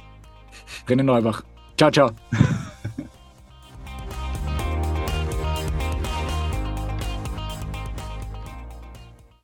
René 0.87 1.01
Neubach. 1.01 1.43
Ciao, 1.77 1.91
ciao. 1.91 2.15